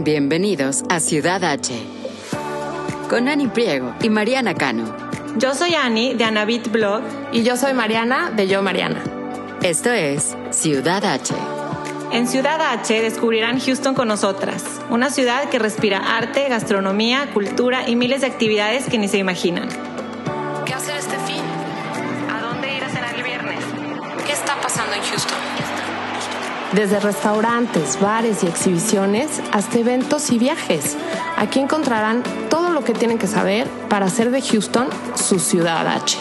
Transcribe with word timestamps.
Bienvenidos 0.00 0.84
a 0.88 1.00
Ciudad 1.00 1.42
H. 1.42 1.74
Con 3.10 3.26
Ani 3.26 3.48
Priego 3.48 3.96
y 4.00 4.08
Mariana 4.08 4.54
Cano. 4.54 4.84
Yo 5.38 5.56
soy 5.56 5.74
Ani 5.74 6.14
de 6.14 6.22
Anabit 6.22 6.70
Blog. 6.70 7.02
Y 7.32 7.42
yo 7.42 7.56
soy 7.56 7.74
Mariana 7.74 8.30
de 8.30 8.46
Yo 8.46 8.62
Mariana. 8.62 9.02
Esto 9.60 9.90
es 9.90 10.36
Ciudad 10.50 11.04
H. 11.04 11.34
En 12.12 12.28
Ciudad 12.28 12.60
H 12.60 13.02
descubrirán 13.02 13.58
Houston 13.58 13.96
con 13.96 14.06
nosotras, 14.06 14.64
una 14.88 15.10
ciudad 15.10 15.50
que 15.50 15.58
respira 15.58 16.16
arte, 16.16 16.48
gastronomía, 16.48 17.30
cultura 17.34 17.88
y 17.88 17.96
miles 17.96 18.20
de 18.20 18.28
actividades 18.28 18.88
que 18.88 18.98
ni 18.98 19.08
se 19.08 19.18
imaginan. 19.18 19.68
Desde 26.74 27.00
restaurantes, 27.00 27.98
bares 27.98 28.44
y 28.44 28.46
exhibiciones 28.46 29.40
hasta 29.52 29.78
eventos 29.78 30.30
y 30.30 30.38
viajes. 30.38 30.98
Aquí 31.38 31.60
encontrarán 31.60 32.22
todo 32.50 32.68
lo 32.68 32.84
que 32.84 32.92
tienen 32.92 33.16
que 33.16 33.26
saber 33.26 33.66
para 33.88 34.04
hacer 34.04 34.30
de 34.30 34.42
Houston 34.42 34.86
su 35.14 35.38
ciudad 35.38 35.86
H. 35.86 36.18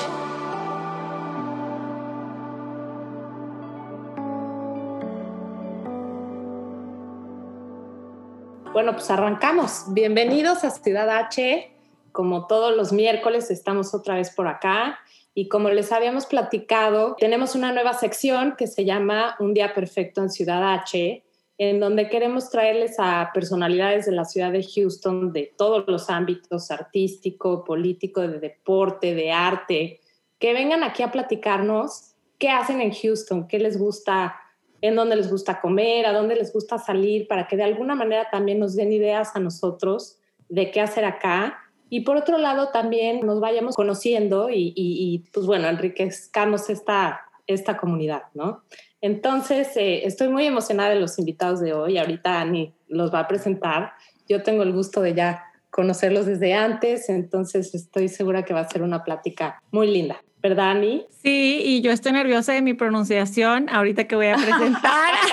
Bueno, 8.71 8.93
pues 8.93 9.11
arrancamos. 9.11 9.83
Bienvenidos 9.89 10.63
a 10.63 10.69
Ciudad 10.69 11.09
H. 11.09 11.69
Como 12.13 12.47
todos 12.47 12.73
los 12.73 12.93
miércoles 12.93 13.51
estamos 13.51 13.93
otra 13.93 14.15
vez 14.15 14.29
por 14.29 14.47
acá 14.47 14.97
y 15.37 15.49
como 15.49 15.69
les 15.69 15.91
habíamos 15.91 16.25
platicado, 16.25 17.15
tenemos 17.19 17.53
una 17.53 17.71
nueva 17.71 17.93
sección 17.93 18.55
que 18.57 18.65
se 18.65 18.85
llama 18.85 19.35
Un 19.39 19.53
Día 19.53 19.75
Perfecto 19.75 20.23
en 20.23 20.31
Ciudad 20.31 20.73
H, 20.73 21.23
en 21.59 21.79
donde 21.79 22.09
queremos 22.09 22.49
traerles 22.49 22.95
a 22.97 23.29
personalidades 23.35 24.07
de 24.07 24.13
la 24.13 24.25
ciudad 24.25 24.51
de 24.51 24.63
Houston 24.63 25.31
de 25.33 25.53
todos 25.55 25.83
los 25.85 26.09
ámbitos, 26.09 26.71
artístico, 26.71 27.63
político, 27.63 28.21
de 28.21 28.39
deporte, 28.39 29.13
de 29.13 29.31
arte, 29.31 29.99
que 30.39 30.53
vengan 30.53 30.83
aquí 30.83 31.03
a 31.03 31.11
platicarnos 31.11 32.15
qué 32.39 32.49
hacen 32.49 32.81
en 32.81 32.91
Houston, 32.91 33.47
qué 33.47 33.59
les 33.59 33.77
gusta, 33.77 34.37
en 34.81 34.95
dónde 34.95 35.17
les 35.17 35.29
gusta 35.29 35.61
comer, 35.61 36.07
a 36.07 36.13
dónde 36.13 36.35
les 36.35 36.51
gusta 36.51 36.79
salir, 36.79 37.27
para 37.27 37.47
que 37.47 37.57
de 37.57 37.63
alguna 37.63 37.93
manera 37.93 38.27
también 38.31 38.57
nos 38.57 38.75
den 38.75 38.91
ideas 38.91 39.35
a 39.35 39.39
nosotros 39.39 40.17
de 40.49 40.71
qué 40.71 40.81
hacer 40.81 41.05
acá. 41.05 41.59
Y 41.89 42.01
por 42.01 42.17
otro 42.17 42.37
lado, 42.37 42.69
también 42.69 43.25
nos 43.25 43.39
vayamos 43.39 43.75
conociendo 43.75 44.49
y, 44.49 44.73
y, 44.75 45.13
y 45.15 45.19
pues 45.31 45.45
bueno, 45.45 45.67
enriquezcamos 45.67 46.69
esta, 46.69 47.21
esta 47.47 47.77
comunidad, 47.77 48.23
¿no? 48.33 48.63
Entonces, 49.01 49.75
eh, 49.77 50.05
estoy 50.05 50.29
muy 50.29 50.45
emocionada 50.45 50.89
de 50.89 50.99
los 50.99 51.17
invitados 51.19 51.59
de 51.59 51.73
hoy. 51.73 51.97
Ahorita 51.97 52.41
Ani 52.41 52.73
los 52.87 53.13
va 53.13 53.19
a 53.19 53.27
presentar. 53.27 53.93
Yo 54.27 54.43
tengo 54.43 54.63
el 54.63 54.73
gusto 54.73 55.01
de 55.01 55.13
ya 55.13 55.43
conocerlos 55.69 56.25
desde 56.25 56.53
antes, 56.53 57.07
entonces 57.09 57.75
estoy 57.75 58.07
segura 58.07 58.43
que 58.43 58.53
va 58.53 58.61
a 58.61 58.69
ser 58.69 58.81
una 58.81 59.03
plática 59.03 59.61
muy 59.71 59.87
linda. 59.87 60.21
¿Verdad, 60.47 60.71
Ani? 60.71 61.05
Sí, 61.21 61.61
y 61.61 61.81
yo 61.81 61.91
estoy 61.91 62.13
nerviosa 62.13 62.53
de 62.53 62.61
mi 62.61 62.73
pronunciación 62.73 63.67
ahorita 63.67 64.05
que 64.05 64.15
voy 64.15 64.27
a 64.27 64.35
presentar. 64.35 65.13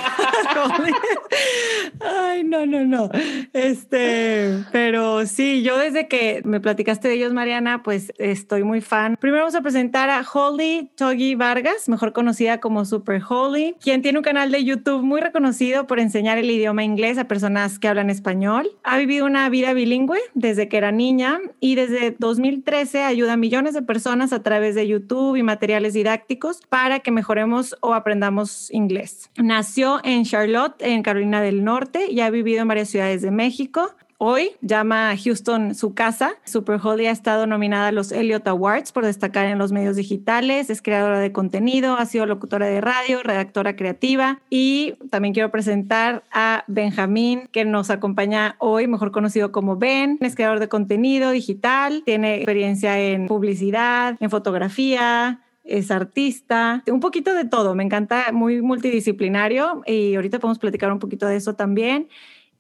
Ay, 2.01 2.43
no, 2.43 2.67
no, 2.67 2.85
no. 2.85 3.11
Este, 3.53 4.65
pero 4.73 5.25
sí, 5.27 5.63
yo 5.63 5.79
desde 5.79 6.09
que 6.09 6.43
me 6.45 6.59
platicaste 6.59 7.07
de 7.07 7.15
ellos, 7.15 7.33
Mariana, 7.33 7.85
pues 7.85 8.13
estoy 8.19 8.65
muy 8.65 8.81
fan. 8.81 9.17
Primero 9.21 9.43
vamos 9.43 9.55
a 9.55 9.61
presentar 9.63 10.11
a 10.11 10.25
Holly 10.29 10.91
Togi 10.97 11.37
Vargas, 11.37 11.89
mejor 11.89 12.13
conocida 12.13 12.59
como 12.59 12.85
Super 12.85 13.23
Holly, 13.29 13.77
quien 13.81 14.03
tiene 14.03 14.19
un 14.19 14.25
canal 14.25 14.51
de 14.51 14.65
YouTube 14.65 15.03
muy 15.03 15.21
reconocido 15.21 15.87
por 15.87 16.01
enseñar 16.01 16.39
el 16.39 16.51
idioma 16.51 16.83
inglés 16.83 17.19
a 17.19 17.29
personas 17.29 17.79
que 17.79 17.87
hablan 17.87 18.11
español. 18.11 18.69
Ha 18.83 18.99
vivido 18.99 19.27
una 19.27 19.49
vida 19.49 19.73
bilingüe 19.75 20.19
desde 20.35 20.69
que 20.69 20.77
era 20.77 20.91
niña 20.91 21.39
y 21.61 21.77
desde 21.77 22.17
2013 22.19 23.05
ayuda 23.05 23.35
a 23.35 23.37
millones 23.37 23.75
de 23.75 23.83
personas 23.83 24.33
a 24.33 24.43
través 24.43 24.75
de 24.75 24.89
YouTube 24.89 25.04
y 25.37 25.43
materiales 25.43 25.95
didácticos 25.95 26.61
para 26.69 27.01
que 27.01 27.11
mejoremos 27.11 27.77
o 27.81 27.95
aprendamos 27.95 28.71
inglés. 28.73 29.31
Nació 29.37 30.01
en 30.05 30.25
Charlotte, 30.25 30.81
en 30.81 31.03
Carolina 31.03 31.41
del 31.41 31.65
Norte, 31.65 32.11
y 32.11 32.21
ha 32.21 32.31
vivido 32.31 32.63
en 32.63 32.69
varias 32.69 32.89
ciudades 32.89 33.23
de 33.23 33.31
México. 33.31 33.95
Hoy 34.19 34.53
llama 34.61 35.11
a 35.11 35.17
Houston 35.17 35.75
su 35.75 35.93
casa. 35.93 36.35
Super 36.45 36.79
Holly 36.83 37.07
ha 37.07 37.11
estado 37.11 37.47
nominada 37.47 37.89
a 37.89 37.93
los 37.93 38.13
Elliot 38.13 38.47
Awards 38.47 38.93
por 38.93 39.05
destacar 39.05 39.47
en 39.47 39.59
los 39.59 39.73
medios 39.73 39.97
digitales, 39.97 40.71
es 40.71 40.81
creadora 40.83 41.19
de 41.19 41.33
contenido, 41.33 41.97
ha 41.97 42.07
sido 42.07 42.25
locutora 42.25 42.67
de 42.67 42.81
radio, 42.81 43.23
redactora 43.23 43.75
creativa. 43.75 44.41
Y 44.51 44.95
también 45.11 45.35
quiero 45.35 45.51
presentar 45.51 46.23
a 46.33 46.65
Benjamín 46.69 47.49
que 47.51 47.65
nos 47.65 47.91
acompaña 47.91 48.57
hoy, 48.61 48.87
mejor 48.87 49.11
conocido 49.11 49.51
como 49.51 49.77
Ben, 49.77 50.19
es 50.21 50.37
creador 50.37 50.61
de 50.61 50.69
contenido 50.69 51.33
digital, 51.33 52.03
tiene 52.05 52.37
experiencia 52.37 53.01
en 53.01 53.27
publicidad, 53.27 54.17
en 54.21 54.31
fotografía, 54.31 55.41
es 55.65 55.91
artista, 55.91 56.85
un 56.87 57.01
poquito 57.01 57.35
de 57.35 57.47
todo, 57.47 57.75
me 57.75 57.83
encanta, 57.83 58.31
muy 58.33 58.63
multidisciplinario. 58.63 59.83
Y 59.87 60.15
ahorita 60.15 60.39
podemos 60.39 60.59
platicar 60.59 60.93
un 60.93 60.99
poquito 60.99 61.27
de 61.27 61.37
eso 61.37 61.55
también. 61.55 62.09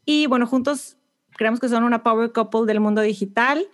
Y 0.04 0.26
bueno, 0.26 0.46
juntos 0.46 0.96
creemos 1.36 1.60
que 1.60 1.68
son 1.68 1.84
una 1.84 2.02
power 2.02 2.32
couple 2.32 2.66
del 2.66 2.80
mundo 2.80 3.00
digital 3.00 3.66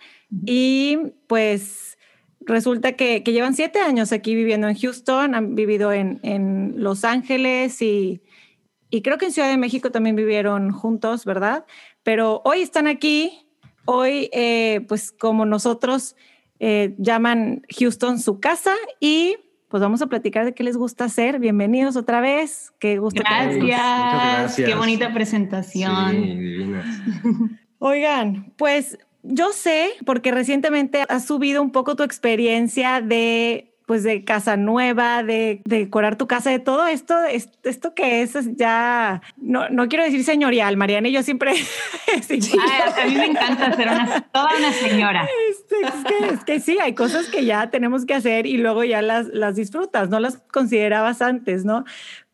y 0.45 0.97
pues 1.27 1.97
resulta 2.41 2.93
que, 2.93 3.23
que 3.23 3.33
llevan 3.33 3.55
siete 3.55 3.79
años 3.79 4.11
aquí 4.11 4.35
viviendo 4.35 4.67
en 4.67 4.75
Houston, 4.75 5.35
han 5.35 5.55
vivido 5.55 5.91
en, 5.91 6.19
en 6.23 6.73
Los 6.77 7.03
Ángeles 7.03 7.81
y, 7.81 8.21
y 8.89 9.01
creo 9.01 9.17
que 9.17 9.25
en 9.25 9.31
Ciudad 9.31 9.49
de 9.49 9.57
México 9.57 9.91
también 9.91 10.15
vivieron 10.15 10.71
juntos, 10.71 11.25
¿verdad? 11.25 11.65
Pero 12.03 12.41
hoy 12.43 12.61
están 12.61 12.87
aquí, 12.87 13.47
hoy 13.85 14.29
eh, 14.33 14.81
pues 14.87 15.11
como 15.11 15.45
nosotros 15.45 16.15
eh, 16.59 16.95
llaman 16.97 17.63
Houston 17.79 18.19
su 18.19 18.39
casa 18.39 18.75
y 18.99 19.37
pues 19.71 19.81
vamos 19.81 20.01
a 20.01 20.07
platicar 20.07 20.43
de 20.43 20.53
qué 20.53 20.63
les 20.63 20.75
gusta 20.75 21.05
hacer. 21.05 21.39
Bienvenidos 21.39 21.95
otra 21.95 22.19
vez. 22.19 22.73
Qué 22.77 22.97
gusto. 22.97 23.23
Gracias. 23.23 23.65
gracias. 23.65 24.69
Qué 24.69 24.75
bonita 24.75 25.13
presentación. 25.13 26.11
Sí. 26.11 26.71
Oigan, 27.79 28.53
pues 28.57 28.99
yo 29.23 29.53
sé, 29.53 29.91
porque 30.05 30.31
recientemente 30.31 31.05
has 31.07 31.25
subido 31.25 31.61
un 31.61 31.71
poco 31.71 31.95
tu 31.95 32.03
experiencia 32.03 32.99
de 32.99 33.70
pues 33.85 34.03
de 34.03 34.23
casa 34.23 34.55
nueva, 34.57 35.23
de, 35.23 35.61
de 35.65 35.79
decorar 35.79 36.15
tu 36.17 36.27
casa, 36.27 36.49
de 36.49 36.59
todo 36.59 36.87
esto, 36.87 37.21
es- 37.25 37.49
esto 37.63 37.93
que 37.93 38.21
es, 38.21 38.35
es 38.35 38.55
ya, 38.55 39.21
no, 39.37 39.67
no 39.69 39.87
quiero 39.89 40.03
decir 40.05 40.23
señorial, 40.23 40.77
Mariana 40.77 41.07
y 41.09 41.11
yo 41.11 41.23
siempre, 41.23 41.53
sí, 42.21 42.39
Ay, 42.61 43.03
a 43.03 43.07
mí 43.07 43.15
me 43.15 43.25
encanta 43.25 43.73
ser 43.75 43.87
una, 43.89 44.21
toda 44.31 44.49
una 44.57 44.71
señora. 44.71 45.27
Este, 45.49 45.75
es, 45.81 46.05
que, 46.05 46.33
es 46.35 46.43
que 46.45 46.59
sí, 46.59 46.77
hay 46.79 46.93
cosas 46.95 47.27
que 47.27 47.43
ya 47.45 47.69
tenemos 47.69 48.05
que 48.05 48.13
hacer 48.13 48.45
y 48.45 48.57
luego 48.57 48.83
ya 48.83 49.01
las, 49.01 49.27
las 49.27 49.55
disfrutas, 49.55 50.09
no 50.09 50.19
las 50.19 50.37
considerabas 50.51 51.21
antes, 51.21 51.65
¿no? 51.65 51.83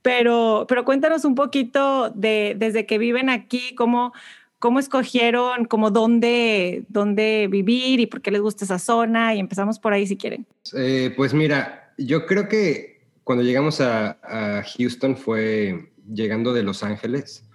Pero, 0.04 0.66
pero 0.70 0.86
cuéntanos 0.86 1.26
un 1.26 1.36
poquito 1.36 2.10
de 2.12 2.56
desde 2.58 2.86
que 2.86 2.98
viven 2.98 3.30
aquí, 3.30 3.74
cómo, 3.76 4.14
cómo 4.60 4.80
escogieron, 4.80 5.66
como 5.66 5.92
dónde, 5.92 6.86
dónde 6.90 7.48
vivir 7.50 8.00
y 8.00 8.08
por 8.08 8.22
qué 8.22 8.32
les 8.32 8.42
gusta 8.42 8.66
esa 8.66 8.80
zona 8.80 9.36
y 9.36 9.40
empezamos 9.40 9.80
por 9.80 9.94
ahí 9.94 10.08
si 10.08 10.18
quieren. 10.18 10.46
Eh, 10.76 11.14
pues 11.16 11.34
mira, 11.34 11.94
yo 11.98 12.26
creo 12.26 12.48
que 12.48 13.02
cuando 13.24 13.44
llegamos 13.44 13.82
a, 13.82 14.18
a 14.24 14.64
Houston 14.64 15.18
fue 15.18 15.92
llegando 16.12 16.54
de 16.54 16.64
Los 16.64 16.84
Ángeles 16.84 17.48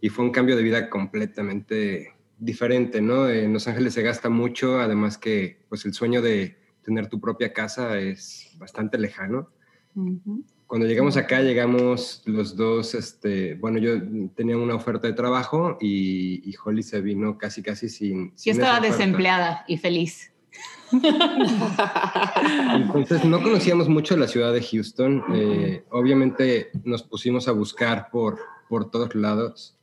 y 0.00 0.10
fue 0.10 0.24
un 0.24 0.30
cambio 0.30 0.56
de 0.56 0.62
vida 0.62 0.90
completamente 0.90 2.12
diferente, 2.38 3.00
¿no? 3.00 3.28
En 3.28 3.52
Los 3.52 3.66
Ángeles 3.68 3.94
se 3.94 4.02
gasta 4.02 4.28
mucho, 4.28 4.80
además 4.80 5.18
que 5.18 5.64
pues 5.68 5.84
el 5.86 5.94
sueño 5.94 6.20
de 6.20 6.58
tener 6.82 7.08
tu 7.08 7.20
propia 7.20 7.52
casa 7.52 7.98
es 7.98 8.54
bastante 8.58 8.98
lejano. 8.98 9.48
Cuando 10.74 10.88
llegamos 10.88 11.16
acá, 11.16 11.40
llegamos 11.40 12.20
los 12.24 12.56
dos, 12.56 12.96
este, 12.96 13.54
bueno, 13.54 13.78
yo 13.78 13.92
tenía 14.34 14.56
una 14.56 14.74
oferta 14.74 15.06
de 15.06 15.12
trabajo 15.12 15.78
y, 15.80 16.50
y 16.50 16.52
Holly 16.64 16.82
se 16.82 17.00
vino 17.00 17.38
casi, 17.38 17.62
casi 17.62 17.88
sin... 17.88 18.30
Yo 18.30 18.34
sin 18.34 18.52
esa 18.54 18.62
estaba 18.62 18.80
desempleada 18.80 19.64
y 19.68 19.76
feliz. 19.78 20.32
Entonces 22.74 23.24
no 23.24 23.40
conocíamos 23.40 23.88
mucho 23.88 24.16
la 24.16 24.26
ciudad 24.26 24.52
de 24.52 24.62
Houston. 24.62 25.22
Eh, 25.32 25.84
obviamente 25.90 26.72
nos 26.82 27.04
pusimos 27.04 27.46
a 27.46 27.52
buscar 27.52 28.10
por, 28.10 28.40
por 28.68 28.90
todos 28.90 29.14
lados. 29.14 29.78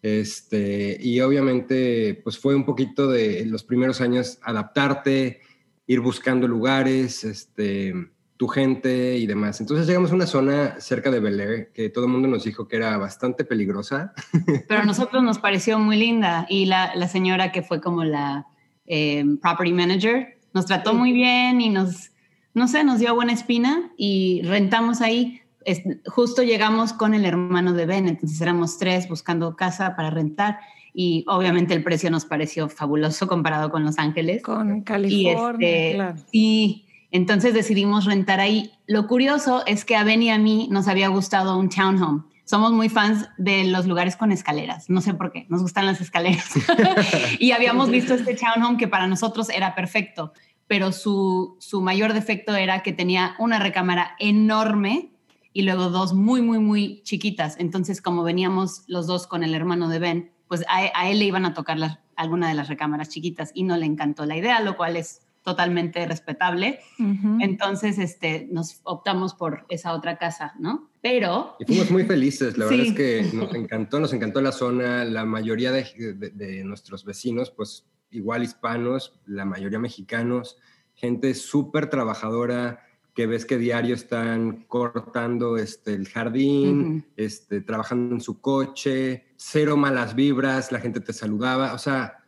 Este, 0.00 0.96
y 0.98 1.20
obviamente 1.20 2.18
pues 2.24 2.38
fue 2.38 2.54
un 2.54 2.64
poquito 2.64 3.06
de 3.06 3.44
los 3.44 3.64
primeros 3.64 4.00
años 4.00 4.38
adaptarte, 4.40 5.42
ir 5.86 6.00
buscando 6.00 6.48
lugares, 6.48 7.22
este, 7.22 7.92
tu 8.36 8.48
gente 8.48 9.16
y 9.18 9.26
demás. 9.26 9.60
Entonces 9.60 9.86
llegamos 9.86 10.10
a 10.10 10.14
una 10.14 10.26
zona 10.26 10.80
cerca 10.80 11.10
de 11.10 11.20
Bel 11.20 11.40
Air 11.40 11.72
que 11.72 11.88
todo 11.90 12.06
el 12.06 12.10
mundo 12.10 12.28
nos 12.28 12.44
dijo 12.44 12.66
que 12.66 12.76
era 12.76 12.96
bastante 12.96 13.44
peligrosa. 13.44 14.12
Pero 14.68 14.80
a 14.80 14.84
nosotros 14.84 15.22
nos 15.22 15.38
pareció 15.38 15.78
muy 15.78 15.96
linda 15.96 16.46
y 16.48 16.66
la, 16.66 16.94
la 16.96 17.08
señora 17.08 17.52
que 17.52 17.62
fue 17.62 17.80
como 17.80 18.04
la 18.04 18.46
eh, 18.86 19.24
property 19.40 19.72
manager 19.72 20.38
nos 20.54 20.66
trató 20.66 20.92
muy 20.92 21.12
bien 21.12 21.60
y 21.60 21.70
nos, 21.70 22.10
no 22.52 22.68
sé, 22.68 22.84
nos 22.84 22.98
dio 22.98 23.14
buena 23.14 23.32
espina 23.32 23.92
y 23.96 24.42
rentamos 24.44 25.00
ahí. 25.00 25.40
Es- 25.64 25.82
justo 26.06 26.42
llegamos 26.42 26.92
con 26.92 27.14
el 27.14 27.24
hermano 27.24 27.72
de 27.72 27.86
Ben, 27.86 28.08
entonces 28.08 28.40
éramos 28.40 28.76
tres 28.78 29.08
buscando 29.08 29.54
casa 29.56 29.94
para 29.96 30.10
rentar 30.10 30.58
y 30.92 31.24
obviamente 31.28 31.72
el 31.72 31.82
precio 31.82 32.10
nos 32.10 32.24
pareció 32.26 32.68
fabuloso 32.68 33.26
comparado 33.28 33.70
con 33.70 33.84
Los 33.84 33.98
Ángeles. 33.98 34.42
Con 34.42 34.82
California, 34.82 35.68
y 35.68 35.72
este, 35.72 35.94
claro. 35.94 36.16
Y 36.32 36.86
entonces 37.12 37.52
decidimos 37.52 38.06
rentar 38.06 38.40
ahí. 38.40 38.72
Lo 38.86 39.06
curioso 39.06 39.62
es 39.66 39.84
que 39.84 39.96
a 39.96 40.02
Ben 40.02 40.22
y 40.22 40.30
a 40.30 40.38
mí 40.38 40.68
nos 40.70 40.88
había 40.88 41.08
gustado 41.08 41.58
un 41.58 41.68
townhome. 41.68 42.22
Somos 42.44 42.72
muy 42.72 42.88
fans 42.88 43.28
de 43.36 43.64
los 43.64 43.86
lugares 43.86 44.16
con 44.16 44.32
escaleras. 44.32 44.88
No 44.88 45.02
sé 45.02 45.12
por 45.12 45.30
qué, 45.30 45.46
nos 45.50 45.60
gustan 45.60 45.84
las 45.84 46.00
escaleras. 46.00 46.52
y 47.38 47.52
habíamos 47.52 47.90
visto 47.90 48.14
este 48.14 48.34
townhome 48.34 48.78
que 48.78 48.88
para 48.88 49.06
nosotros 49.06 49.50
era 49.50 49.74
perfecto, 49.74 50.32
pero 50.66 50.90
su, 50.90 51.56
su 51.60 51.82
mayor 51.82 52.14
defecto 52.14 52.56
era 52.56 52.82
que 52.82 52.94
tenía 52.94 53.36
una 53.38 53.58
recámara 53.58 54.16
enorme 54.18 55.12
y 55.52 55.62
luego 55.62 55.90
dos 55.90 56.14
muy, 56.14 56.40
muy, 56.40 56.60
muy 56.60 57.02
chiquitas. 57.02 57.56
Entonces, 57.58 58.00
como 58.00 58.22
veníamos 58.22 58.84
los 58.86 59.06
dos 59.06 59.26
con 59.26 59.44
el 59.44 59.54
hermano 59.54 59.90
de 59.90 59.98
Ben, 59.98 60.32
pues 60.48 60.64
a, 60.66 60.90
a 60.98 61.10
él 61.10 61.18
le 61.18 61.26
iban 61.26 61.44
a 61.44 61.52
tocar 61.52 61.78
las, 61.78 61.98
alguna 62.16 62.48
de 62.48 62.54
las 62.54 62.68
recámaras 62.68 63.10
chiquitas 63.10 63.50
y 63.54 63.64
no 63.64 63.76
le 63.76 63.84
encantó 63.84 64.24
la 64.24 64.36
idea, 64.36 64.60
lo 64.60 64.78
cual 64.78 64.96
es 64.96 65.20
totalmente 65.42 66.06
respetable. 66.06 66.80
Ujú. 66.98 67.38
Entonces, 67.40 67.98
este, 67.98 68.48
nos 68.50 68.80
optamos 68.84 69.34
por 69.34 69.64
esa 69.68 69.92
otra 69.94 70.16
casa, 70.18 70.54
¿no? 70.58 70.88
Pero 71.00 71.56
Y 71.58 71.64
fuimos 71.64 71.90
muy 71.90 72.04
felices, 72.04 72.56
la 72.56 72.68
Sí. 72.68 72.76
verdad 72.76 72.86
es 72.86 72.94
que 72.96 73.22
nos 73.36 73.54
encantó, 73.54 73.98
nos 74.00 74.12
encantó 74.12 74.40
la 74.40 74.52
zona, 74.52 75.04
la 75.04 75.24
mayoría 75.24 75.72
de, 75.72 75.84
de- 76.16 76.30
de 76.30 76.64
nuestros 76.64 77.04
vecinos, 77.04 77.50
pues 77.50 77.86
igual 78.10 78.42
hispanos, 78.42 79.18
la 79.26 79.44
mayoría 79.44 79.78
mexicanos, 79.78 80.58
gente 80.94 81.34
súper 81.34 81.88
trabajadora, 81.88 82.80
que 83.14 83.26
ves 83.26 83.44
que 83.44 83.58
diario 83.58 83.94
están 83.94 84.64
cortando 84.68 85.56
este, 85.58 85.92
el 85.94 86.08
jardín, 86.08 86.80
Ujú. 86.80 87.04
este, 87.16 87.60
trabajando 87.60 88.14
en 88.14 88.20
su 88.20 88.40
coche, 88.40 89.26
cero 89.36 89.76
malas 89.76 90.14
vibras, 90.14 90.72
la 90.72 90.80
gente 90.80 91.00
te 91.00 91.12
saludaba, 91.12 91.74
o 91.74 91.78
sea, 91.78 92.21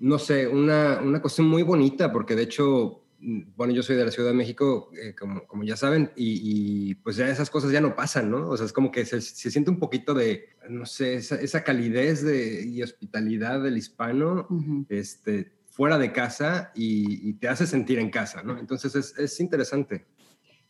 no 0.00 0.18
sé, 0.18 0.48
una, 0.48 1.00
una 1.00 1.20
cuestión 1.20 1.46
muy 1.46 1.62
bonita, 1.62 2.10
porque 2.10 2.34
de 2.34 2.42
hecho, 2.42 3.04
mm, 3.20 3.42
bueno, 3.54 3.72
yo 3.74 3.82
soy 3.82 3.96
de 3.96 4.04
la 4.06 4.10
Ciudad 4.10 4.30
de 4.30 4.34
México, 4.34 4.90
eh, 5.00 5.14
como, 5.14 5.46
como 5.46 5.62
ya 5.62 5.76
saben, 5.76 6.10
y, 6.16 6.40
y, 6.90 6.94
pues 6.96 7.16
ya 7.16 7.28
esas 7.28 7.50
cosas 7.50 7.70
ya 7.70 7.82
no 7.82 7.94
pasan, 7.94 8.30
¿no? 8.30 8.48
O 8.48 8.56
sea, 8.56 8.66
es 8.66 8.72
como 8.72 8.90
que 8.90 9.04
se, 9.04 9.20
se 9.20 9.50
siente 9.50 9.70
un 9.70 9.78
poquito 9.78 10.14
de, 10.14 10.48
no 10.68 10.86
sé, 10.86 11.14
esa, 11.14 11.36
esa 11.36 11.62
calidez 11.62 12.24
de, 12.24 12.64
y 12.66 12.82
hospitalidad 12.82 13.62
del 13.62 13.76
hispano, 13.76 14.48
este, 14.88 15.52
fuera 15.66 15.98
de 15.98 16.12
casa 16.12 16.72
y, 16.74 17.28
y 17.28 17.34
te 17.34 17.48
hace 17.48 17.66
sentir 17.66 17.98
en 17.98 18.10
casa, 18.10 18.42
¿no? 18.42 18.58
Entonces 18.58 18.94
es, 18.94 19.18
es 19.18 19.38
interesante. 19.38 20.06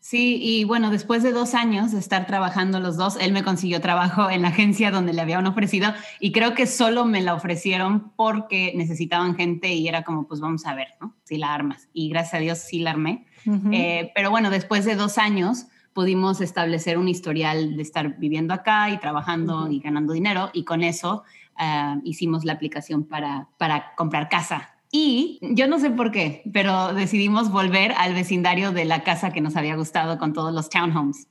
Sí, 0.00 0.38
y 0.42 0.64
bueno, 0.64 0.90
después 0.90 1.22
de 1.22 1.30
dos 1.30 1.54
años 1.54 1.92
de 1.92 1.98
estar 1.98 2.26
trabajando 2.26 2.80
los 2.80 2.96
dos, 2.96 3.18
él 3.20 3.32
me 3.32 3.44
consiguió 3.44 3.82
trabajo 3.82 4.30
en 4.30 4.40
la 4.42 4.48
agencia 4.48 4.90
donde 4.90 5.12
le 5.12 5.20
habían 5.20 5.46
ofrecido 5.46 5.92
y 6.18 6.32
creo 6.32 6.54
que 6.54 6.66
solo 6.66 7.04
me 7.04 7.20
la 7.20 7.34
ofrecieron 7.34 8.10
porque 8.16 8.72
necesitaban 8.74 9.36
gente 9.36 9.74
y 9.74 9.86
era 9.88 10.02
como, 10.02 10.26
pues 10.26 10.40
vamos 10.40 10.64
a 10.64 10.74
ver, 10.74 10.88
¿no? 11.02 11.14
Si 11.24 11.36
la 11.36 11.52
armas. 11.52 11.88
Y 11.92 12.08
gracias 12.08 12.34
a 12.34 12.38
Dios 12.38 12.58
sí 12.58 12.80
la 12.80 12.92
armé. 12.92 13.26
Eh, 13.72 14.10
pero 14.14 14.30
bueno, 14.30 14.48
después 14.48 14.86
de 14.86 14.96
dos 14.96 15.18
años 15.18 15.66
pudimos 15.92 16.40
establecer 16.40 16.96
un 16.96 17.08
historial 17.08 17.76
de 17.76 17.82
estar 17.82 18.18
viviendo 18.18 18.54
acá 18.54 18.88
y 18.90 18.98
trabajando 18.98 19.70
y 19.70 19.80
ganando 19.80 20.14
dinero 20.14 20.50
y 20.54 20.64
con 20.64 20.82
eso 20.82 21.24
ah, 21.56 21.98
hicimos 22.04 22.44
la 22.46 22.54
aplicación 22.54 23.04
para, 23.04 23.48
para 23.58 23.94
comprar 23.96 24.30
casa. 24.30 24.79
Y 24.92 25.38
yo 25.42 25.68
no 25.68 25.78
sé 25.78 25.90
por 25.90 26.10
qué, 26.10 26.42
pero 26.52 26.92
decidimos 26.94 27.50
volver 27.52 27.92
al 27.92 28.12
vecindario 28.14 28.72
de 28.72 28.84
la 28.84 29.04
casa 29.04 29.32
que 29.32 29.40
nos 29.40 29.56
había 29.56 29.76
gustado 29.76 30.18
con 30.18 30.32
todos 30.32 30.52
los 30.52 30.68
townhomes. 30.68 31.28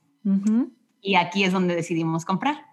Y 1.02 1.14
aquí 1.16 1.44
es 1.44 1.52
donde 1.52 1.74
decidimos 1.74 2.24
comprar. 2.24 2.64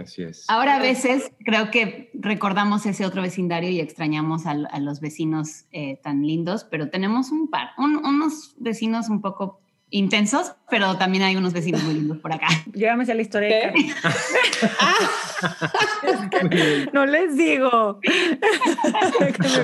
Así 0.00 0.22
es. 0.22 0.44
Ahora 0.48 0.76
a 0.76 0.80
veces 0.80 1.32
creo 1.44 1.70
que 1.70 2.10
recordamos 2.14 2.84
ese 2.84 3.06
otro 3.06 3.22
vecindario 3.22 3.70
y 3.70 3.80
extrañamos 3.80 4.44
a, 4.46 4.50
a 4.50 4.80
los 4.80 5.00
vecinos 5.00 5.64
eh, 5.72 5.98
tan 6.02 6.26
lindos, 6.26 6.64
pero 6.64 6.90
tenemos 6.90 7.30
un 7.30 7.48
par, 7.48 7.70
un- 7.78 8.04
unos 8.04 8.54
vecinos 8.58 9.08
un 9.08 9.20
poco 9.22 9.60
intensos, 9.90 10.52
pero 10.70 10.96
también 10.96 11.24
hay 11.24 11.36
unos 11.36 11.52
vecinos 11.52 11.82
muy 11.82 11.94
lindos 11.94 12.18
por 12.18 12.32
acá. 12.32 12.48
Yo 12.66 12.80
ya 12.80 12.96
me 12.96 13.06
sé 13.06 13.14
la 13.14 13.22
historia 13.22 13.48
de 13.48 13.70
bien. 13.72 13.94
No 16.92 17.06
les 17.06 17.36
digo. 17.36 18.00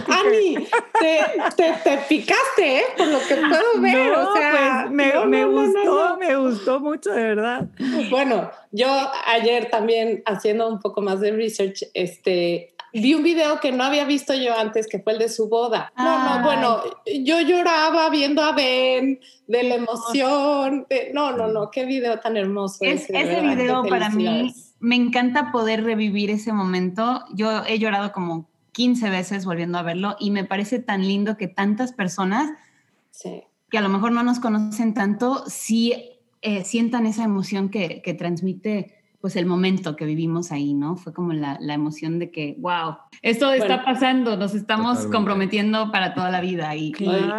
Ani, 0.09 0.55
te, 1.01 1.21
te, 1.57 1.73
te 1.83 1.99
picaste, 2.09 2.79
¿eh? 2.79 2.85
Por 2.97 3.09
lo 3.09 3.19
que 3.19 3.35
puedo 3.37 3.81
ver. 3.81 4.13
No, 4.13 4.31
o 4.31 4.37
sea, 4.37 4.83
pues 4.83 4.93
me, 4.93 5.13
no, 5.13 5.27
me 5.27 5.41
no, 5.41 5.49
no, 5.49 5.53
no, 5.53 5.67
gustó, 5.67 6.09
no. 6.09 6.17
me 6.17 6.37
gustó 6.37 6.81
mucho, 6.81 7.11
de 7.11 7.23
verdad. 7.23 7.67
Bueno, 8.11 8.51
yo 8.71 8.87
ayer 9.27 9.69
también 9.71 10.23
haciendo 10.27 10.69
un 10.69 10.81
poco 10.81 11.03
más 11.03 11.21
de 11.21 11.33
research, 11.33 11.83
este, 11.93 12.74
vi 12.95 13.15
un 13.15 13.23
video 13.23 13.61
que 13.61 13.73
no 13.73 13.85
había 13.85 14.05
visto 14.05 14.33
yo 14.35 14.57
antes, 14.57 14.87
que 14.87 14.99
fue 15.01 15.15
el 15.15 15.19
de 15.19 15.29
su 15.29 15.49
boda. 15.49 15.93
No, 15.97 16.39
no, 16.39 16.45
bueno, 16.45 16.81
yo 17.23 17.41
lloraba 17.41 18.09
viendo 18.11 18.43
a 18.43 18.53
Ben 18.53 19.21
de 19.47 19.63
la 19.65 19.75
emoción. 19.77 20.87
de- 20.89 21.11
no, 21.13 21.37
no, 21.37 21.49
no, 21.49 21.71
qué 21.71 21.85
video 21.85 22.19
tan 22.21 22.37
hermoso. 22.37 22.79
Es- 22.83 23.11
ese, 23.11 23.41
video 23.41 23.83
para 23.85 24.11
mí 24.11 24.53
me 24.81 24.97
encanta 24.97 25.51
poder 25.53 25.83
revivir 25.85 26.31
ese 26.31 26.53
momento. 26.53 27.25
Yo 27.35 27.65
he 27.67 27.79
llorado 27.79 28.13
como 28.13 28.49
15 28.73 29.11
veces 29.11 29.45
volviendo 29.45 29.79
a 29.79 29.83
verlo 29.83 30.17
y 30.19 30.31
me 30.31 30.45
parece 30.45 30.79
tan 30.79 31.03
lindo 31.07 31.37
que 31.37 31.49
tantas 31.49 31.93
personas 31.93 32.51
Sí. 33.11 33.43
que 33.71 33.79
a 33.79 33.81
lo 33.81 33.89
mejor 33.89 34.13
no 34.13 34.23
nos 34.23 34.41
conocen 34.41 34.95
tanto, 34.95 35.45
sí 35.47 36.11
eh, 36.43 36.65
sientan 36.65 37.07
esa 37.07 37.25
emoción 37.25 37.71
que, 37.71 38.03
que 38.03 38.13
transmite 38.15 38.95
pues 39.25 39.37
el 39.37 39.47
momento 39.47 39.97
que 39.97 40.05
vivimos 40.05 40.53
ahí, 40.53 40.75
¿no? 40.75 40.97
Fue 40.97 41.15
como 41.15 41.33
la, 41.33 41.57
la 41.59 41.73
emoción 41.73 42.19
de 42.19 42.31
que, 42.31 42.57
wow, 42.59 42.97
esto 43.23 43.55
está 43.55 43.83
pasando, 43.83 44.37
nos 44.37 44.55
estamos 44.55 44.89
Totalmente. 44.89 45.17
comprometiendo 45.17 45.91
para 45.91 46.13
toda 46.13 46.31
la 46.31 46.43
vida. 46.43 46.77
Y, 46.77 46.93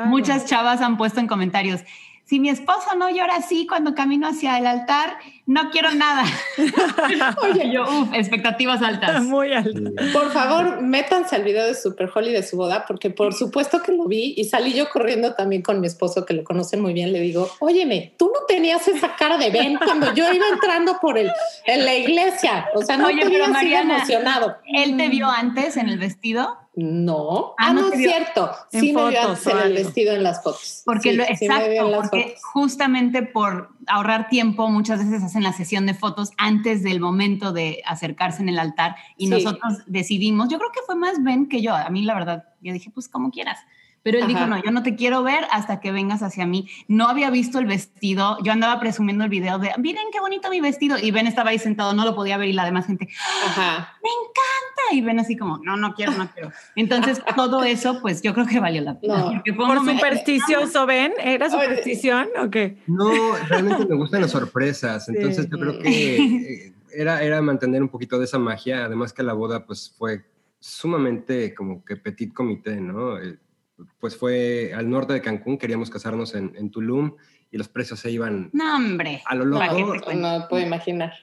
muchas 0.08 0.48
chavas 0.48 0.82
han 0.82 0.98
puesto 0.98 1.20
en 1.20 1.28
comentarios, 1.28 1.82
si 2.25 2.39
mi 2.39 2.50
esposo 2.50 2.95
no 2.98 3.10
llora 3.10 3.36
así 3.36 3.68
cuando 3.68 3.94
camino 3.94 4.27
hacia 4.27 4.57
el 4.57 4.66
altar, 4.66 5.18
no 5.45 5.69
quiero 5.69 5.92
nada. 5.92 6.24
Oye, 7.44 7.72
yo, 7.72 7.83
uff, 7.83 8.13
expectativas 8.13 8.81
altas. 8.81 9.22
Muy 9.24 9.54
alto. 9.54 9.92
Por 10.12 10.31
favor, 10.31 10.81
métanse 10.81 11.36
al 11.36 11.44
video 11.44 11.68
de 11.68 11.75
Super 11.75 12.10
Holly 12.13 12.31
de 12.31 12.42
su 12.42 12.57
boda, 12.57 12.86
porque 12.88 13.12
por 13.12 13.36
supuesto 13.36 13.83
que 13.83 13.92
lo 13.92 14.07
vi 14.07 14.33
y 14.38 14.45
salí 14.45 14.74
yo 14.74 14.89
corriendo 14.89 15.36
también 15.36 15.62
con 15.62 15.80
mi 15.80 15.86
esposo, 15.86 16.25
que 16.25 16.33
lo 16.33 16.44
conoce 16.44 16.77
muy 16.77 16.94
bien. 16.94 17.13
Le 17.13 17.19
digo, 17.19 17.48
óyeme, 17.60 18.16
tú 18.18 18.31
no 18.33 18.45
tenías 18.48 18.88
esa 18.88 19.16
cara 19.16 19.38
de 19.38 19.51
Ben 19.51 19.77
cuando 19.77 20.12
yo 20.16 20.31
iba 20.33 20.48
entrando 20.51 20.98
por 21.00 21.19
el, 21.19 21.31
en 21.65 21.86
la 21.86 21.94
iglesia. 21.94 22.70
O 22.74 22.82
sea, 22.82 22.98
no 22.98 23.08
Oye, 23.08 23.22
te 23.22 23.29
pero 23.29 23.48
Mariana, 23.50 23.98
emocionado. 23.98 24.58
¿Él 24.65 24.98
te 24.98 25.10
vio 25.10 25.27
antes 25.29 25.77
en 25.77 25.89
el 25.89 26.00
vestido? 26.00 26.58
No, 26.77 27.53
Ah, 27.58 27.67
ah, 27.70 27.74
no 27.74 27.88
es 27.94 27.98
cierto. 28.00 28.51
Sí 28.72 28.91
me 28.91 29.10
vio 29.10 29.22
antes 29.29 29.48
en 29.48 29.58
el 29.60 29.74
vestido 29.74 30.13
en 30.13 30.24
las 30.24 30.44
fotos. 30.44 30.82
Porque 30.84 31.12
Sí, 31.12 31.15
lo, 31.15 31.24
exacto, 31.24 31.91
porque 31.96 32.24
fotos. 32.24 32.44
justamente 32.44 33.24
por 33.24 33.70
ahorrar 33.88 34.27
tiempo, 34.27 34.70
muchas 34.70 35.00
veces 35.00 35.24
hacen 35.24 35.41
la 35.44 35.53
sesión 35.53 35.86
de 35.86 35.94
fotos 35.94 36.32
antes 36.38 36.84
del 36.84 37.00
momento 37.00 37.53
de 37.53 37.82
acercarse 37.86 38.41
en 38.41 38.50
el 38.50 38.60
altar 38.60 38.96
y 39.15 39.25
Sí. 39.27 39.32
nosotros 39.32 39.79
decidimos, 39.88 40.50
yo 40.50 40.58
creo 40.58 40.72
que 40.74 40.82
fue 40.86 40.96
más 40.96 41.24
Ben 41.24 41.48
que 41.48 41.62
yo, 41.62 41.74
a 41.74 41.89
mí 41.89 42.03
la 42.03 42.13
verdad, 42.13 42.44
yo 42.62 42.74
dije, 42.74 42.89
pues 42.94 43.08
como 43.08 43.32
quieras. 43.32 43.60
Pero 44.06 44.20
él 44.20 44.28
dijo, 44.28 44.42
Ajá. 44.42 44.48
no, 44.48 44.64
yo 44.64 44.70
no 44.70 44.84
te 44.84 44.96
quiero 44.96 45.24
ver 45.24 45.46
hasta 45.52 45.80
que 45.80 45.92
vengas 45.92 46.22
hacia 46.22 46.46
mí. 46.46 46.70
No 46.88 47.08
había 47.08 47.32
visto 47.32 47.58
el 47.58 47.66
vestido, 47.66 48.38
yo 48.44 48.52
andaba 48.52 48.80
presumiendo 48.80 49.24
el 49.24 49.32
video 49.32 49.58
de, 49.58 49.72
miren 49.80 50.04
qué 50.14 50.20
bonito 50.20 50.48
mi 50.52 50.62
vestido. 50.62 50.96
Y 51.02 51.10
Ben 51.10 51.26
estaba 51.26 51.50
ahí 51.50 51.58
sentado, 51.58 51.92
no 51.94 52.06
lo 52.06 52.14
podía 52.14 52.38
ver 52.38 52.50
y 52.50 52.54
la 52.54 52.66
demás 52.66 52.86
gente, 52.86 53.10
Ajá. 53.48 53.98
me 54.04 54.10
encanta. 54.10 54.94
Y 54.96 55.02
Ben 55.02 55.20
así 55.20 55.36
como, 55.36 55.58
no, 55.58 55.76
no 55.76 55.96
quiero, 55.96 56.12
no 56.12 56.30
quiero. 56.32 56.52
Entonces 56.76 57.20
todo 57.36 57.64
eso, 57.64 58.00
pues 58.00 58.22
yo 58.22 58.36
creo 58.36 58.46
que 58.46 58.60
valió 58.60 58.84
la 58.84 59.00
pena. 59.00 59.42
No. 59.44 59.56
Por 59.58 59.80
supersticioso, 59.84 60.86
¿ven? 60.86 61.14
¿Era 61.20 61.48
Oye. 61.48 61.56
superstición 61.64 62.28
o 62.40 62.52
qué? 62.52 62.78
No, 62.86 63.10
realmente 63.50 63.88
me 63.88 63.96
gustan 63.96 64.22
las 64.22 64.30
sorpresas, 64.30 65.10
entonces 65.10 65.46
Sí. 65.46 65.52
yo 65.52 65.58
creo 65.60 65.80
que 65.80 66.18
eh, 66.68 66.74
era, 66.96 67.24
era 67.24 67.42
mantener 67.42 67.82
un 67.82 67.90
poquito 67.90 68.20
de 68.20 68.26
esa 68.26 68.38
magia, 68.38 68.86
además 68.86 69.14
que 69.14 69.24
la 69.24 69.34
boda 69.34 69.66
pues 69.66 69.96
fue 69.98 70.26
sumamente 70.60 71.56
como 71.56 71.84
que 71.84 71.96
petit 71.96 72.32
comité, 72.34 72.76
¿no? 72.80 73.18
Pues 74.00 74.15
fue 74.15 74.72
al 74.74 74.89
norte 74.89 75.13
de 75.13 75.22
Cancún, 75.22 75.58
queríamos 75.58 75.89
casarnos 75.89 76.34
en, 76.36 76.53
en 76.55 76.72
Tulum 76.72 77.15
y 77.51 77.58
los 77.58 77.67
precios 77.67 78.00
se 78.00 78.12
iban 78.12 78.50
No, 78.53 78.75
hombre. 78.75 79.22
a 79.25 79.36
lo 79.36 79.58
¿Para 79.58 79.75
qué 79.75 79.82
loco. 79.82 80.13
No 80.13 80.48
puedo 80.50 80.65
imaginar. 80.65 81.13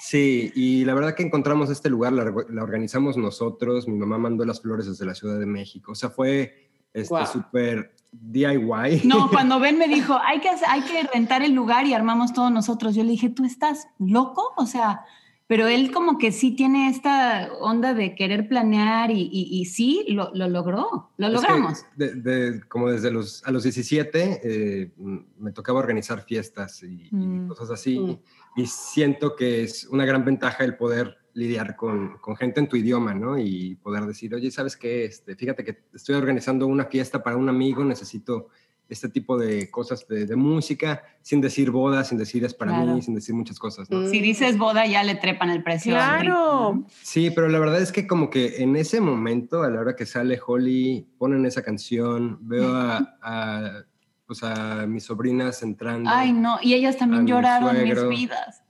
Sí, 0.00 0.50
y 0.54 0.84
la 0.84 0.94
verdad 0.94 1.14
que 1.14 1.22
encontramos 1.22 1.70
este 1.70 1.88
lugar, 1.88 2.12
la, 2.12 2.24
la 2.48 2.62
organizamos 2.62 3.16
nosotros, 3.16 3.86
mi 3.86 3.94
mamá 3.96 4.18
mandó 4.18 4.44
las 4.44 4.60
flores 4.60 4.86
desde 4.86 5.06
la 5.06 5.14
Ciudad 5.14 5.38
de 5.38 5.46
México, 5.46 5.92
o 5.92 5.94
sea, 5.94 6.10
fue 6.10 6.68
este, 6.92 7.26
súper 7.26 7.94
DIY. 8.10 9.02
No, 9.04 9.28
cuando 9.30 9.60
Ben 9.60 9.78
me 9.78 9.86
dijo, 9.86 10.18
hay 10.20 10.40
que, 10.40 10.48
hay 10.68 10.80
que 10.82 11.08
rentar 11.12 11.42
el 11.42 11.52
lugar 11.52 11.86
y 11.86 11.94
armamos 11.94 12.32
todos 12.32 12.50
nosotros, 12.50 12.94
yo 12.94 13.04
le 13.04 13.10
dije, 13.10 13.28
¿tú 13.28 13.44
estás 13.44 13.88
loco? 13.98 14.52
O 14.56 14.66
sea, 14.66 15.04
pero 15.48 15.66
él 15.66 15.90
como 15.90 16.18
que 16.18 16.30
sí 16.30 16.52
tiene 16.54 16.88
esta 16.90 17.50
onda 17.60 17.94
de 17.94 18.14
querer 18.14 18.46
planear 18.48 19.10
y, 19.10 19.22
y- 19.32 19.58
y 19.60 19.64
sí, 19.64 20.04
lo, 20.10 20.30
lo 20.34 20.46
logró, 20.48 21.10
lo 21.16 21.26
Es 21.26 21.32
que 21.32 21.34
logramos. 21.48 21.84
de- 21.96 22.14
de- 22.14 22.60
como 22.68 22.90
desde 22.90 23.10
los, 23.10 23.42
a 23.44 23.50
los 23.50 23.62
17 23.64 24.40
eh, 24.44 24.92
me 25.38 25.50
tocaba 25.52 25.78
organizar 25.80 26.22
fiestas 26.22 26.82
y, 26.82 27.08
y 27.10 27.16
Mm. 27.16 27.48
cosas 27.48 27.70
así. 27.70 27.98
Mm. 27.98 28.18
Y 28.60 28.66
siento 28.66 29.34
que 29.34 29.62
es 29.64 29.86
una 29.90 30.04
gran 30.04 30.24
ventaja 30.24 30.64
el 30.64 30.76
poder 30.76 31.16
lidiar 31.32 31.76
con, 31.76 32.18
con, 32.18 32.36
gente 32.36 32.60
en 32.60 32.68
tu 32.68 32.76
idioma, 32.76 33.14
¿no? 33.14 33.38
Y 33.38 33.76
poder 33.76 34.04
decir, 34.04 34.34
oye, 34.34 34.50
¿sabes 34.50 34.76
qué? 34.76 35.04
Este, 35.04 35.34
fíjate 35.36 35.64
que 35.64 35.78
estoy 35.94 36.16
organizando 36.16 36.66
una 36.66 36.86
fiesta 36.86 37.22
para 37.22 37.36
un 37.36 37.48
amigo, 37.48 37.84
necesito 37.84 38.48
este 38.88 39.08
tipo 39.08 39.36
de 39.36 39.70
cosas 39.70 40.06
de, 40.08 40.34
música, 40.34 41.02
sin 41.22 41.40
decir 41.40 41.70
boda, 41.70 42.04
sin 42.04 42.16
decir 42.16 42.44
es 42.44 42.54
para 42.54 42.72
mí, 42.72 43.02
sin 43.02 43.14
decir 43.14 43.34
muchas 43.34 43.58
cosas. 43.58 43.90
¿no? 43.90 44.08
Si 44.08 44.20
dices 44.20 44.56
boda, 44.56 44.86
ya 44.86 45.02
le 45.02 45.14
trepan 45.14 45.50
el 45.50 45.62
precio. 45.62 45.92
Claro. 45.92 46.84
Sí, 47.02 47.30
pero 47.30 47.48
la 47.48 47.58
verdad 47.58 47.82
es 47.82 47.92
que 47.92 48.06
como 48.06 48.30
que 48.30 48.62
en 48.62 48.76
ese 48.76 49.00
momento, 49.00 49.62
a 49.62 49.70
la 49.70 49.80
hora 49.80 49.96
que 49.96 50.06
sale 50.06 50.40
Holly, 50.44 51.06
ponen 51.18 51.44
esa 51.44 51.62
canción, 51.62 52.38
veo 52.40 52.72
a, 52.72 53.84
pues 54.26 54.42
a 54.42 54.86
mis 54.86 55.04
sobrinas 55.04 55.62
entrando. 55.62 56.10
Ay, 56.10 56.32
no, 56.32 56.58
y 56.62 56.74
ellas 56.74 56.96
también 56.96 57.26
lloraron 57.26 57.82
mis 57.82 58.08
vidas. 58.08 58.62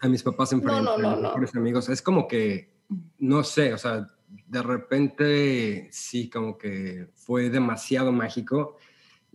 A 0.00 0.08
mis 0.08 0.22
papás 0.22 0.52
enfrente, 0.52 0.82
no, 0.82 0.96
no, 0.98 1.16
no, 1.16 1.30
a 1.30 1.38
mis 1.38 1.54
amigos. 1.54 1.88
Es 1.88 2.00
como 2.00 2.26
que, 2.26 2.70
no 3.18 3.42
sé, 3.42 3.72
o 3.72 3.78
sea, 3.78 4.06
de 4.46 4.62
repente 4.62 5.88
sí, 5.90 6.30
como 6.30 6.56
que 6.56 7.08
fue 7.14 7.50
demasiado 7.50 8.12
mágico 8.12 8.76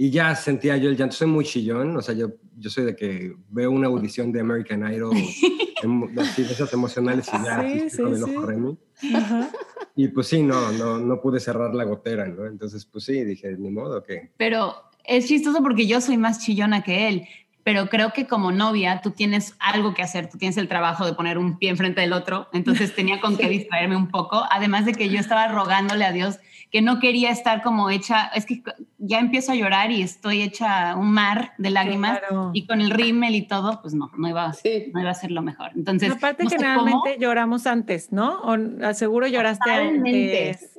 y 0.01 0.09
ya 0.09 0.35
sentía 0.35 0.77
yo 0.77 0.89
el 0.89 0.97
llanto. 0.97 1.15
Soy 1.15 1.27
muy 1.27 1.45
chillón, 1.45 1.95
o 1.95 2.01
sea, 2.01 2.15
yo, 2.15 2.31
yo 2.57 2.71
soy 2.71 2.85
de 2.85 2.95
que 2.95 3.35
veo 3.49 3.69
una 3.69 3.85
audición 3.85 4.31
de 4.31 4.39
American 4.39 4.91
Idol, 4.91 5.13
de 6.15 6.41
esas 6.41 6.73
emocionales 6.73 7.27
y 7.27 7.45
ya, 7.45 7.61
sí, 7.61 7.89
sí, 7.91 8.01
con 8.01 8.15
el 8.15 8.23
ojo 8.23 8.41
Remy. 8.47 8.77
Y 9.95 10.07
pues 10.07 10.25
sí, 10.25 10.41
no, 10.41 10.71
no, 10.71 10.97
no 10.97 11.21
pude 11.21 11.39
cerrar 11.39 11.75
la 11.75 11.83
gotera, 11.83 12.25
¿no? 12.25 12.47
Entonces, 12.47 12.83
pues 12.83 13.03
sí, 13.03 13.23
dije, 13.23 13.55
ni 13.59 13.69
modo, 13.69 14.01
que. 14.01 14.31
Pero 14.37 14.73
es 15.03 15.27
chistoso 15.27 15.61
porque 15.61 15.85
yo 15.85 16.01
soy 16.01 16.17
más 16.17 16.43
chillona 16.43 16.81
que 16.81 17.07
él 17.07 17.27
pero 17.63 17.89
creo 17.89 18.11
que 18.11 18.25
como 18.25 18.51
novia 18.51 19.01
tú 19.03 19.11
tienes 19.11 19.55
algo 19.59 19.93
que 19.93 20.01
hacer, 20.01 20.29
tú 20.29 20.37
tienes 20.37 20.57
el 20.57 20.67
trabajo 20.67 21.05
de 21.05 21.13
poner 21.13 21.37
un 21.37 21.59
pie 21.59 21.69
enfrente 21.69 22.01
del 22.01 22.13
otro, 22.13 22.47
entonces 22.53 22.95
tenía 22.95 23.21
con 23.21 23.37
qué 23.37 23.47
distraerme 23.49 23.95
un 23.95 24.07
poco, 24.07 24.43
además 24.49 24.85
de 24.85 24.93
que 24.93 25.09
yo 25.09 25.19
estaba 25.19 25.47
rogándole 25.47 26.05
a 26.05 26.11
Dios 26.11 26.39
que 26.71 26.81
no 26.81 26.99
quería 26.99 27.31
estar 27.31 27.61
como 27.61 27.89
hecha, 27.89 28.27
es 28.33 28.45
que 28.45 28.63
ya 28.97 29.19
empiezo 29.19 29.51
a 29.51 29.55
llorar 29.55 29.91
y 29.91 30.01
estoy 30.01 30.41
hecha 30.41 30.95
un 30.95 31.11
mar 31.11 31.51
de 31.57 31.69
lágrimas 31.69 32.21
y 32.53 32.65
con 32.65 32.79
el 32.79 32.91
rímel 32.91 33.35
y 33.35 33.41
todo, 33.41 33.81
pues 33.81 33.93
no, 33.93 34.09
no 34.17 34.29
iba, 34.29 34.53
no 34.93 35.01
iba 35.01 35.09
a 35.09 35.13
ser 35.13 35.31
lo 35.31 35.41
mejor. 35.41 35.71
Entonces, 35.75 36.11
aparte 36.11 36.47
generalmente 36.47 37.17
lloramos 37.19 37.67
antes, 37.67 38.13
¿no? 38.13 38.39
O, 38.41 38.93
seguro 38.93 39.27
lloraste 39.27 39.69
antes. 39.69 40.71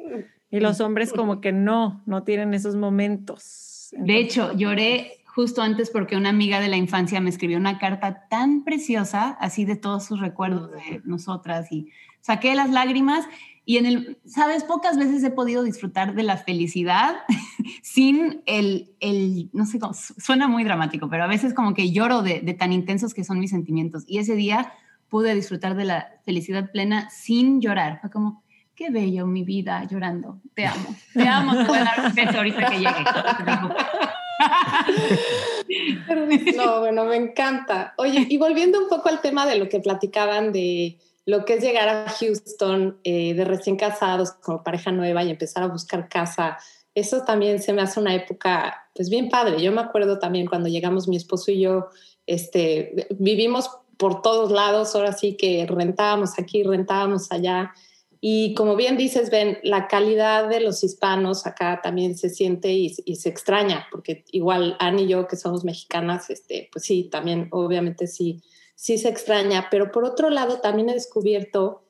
Y 0.51 0.61
los 0.61 0.81
hombres 0.81 1.13
como 1.13 1.41
que 1.41 1.53
no, 1.53 2.03
no 2.07 2.23
tienen 2.23 2.55
esos 2.55 2.75
momentos. 2.75 3.91
de 3.93 4.19
hecho, 4.19 4.53
lloré 4.55 5.23
justo 5.27 5.63
antes 5.63 5.91
porque 5.91 6.17
una 6.17 6.31
amiga 6.31 6.61
de 6.61 6.69
la 6.69 6.77
infancia 6.77 7.21
me 7.21 7.31
escribió 7.31 7.59
una 7.59 7.79
carta 7.79 8.27
tan 8.29 8.65
preciosa, 8.65 9.31
así 9.41 9.65
de 9.65 9.77
todos 9.77 10.05
sus 10.05 10.21
recuerdos 10.21 10.71
de 10.73 11.01
nosotras 11.05 11.71
y 11.71 11.91
saqué 12.21 12.55
las 12.55 12.71
lágrimas 12.71 13.27
y 13.65 13.77
en 13.77 13.87
el, 13.87 14.19
sabes, 14.25 14.65
pocas 14.65 14.99
veces 14.99 15.23
he 15.23 15.31
podido 15.31 15.63
disfrutar 15.63 16.15
de 16.15 16.25
la 16.25 16.37
felicidad 16.37 17.17
sin 17.83 18.43
el, 18.47 18.95
el, 19.01 19.51
no 19.53 19.67
sé, 19.67 19.79
cómo, 19.79 19.95
suena 19.95 20.49
muy 20.49 20.65
dramático, 20.65 21.09
pero 21.09 21.25
a 21.25 21.29
veces 21.29 21.55
como 21.55 21.75
que 21.75 21.93
lloro 21.93 22.23
de, 22.23 22.41
de, 22.41 22.55
tan 22.55 22.73
intensos 22.73 23.15
que 23.15 23.25
son 23.25 23.39
mis 23.39 23.51
sentimientos. 23.51 24.05
Y 24.07 24.19
ese 24.19 24.35
día 24.35 24.73
pude 25.09 25.35
disfrutar 25.35 25.77
de 25.77 25.85
la 25.85 26.09
felicidad 26.25 26.71
plena 26.73 27.09
sin 27.11 27.61
llorar. 27.61 28.01
Fue 28.01 28.11
como, 28.11 28.43
qué 28.75 28.91
bello 28.91 29.27
mi 29.27 29.45
vida 29.45 29.85
llorando. 29.85 30.41
Te 30.55 30.67
amo. 30.67 30.97
Te 31.13 31.29
amo. 31.29 31.53
Te 31.55 31.65
voy 31.65 31.79
a 31.79 31.85
dar 31.85 32.07
un 32.07 32.15
beso 32.15 32.39
ahorita 32.39 32.71
que 32.71 32.79
llegue. 32.79 33.05
no, 36.57 36.81
bueno, 36.81 37.05
me 37.05 37.17
encanta. 37.17 37.95
Oye, 37.97 38.27
y 38.29 38.39
volviendo 38.39 38.81
un 38.81 38.89
poco 38.89 39.09
al 39.09 39.21
tema 39.21 39.47
de 39.47 39.59
lo 39.59 39.69
que 39.69 39.81
platicaban 39.81 40.51
de 40.53 40.99
lo 41.25 41.45
que 41.45 41.55
es 41.55 41.63
llegar 41.63 41.89
a 41.89 42.09
Houston 42.09 42.99
eh, 43.05 43.35
de 43.35 43.45
recién 43.45 43.77
casados 43.77 44.33
como 44.33 44.63
pareja 44.63 44.91
nueva 44.91 45.23
y 45.23 45.31
empezar 45.31 45.63
a 45.63 45.69
buscar 45.69 46.09
casa, 46.09 46.59
eso 46.95 47.23
también 47.23 47.63
se 47.63 47.73
me 47.73 47.83
hace 47.83 48.01
una 48.01 48.15
época 48.15 48.89
pues 48.95 49.09
bien 49.09 49.29
padre. 49.29 49.63
Yo 49.63 49.73
me 49.73 49.81
acuerdo 49.81 50.19
también 50.19 50.47
cuando 50.47 50.69
llegamos 50.69 51.09
mi 51.09 51.17
esposo 51.17 51.51
y 51.51 51.61
yo, 51.61 51.89
este, 52.27 53.09
vivimos 53.19 53.71
por 53.97 54.21
todos 54.21 54.51
lados, 54.51 54.95
ahora 54.95 55.13
sí 55.13 55.37
que 55.37 55.67
rentábamos 55.67 56.39
aquí, 56.39 56.63
rentábamos 56.63 57.31
allá. 57.31 57.73
Y 58.21 58.55
como 58.55 58.77
bien 58.77 58.97
dices, 58.97 59.31
Ben, 59.31 59.59
la 59.63 59.89
calidad 59.89 60.49
de 60.49 60.61
los 60.61 60.85
hispanos 60.85 61.47
acá 61.47 61.81
también 61.83 62.17
se 62.17 62.31
siente 62.31 62.73
y, 62.73 62.91
se 62.91 63.29
extraña, 63.29 63.87
porque 63.91 64.25
igual 64.31 64.77
Annie 64.79 65.05
y 65.05 65.09
yo, 65.09 65.27
que 65.27 65.37
somos 65.37 65.65
mexicanas, 65.65 66.31
este, 66.31 66.69
pues 66.73 66.85
sí, 66.85 67.09
también 67.11 67.49
obviamente 67.51 68.07
sí 68.07 68.43
sí 68.83 68.99
se 68.99 69.09
extraña, 69.09 69.69
pero 69.71 69.93
por 69.93 70.03
otro 70.03 70.29
lado 70.29 70.59
también 70.59 70.89
he 70.89 70.95
descubierto 70.95 71.85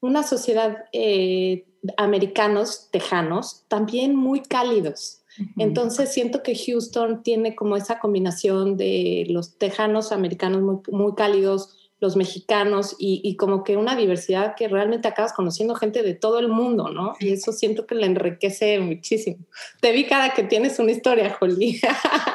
una 0.00 0.24
sociedad 0.24 0.86
eh, 0.92 1.64
americanos, 1.96 2.88
tejanos, 2.90 3.64
también 3.68 4.16
muy 4.16 4.40
cálidos. 4.40 5.22
Entonces 5.56 6.12
siento 6.12 6.42
que 6.42 6.56
Houston 6.56 7.22
tiene 7.22 7.54
como 7.54 7.76
esa 7.76 8.00
combinación 8.00 8.76
de 8.76 9.26
los 9.28 9.58
tejanos 9.58 10.10
americanos 10.10 10.62
muy, 10.62 10.78
muy 10.90 11.14
cálidos, 11.14 11.83
los 12.00 12.16
mexicanos 12.16 12.96
y, 12.98 13.36
como 13.36 13.64
que 13.64 13.76
una 13.76 13.96
diversidad 13.96 14.54
que 14.56 14.68
realmente 14.68 15.08
acabas 15.08 15.32
conociendo 15.32 15.74
gente 15.74 16.02
de 16.02 16.14
todo 16.14 16.38
el 16.38 16.48
mundo, 16.48 16.90
¿no? 16.90 17.14
Y 17.18 17.32
eso 17.32 17.52
siento 17.52 17.86
que 17.86 17.94
le 17.94 18.06
enriquece 18.06 18.78
muchísimo. 18.80 19.38
Te 19.80 19.92
vi 19.92 20.04
cara 20.04 20.34
que 20.34 20.42
tienes 20.42 20.78
una 20.78 20.90
historia, 20.90 21.36
Jolie. 21.38 21.80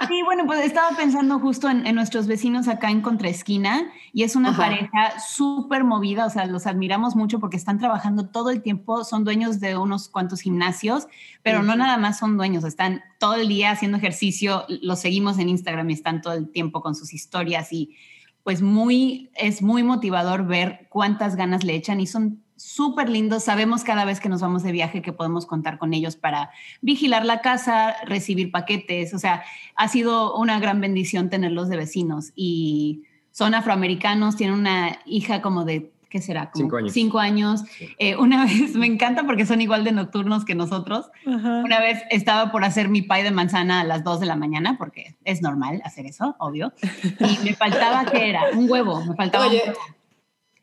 Sí, 0.07 0.23
bueno, 0.23 0.45
pues 0.47 0.65
estaba 0.65 0.95
pensando 0.97 1.39
justo 1.39 1.69
en, 1.69 1.83
nuestros 1.93 2.25
vecinos 2.25 2.67
acá 2.67 2.89
en 2.89 3.01
Contraesquina 3.01 3.91
y 4.11 4.23
es 4.23 4.35
una 4.35 4.57
pareja 4.57 5.19
súper 5.19 5.83
movida, 5.83 6.25
o 6.25 6.29
sea, 6.31 6.45
los 6.47 6.65
admiramos 6.65 7.15
mucho 7.15 7.39
porque 7.39 7.57
están 7.57 7.77
trabajando 7.77 8.27
todo 8.27 8.49
el 8.49 8.63
tiempo, 8.63 9.03
son 9.03 9.23
dueños 9.23 9.59
de 9.59 9.77
unos 9.77 10.09
cuantos 10.09 10.41
gimnasios, 10.41 11.07
pero 11.43 11.61
no 11.61 11.75
nada 11.75 11.97
más 11.97 12.17
son 12.17 12.37
dueños, 12.37 12.63
están 12.63 13.03
todo 13.19 13.35
el 13.35 13.49
día 13.49 13.71
haciendo 13.71 13.97
ejercicio, 13.97 14.65
los 14.67 14.99
seguimos 14.99 15.37
en 15.37 15.49
Instagram 15.49 15.89
y 15.91 15.93
están 15.93 16.21
todo 16.21 16.33
el 16.33 16.49
tiempo 16.49 16.81
con 16.81 16.95
sus 16.95 17.13
historias 17.13 17.71
y 17.71 17.95
pues 18.43 18.61
muy, 18.61 19.29
es 19.35 19.61
muy 19.61 19.83
motivador 19.83 20.45
ver 20.45 20.87
cuántas 20.89 21.35
ganas 21.35 21.63
le 21.63 21.75
echan 21.75 21.99
y 21.99 22.07
son 22.07 22.43
súper 22.55 23.09
lindos. 23.09 23.43
Sabemos 23.43 23.83
cada 23.83 24.05
vez 24.05 24.19
que 24.19 24.29
nos 24.29 24.41
vamos 24.41 24.63
de 24.63 24.71
viaje 24.71 25.01
que 25.01 25.13
podemos 25.13 25.45
contar 25.45 25.77
con 25.77 25.93
ellos 25.93 26.15
para 26.15 26.51
vigilar 26.81 27.25
la 27.25 27.41
casa, 27.41 27.95
recibir 28.05 28.51
paquetes. 28.51 29.13
O 29.13 29.19
sea, 29.19 29.43
ha 29.75 29.87
sido 29.87 30.35
una 30.35 30.59
gran 30.59 30.81
bendición 30.81 31.29
tenerlos 31.29 31.69
de 31.69 31.77
vecinos 31.77 32.31
y 32.35 33.03
son 33.31 33.53
afroamericanos, 33.53 34.35
tienen 34.35 34.59
una 34.59 34.99
hija 35.05 35.41
como 35.41 35.63
de 35.63 35.91
¿qué 36.09 36.21
será? 36.21 36.51
cinco 36.53 36.77
años. 36.77 36.93
Cinco 36.93 37.19
años. 37.19 37.63
Eh, 37.97 38.15
una 38.15 38.45
vez, 38.45 38.75
me 38.75 38.85
encanta 38.85 39.23
porque 39.23 39.45
son 39.45 39.61
igual 39.61 39.83
de 39.83 39.91
nocturnos 39.91 40.45
que 40.45 40.55
nosotros. 40.55 41.09
Una 41.25 41.79
vez 41.79 42.03
estaba 42.09 42.51
por 42.51 42.63
hacer 42.63 42.89
mi 42.89 43.01
pie 43.01 43.23
de 43.23 43.31
manzana 43.31 43.81
a 43.81 43.83
las 43.83 44.03
dos 44.03 44.19
de 44.19 44.25
la 44.25 44.35
mañana, 44.35 44.77
porque 44.77 45.15
es 45.23 45.41
normal 45.41 45.81
hacer 45.85 46.05
eso, 46.05 46.35
obvio. 46.39 46.73
Y 47.03 47.45
me 47.45 47.53
faltaba, 47.53 48.05
¿qué 48.05 48.29
era? 48.29 48.41
Un 48.53 48.69
huevo, 48.69 49.03
me 49.05 49.15
faltaba 49.15 49.47
un 49.47 49.53
huevo. 49.53 49.73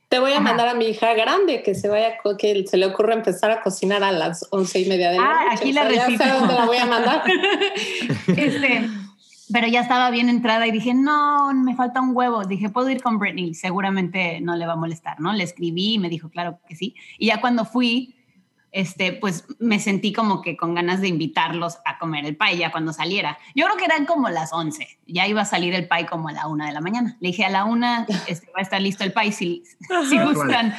Te 0.08 0.20
voy 0.20 0.32
a 0.32 0.40
mandar 0.40 0.68
a 0.68 0.74
mi 0.74 0.86
hija 0.86 1.14
grande 1.14 1.64
que 1.64 1.74
se 1.74 1.88
vaya, 1.88 2.18
que 2.38 2.64
se 2.66 2.76
le 2.76 2.86
ocurra 2.86 3.14
empezar 3.14 3.50
a 3.50 3.60
cocinar 3.60 4.04
a 4.04 4.12
las 4.12 4.46
once 4.50 4.78
y 4.78 4.88
media 4.88 5.10
de 5.10 5.18
la 5.18 5.24
ah, 5.24 5.44
noche. 5.44 5.56
aquí 5.56 5.72
la 5.72 5.84
receta. 5.84 6.10
Ya 6.10 6.32
sé 6.32 6.38
dónde 6.38 6.54
la 6.54 6.64
voy 6.64 6.76
a 6.76 6.86
mandar. 6.86 7.24
este, 8.28 8.88
pero 9.52 9.68
ya 9.68 9.80
estaba 9.80 10.10
bien 10.10 10.28
entrada 10.28 10.66
y 10.66 10.72
dije, 10.72 10.94
no, 10.94 11.52
me 11.54 11.76
falta 11.76 12.00
un 12.00 12.16
huevo. 12.16 12.44
Dije, 12.44 12.68
puedo 12.68 12.90
ir 12.90 13.02
con 13.02 13.18
Britney, 13.18 13.54
seguramente 13.54 14.40
no 14.40 14.56
le 14.56 14.66
va 14.66 14.72
a 14.72 14.76
molestar, 14.76 15.20
¿no? 15.20 15.32
Le 15.32 15.44
escribí 15.44 15.94
y 15.94 15.98
me 15.98 16.08
dijo, 16.08 16.28
claro 16.30 16.58
que 16.68 16.74
sí. 16.74 16.94
Y 17.18 17.26
ya 17.26 17.40
cuando 17.40 17.64
fui, 17.64 18.15
este, 18.76 19.14
pues 19.14 19.46
me 19.58 19.80
sentí 19.80 20.12
como 20.12 20.42
que 20.42 20.54
con 20.54 20.74
ganas 20.74 21.00
de 21.00 21.08
invitarlos 21.08 21.78
a 21.86 21.96
comer 21.98 22.26
el 22.26 22.36
pie 22.36 22.58
ya 22.58 22.70
cuando 22.70 22.92
saliera. 22.92 23.38
Yo 23.54 23.64
creo 23.64 23.78
que 23.78 23.86
eran 23.86 24.04
como 24.04 24.28
las 24.28 24.52
11, 24.52 24.98
ya 25.06 25.26
iba 25.26 25.40
a 25.40 25.44
salir 25.46 25.74
el 25.74 25.88
pie 25.88 26.04
como 26.04 26.28
a 26.28 26.32
la 26.32 26.46
una 26.46 26.66
de 26.66 26.74
la 26.74 26.82
mañana. 26.82 27.16
Le 27.20 27.28
dije 27.28 27.46
a 27.46 27.48
la 27.48 27.64
una, 27.64 28.04
este, 28.28 28.48
va 28.48 28.58
a 28.58 28.60
estar 28.60 28.82
listo 28.82 29.02
el 29.02 29.14
pie 29.14 29.32
si, 29.32 29.62
si 30.10 30.18
gustan. 30.18 30.74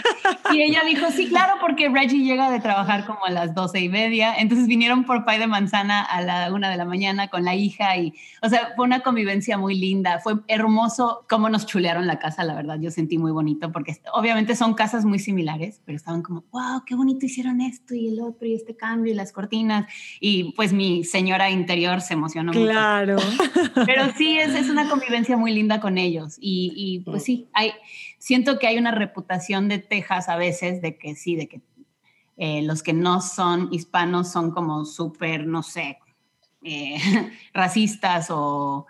Y 0.53 0.61
ella 0.61 0.83
dijo, 0.85 1.09
sí, 1.09 1.27
claro, 1.27 1.53
porque 1.59 1.89
Reggie 1.89 2.23
llega 2.23 2.51
de 2.51 2.59
trabajar 2.59 3.07
como 3.07 3.25
a 3.25 3.31
las 3.31 3.55
doce 3.55 3.79
y 3.79 3.89
media. 3.89 4.35
Entonces 4.35 4.67
vinieron 4.67 5.03
por 5.03 5.25
pie 5.25 5.39
de 5.39 5.47
manzana 5.47 6.03
a 6.03 6.21
la 6.21 6.53
una 6.53 6.69
de 6.69 6.77
la 6.77 6.85
mañana 6.85 7.29
con 7.29 7.43
la 7.43 7.55
hija 7.55 7.97
y, 7.97 8.13
o 8.43 8.49
sea, 8.49 8.73
fue 8.75 8.85
una 8.85 8.99
convivencia 8.99 9.57
muy 9.57 9.73
linda. 9.73 10.19
Fue 10.19 10.35
hermoso 10.47 11.25
cómo 11.27 11.49
nos 11.49 11.65
chulearon 11.65 12.05
la 12.05 12.19
casa, 12.19 12.43
la 12.43 12.53
verdad. 12.53 12.77
Yo 12.79 12.91
sentí 12.91 13.17
muy 13.17 13.31
bonito 13.31 13.71
porque 13.71 13.99
obviamente 14.13 14.55
son 14.55 14.75
casas 14.75 15.03
muy 15.03 15.17
similares, 15.17 15.81
pero 15.83 15.95
estaban 15.95 16.21
como, 16.21 16.43
wow, 16.51 16.83
qué 16.85 16.93
bonito 16.93 17.25
hicieron 17.25 17.59
esto 17.59 17.86
y 17.95 18.09
el 18.09 18.21
otro 18.21 18.47
y 18.47 18.53
este 18.53 18.75
cambio 18.75 19.11
y 19.11 19.15
las 19.15 19.31
cortinas. 19.31 19.91
Y 20.19 20.53
pues 20.53 20.73
mi 20.73 21.03
señora 21.03 21.49
interior 21.49 22.01
se 22.01 22.13
emocionó 22.13 22.51
claro. 22.51 23.15
mucho. 23.15 23.71
Pero 23.85 24.11
sí, 24.17 24.37
es, 24.37 24.55
es, 24.55 24.69
una 24.69 24.89
convivencia 24.89 25.37
muy 25.37 25.53
linda 25.53 25.79
con 25.79 25.97
ellos. 25.97 26.37
Y, 26.39 26.73
y, 26.75 26.99
pues 26.99 27.23
sí, 27.23 27.49
hay, 27.53 27.71
siento 28.17 28.59
que 28.59 28.67
hay 28.67 28.77
una 28.77 28.91
reputación 28.91 29.67
de 29.67 29.79
Texas 29.79 30.29
a 30.29 30.35
veces 30.37 30.81
de 30.81 30.97
que 30.97 31.15
sí, 31.15 31.35
de 31.35 31.47
que 31.47 31.61
eh, 32.37 32.61
los 32.61 32.83
que 32.83 32.93
no 32.93 33.21
son 33.21 33.69
hispanos 33.71 34.31
son 34.31 34.51
como 34.51 34.85
súper, 34.85 35.47
no 35.47 35.63
sé, 35.63 35.99
eh, 36.63 36.97
racistas 37.53 38.27
o... 38.29 38.85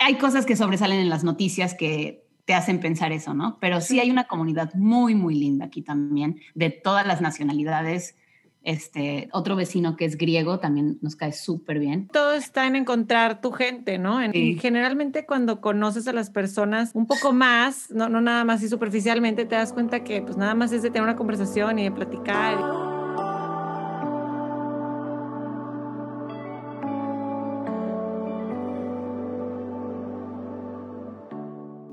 Hay 0.00 0.14
cosas 0.16 0.46
que 0.46 0.56
sobresalen 0.56 1.00
en 1.00 1.10
las 1.10 1.22
noticias 1.22 1.74
que 1.74 2.24
te 2.50 2.54
hacen 2.56 2.80
pensar 2.80 3.12
eso, 3.12 3.32
¿no? 3.32 3.58
Pero 3.60 3.80
sí 3.80 4.00
hay 4.00 4.10
una 4.10 4.24
comunidad 4.24 4.74
muy, 4.74 5.14
muy 5.14 5.36
linda 5.36 5.66
aquí 5.66 5.82
también, 5.82 6.40
de 6.56 6.70
todas 6.70 7.06
las 7.06 7.20
nacionalidades. 7.20 8.16
Este, 8.64 9.28
otro 9.32 9.54
vecino 9.54 9.94
que 9.96 10.04
es 10.04 10.18
griego 10.18 10.58
también 10.58 10.98
nos 11.00 11.14
cae 11.14 11.32
súper 11.32 11.78
bien. 11.78 12.08
Todo 12.08 12.34
está 12.34 12.66
en 12.66 12.74
encontrar 12.74 13.40
tu 13.40 13.52
gente, 13.52 13.98
¿no? 13.98 14.20
En- 14.20 14.32
Sí. 14.32 14.58
Generalmente 14.60 15.26
cuando 15.26 15.60
conoces 15.60 16.08
a 16.08 16.12
las 16.12 16.28
personas 16.30 16.90
un 16.94 17.06
poco 17.06 17.32
más, 17.32 17.88
no, 17.92 18.08
no 18.08 18.20
nada 18.20 18.42
más 18.42 18.64
y 18.64 18.68
superficialmente, 18.68 19.44
te 19.44 19.54
das 19.54 19.72
cuenta 19.72 20.02
que 20.02 20.20
pues 20.20 20.36
nada 20.36 20.56
más 20.56 20.72
es 20.72 20.82
de 20.82 20.88
tener 20.90 21.04
una 21.04 21.14
conversación 21.14 21.78
y 21.78 21.84
de 21.84 21.92
platicar. 21.92 22.89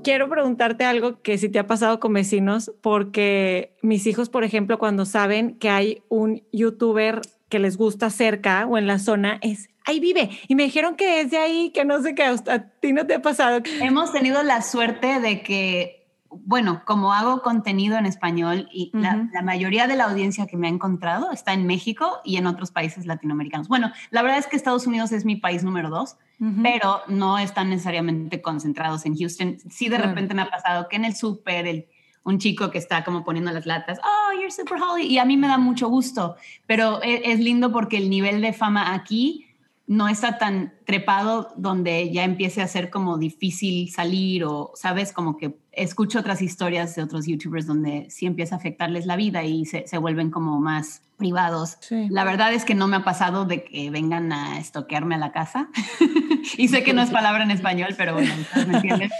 Quiero 0.08 0.30
preguntarte 0.30 0.86
algo 0.86 1.20
que 1.20 1.36
si 1.36 1.50
te 1.50 1.58
ha 1.58 1.66
pasado 1.66 2.00
con 2.00 2.14
vecinos, 2.14 2.72
porque 2.80 3.74
mis 3.82 4.06
hijos, 4.06 4.30
por 4.30 4.42
ejemplo, 4.42 4.78
cuando 4.78 5.04
saben 5.04 5.58
que 5.58 5.68
hay 5.68 6.02
un 6.08 6.42
youtuber 6.50 7.20
que 7.50 7.58
les 7.58 7.76
gusta 7.76 8.08
cerca 8.08 8.66
o 8.66 8.78
en 8.78 8.86
la 8.86 8.98
zona, 9.00 9.38
es 9.42 9.68
ahí 9.84 10.00
vive. 10.00 10.30
Y 10.48 10.54
me 10.54 10.62
dijeron 10.62 10.96
que 10.96 11.20
es 11.20 11.30
de 11.30 11.36
ahí, 11.36 11.72
que 11.74 11.84
no 11.84 12.02
sé 12.02 12.14
qué, 12.14 12.22
a 12.22 12.70
ti 12.80 12.94
no 12.94 13.06
te 13.06 13.16
ha 13.16 13.20
pasado. 13.20 13.60
Hemos 13.82 14.10
tenido 14.10 14.42
la 14.42 14.62
suerte 14.62 15.20
de 15.20 15.42
que, 15.42 15.97
bueno, 16.30 16.82
como 16.84 17.12
hago 17.12 17.42
contenido 17.42 17.96
en 17.96 18.06
español 18.06 18.68
y 18.72 18.90
la, 18.94 19.28
mayoría 19.42 19.86
de 19.86 19.96
la 19.96 20.04
audiencia 20.04 20.46
que 20.46 20.56
me 20.56 20.66
ha 20.66 20.70
encontrado 20.70 21.30
está 21.32 21.52
en 21.52 21.66
México 21.66 22.20
y 22.24 22.36
en 22.36 22.46
otros 22.46 22.70
países 22.70 23.06
latinoamericanos. 23.06 23.68
Bueno, 23.68 23.92
la 24.10 24.22
verdad 24.22 24.38
es 24.38 24.46
que 24.46 24.56
Estados 24.56 24.86
Unidos 24.86 25.12
es 25.12 25.24
mi 25.24 25.36
país 25.36 25.64
número 25.64 25.88
dos, 25.90 26.16
pero 26.62 27.00
no 27.08 27.38
están 27.38 27.70
necesariamente 27.70 28.40
concentrados 28.42 29.04
en 29.06 29.16
Houston. 29.16 29.56
Sí, 29.70 29.88
de 29.88 29.98
repente 29.98 30.34
me 30.34 30.42
ha 30.42 30.50
pasado 30.50 30.88
que 30.88 30.96
en 30.96 31.04
el 31.04 31.16
súper, 31.16 31.66
el- 31.66 31.86
un 32.24 32.38
chico 32.38 32.70
que 32.70 32.76
está 32.78 33.04
como 33.04 33.24
poniendo 33.24 33.50
las 33.50 33.64
latas, 33.64 33.98
oh, 34.04 34.32
you're 34.34 34.50
super 34.50 34.78
Holly, 34.80 35.06
y 35.06 35.18
a 35.18 35.24
mí 35.24 35.36
me 35.38 35.48
da 35.48 35.56
mucho 35.56 35.88
gusto, 35.88 36.36
pero 36.66 37.02
e- 37.02 37.32
es, 37.32 37.40
lindo 37.40 37.72
porque 37.72 37.96
el 37.96 38.10
nivel 38.10 38.42
de 38.42 38.52
fama 38.52 38.92
aquí 38.92 39.46
no 39.88 40.06
está 40.06 40.36
tan 40.38 40.74
trepado 40.84 41.52
donde 41.56 42.12
ya 42.12 42.22
empiece 42.22 42.60
a 42.62 42.68
ser 42.68 42.90
como 42.90 43.16
difícil 43.18 43.90
salir 43.90 44.44
o, 44.44 44.70
sabes, 44.74 45.12
como 45.14 45.36
que 45.38 45.58
escucho 45.72 46.20
otras 46.20 46.42
historias 46.42 46.94
de 46.94 47.02
otros 47.02 47.26
youtubers 47.26 47.66
donde 47.66 48.06
sí 48.10 48.26
empieza 48.26 48.54
a 48.54 48.58
afectarles 48.58 49.06
la 49.06 49.16
vida 49.16 49.42
y 49.44 49.64
se, 49.64 49.86
se 49.88 49.96
vuelven 49.98 50.30
como 50.30 50.60
más 50.60 51.02
privados. 51.16 51.78
Sí. 51.80 52.06
La 52.10 52.22
verdad 52.24 52.52
es 52.52 52.64
que 52.66 52.74
no 52.74 52.86
me 52.86 52.96
ha 52.96 53.02
pasado 53.02 53.46
de 53.46 53.64
que 53.64 53.90
vengan 53.90 54.30
a 54.30 54.58
estoquearme 54.58 55.14
a 55.14 55.18
la 55.18 55.32
casa. 55.32 55.68
y 56.58 56.68
sé 56.68 56.84
que 56.84 56.92
no 56.92 57.00
es 57.02 57.10
palabra 57.10 57.42
en 57.42 57.50
español, 57.50 57.94
pero 57.96 58.12
bueno, 58.12 58.32
me 58.68 58.76
entienden. 58.76 59.10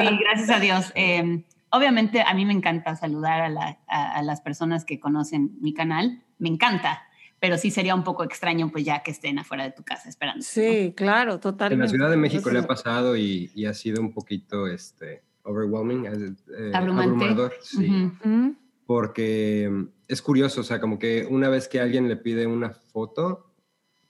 Y 0.00 0.16
gracias 0.18 0.50
a 0.50 0.58
Dios. 0.60 0.92
eh, 0.96 1.44
obviamente 1.70 2.22
a 2.22 2.34
mí 2.34 2.44
me 2.44 2.52
encanta 2.54 2.96
saludar 2.96 3.40
a, 3.40 3.48
la- 3.48 3.78
a- 3.86 4.12
a 4.16 4.22
las 4.22 4.40
personas 4.40 4.84
que 4.84 4.98
conocen 4.98 5.52
mi 5.60 5.72
canal. 5.72 6.22
Me 6.38 6.48
encanta. 6.48 7.02
Pero 7.38 7.58
sí 7.58 7.70
sería 7.70 7.94
un 7.94 8.02
poco 8.04 8.24
extraño 8.24 8.70
pues 8.72 8.84
ya 8.84 9.02
que 9.02 9.10
estén 9.10 9.38
afuera 9.38 9.64
de 9.64 9.72
tu 9.72 9.82
casa 9.82 10.08
esperando. 10.08 10.42
Sí, 10.42 10.94
claro, 10.96 11.34
En 11.34 11.40
totalmente. 11.40 11.84
la 11.84 11.88
Ciudad 11.90 12.10
de 12.10 12.16
México 12.16 12.50
le 12.50 12.60
ha 12.60 12.66
pasado 12.66 13.16
y, 13.16 13.50
y 13.54 13.66
ha 13.66 13.74
sido 13.74 14.00
un 14.00 14.12
poquito 14.12 14.66
este, 14.66 15.22
overwhelming, 15.42 16.06
eh, 16.06 16.70
Abrumante. 16.72 17.10
abrumador, 17.10 17.54
sí. 17.62 17.88
Ujú. 17.88 18.28
ujú. 18.28 18.56
porque 18.86 19.68
mm, 19.70 19.88
es 20.08 20.22
curioso, 20.22 20.60
o 20.60 20.64
sea, 20.64 20.80
como 20.80 20.98
que 20.98 21.26
una 21.28 21.48
vez 21.48 21.68
que 21.68 21.80
alguien 21.80 22.08
le 22.08 22.16
pide 22.16 22.46
una 22.46 22.70
foto 22.70 23.52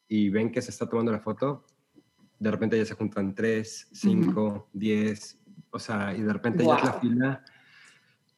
y 0.09 0.28
ven 0.28 0.52
que 0.52 0.62
se 0.62 0.71
está 0.71 0.88
tomando 0.88 1.11
la 1.11 1.18
foto, 1.21 1.64
de 2.38 2.50
repente 2.50 2.76
ya 2.78 2.85
se 2.85 2.95
juntan 2.95 3.35
tres, 3.35 3.88
cinco, 3.92 4.68
diez, 4.73 5.38
o 5.71 5.78
sea, 5.78 6.14
y 6.14 6.21
de 6.23 6.33
repente 6.33 6.64
ya 6.64 6.75
es 6.76 6.85
la 6.85 6.90
Wow. 6.92 7.00
fila. 7.00 7.45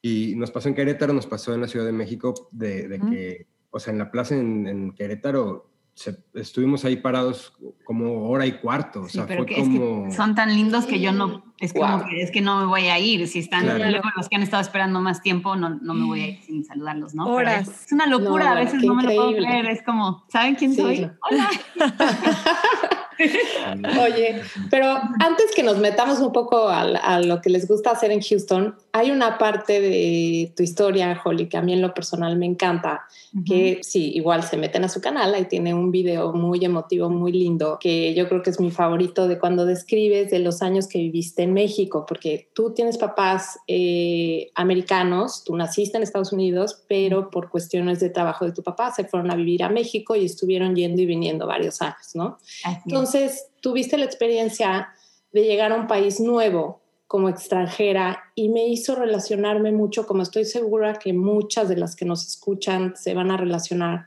Y 0.01 0.33
nos 0.37 0.49
pasó 0.51 0.69
en 0.69 0.75
Querétaro, 0.75 1.11
nos 1.13 1.27
pasó 1.27 1.53
en 1.53 1.59
la 1.61 1.67
Ciudad 1.67 1.85
de 1.85 1.91
México, 1.91 2.47
de, 2.51 2.87
de 2.87 2.97
Ujú. 2.97 3.09
que, 3.09 3.47
o 3.71 3.79
sea, 3.79 3.93
en 3.93 3.99
la 3.99 4.11
plaza 4.11 4.35
en, 4.35 4.67
en 4.67 4.91
Querétaro, 4.93 5.69
se- 5.93 6.23
estuvimos 6.33 6.85
ahí 6.85 6.95
parados 6.95 7.53
como 7.83 8.29
hora 8.29 8.45
y 8.45 8.53
cuarto, 8.53 9.01
o 9.01 9.05
Sí, 9.07 9.13
sea, 9.17 9.27
pero 9.27 9.39
fue 9.43 9.47
que, 9.47 9.61
es 9.61 9.67
como... 9.67 10.05
que 10.05 10.11
son 10.11 10.33
tan 10.33 10.49
lindos 10.55 10.85
que 10.85 10.99
yo 11.01 11.11
no, 11.11 11.43
es 11.59 11.73
como 11.73 11.97
Wow. 11.97 12.07
que 12.07 12.21
es 12.21 12.31
que 12.31 12.39
no 12.41 12.59
me 12.61 12.65
voy 12.67 12.87
a 12.87 12.97
ir. 12.99 13.27
Si 13.27 13.39
están 13.39 13.63
Claro. 13.65 13.79
luego 13.89 14.07
los 14.15 14.29
que 14.29 14.37
han 14.37 14.43
estado 14.43 14.61
esperando 14.61 15.01
más 15.01 15.21
tiempo, 15.21 15.55
no, 15.57 15.69
no 15.71 15.93
me 15.93 16.05
voy 16.05 16.21
a 16.21 16.27
ir 16.29 16.41
sin 16.41 16.63
saludarlos, 16.63 17.13
¿no? 17.15 17.27
Horas. 17.27 17.67
es, 17.67 17.85
es 17.87 17.91
una 17.91 18.05
locura, 18.07 18.45
No, 18.45 18.51
a 18.51 18.55
veces 18.55 18.81
no 18.81 18.95
me 18.95 19.03
lo 19.03 19.09
puedo 19.09 19.29
increíble. 19.31 19.47
creer. 19.59 19.65
Es 19.75 19.83
como, 19.83 20.23
¿saben 20.29 20.55
quién 20.55 20.73
Sí, 20.73 20.81
soy? 20.81 21.11
Hola. 21.29 21.49
Oye, 24.01 24.41
pero 24.69 24.87
antes 25.19 25.51
que 25.55 25.63
nos 25.63 25.77
metamos 25.77 26.19
un 26.19 26.31
poco 26.31 26.69
al- 26.69 26.95
a, 26.97 27.19
lo 27.19 27.41
que 27.41 27.49
les 27.49 27.67
gusta 27.67 27.91
hacer 27.91 28.11
en 28.11 28.21
Houston, 28.21 28.75
hay 28.91 29.11
una 29.11 29.37
parte 29.37 29.81
de 29.81 30.53
tu 30.55 30.63
historia, 30.63 31.19
Holly, 31.23 31.47
que 31.47 31.57
a 31.57 31.61
mí 31.61 31.73
en 31.73 31.81
lo 31.81 31.93
personal 31.93 32.37
me 32.37 32.45
encanta, 32.45 33.01
que 33.45 33.79
sí, 33.83 34.11
igual 34.15 34.43
se 34.43 34.57
meten 34.57 34.83
a 34.83 34.89
su 34.89 35.01
canal, 35.01 35.33
ahí 35.33 35.45
tiene 35.45 35.73
un 35.73 35.91
video 35.91 36.33
muy 36.33 36.63
emotivo, 36.65 37.09
muy 37.09 37.31
lindo, 37.31 37.77
que 37.79 38.13
yo 38.15 38.27
creo 38.27 38.41
que 38.41 38.49
es 38.49 38.59
mi 38.59 38.71
favorito 38.71 39.27
de 39.27 39.37
cuando 39.37 39.65
describes 39.65 40.31
de 40.31 40.39
los 40.39 40.61
años 40.61 40.87
que 40.87 40.99
viviste 40.99 41.43
en 41.43 41.53
México, 41.53 42.05
porque 42.07 42.49
tú 42.53 42.73
tienes 42.73 42.97
papás 42.97 43.59
eh, 43.67 44.49
americanos, 44.55 45.43
tú 45.43 45.55
naciste 45.55 45.97
en 45.97 46.03
Estados 46.03 46.31
Unidos, 46.31 46.83
pero 46.87 47.29
por 47.29 47.49
cuestiones 47.49 47.99
de 47.99 48.09
trabajo 48.09 48.45
de 48.45 48.51
tu 48.51 48.63
papá 48.63 48.91
se 48.91 49.03
fueron 49.03 49.29
a 49.31 49.35
vivir 49.35 49.63
a 49.63 49.69
México 49.69 50.15
y 50.15 50.25
estuvieron 50.25 50.75
yendo 50.75 51.01
y 51.01 51.05
viniendo 51.05 51.45
varios 51.45 51.81
años, 51.81 52.15
¿no? 52.15 52.37
Así 52.63 52.81
es. 52.87 52.93
Entonces, 53.11 53.47
tuviste 53.61 53.97
la 53.97 54.05
experiencia 54.05 54.89
de 55.31 55.43
llegar 55.43 55.71
a 55.71 55.75
un 55.75 55.87
país 55.87 56.19
nuevo 56.19 56.81
como 57.07 57.27
extranjera 57.27 58.21
y 58.35 58.49
me 58.49 58.67
hizo 58.67 58.93
relacionarme 58.93 59.71
mucho, 59.71 60.05
como 60.05 60.21
estoy 60.21 60.45
segura 60.45 60.93
que 60.93 61.11
muchas 61.11 61.69
de 61.69 61.77
las 61.77 61.95
que 61.95 62.05
nos 62.05 62.27
escuchan 62.27 62.95
se 62.95 63.15
van 63.15 63.31
a 63.31 63.37
relacionar, 63.37 64.05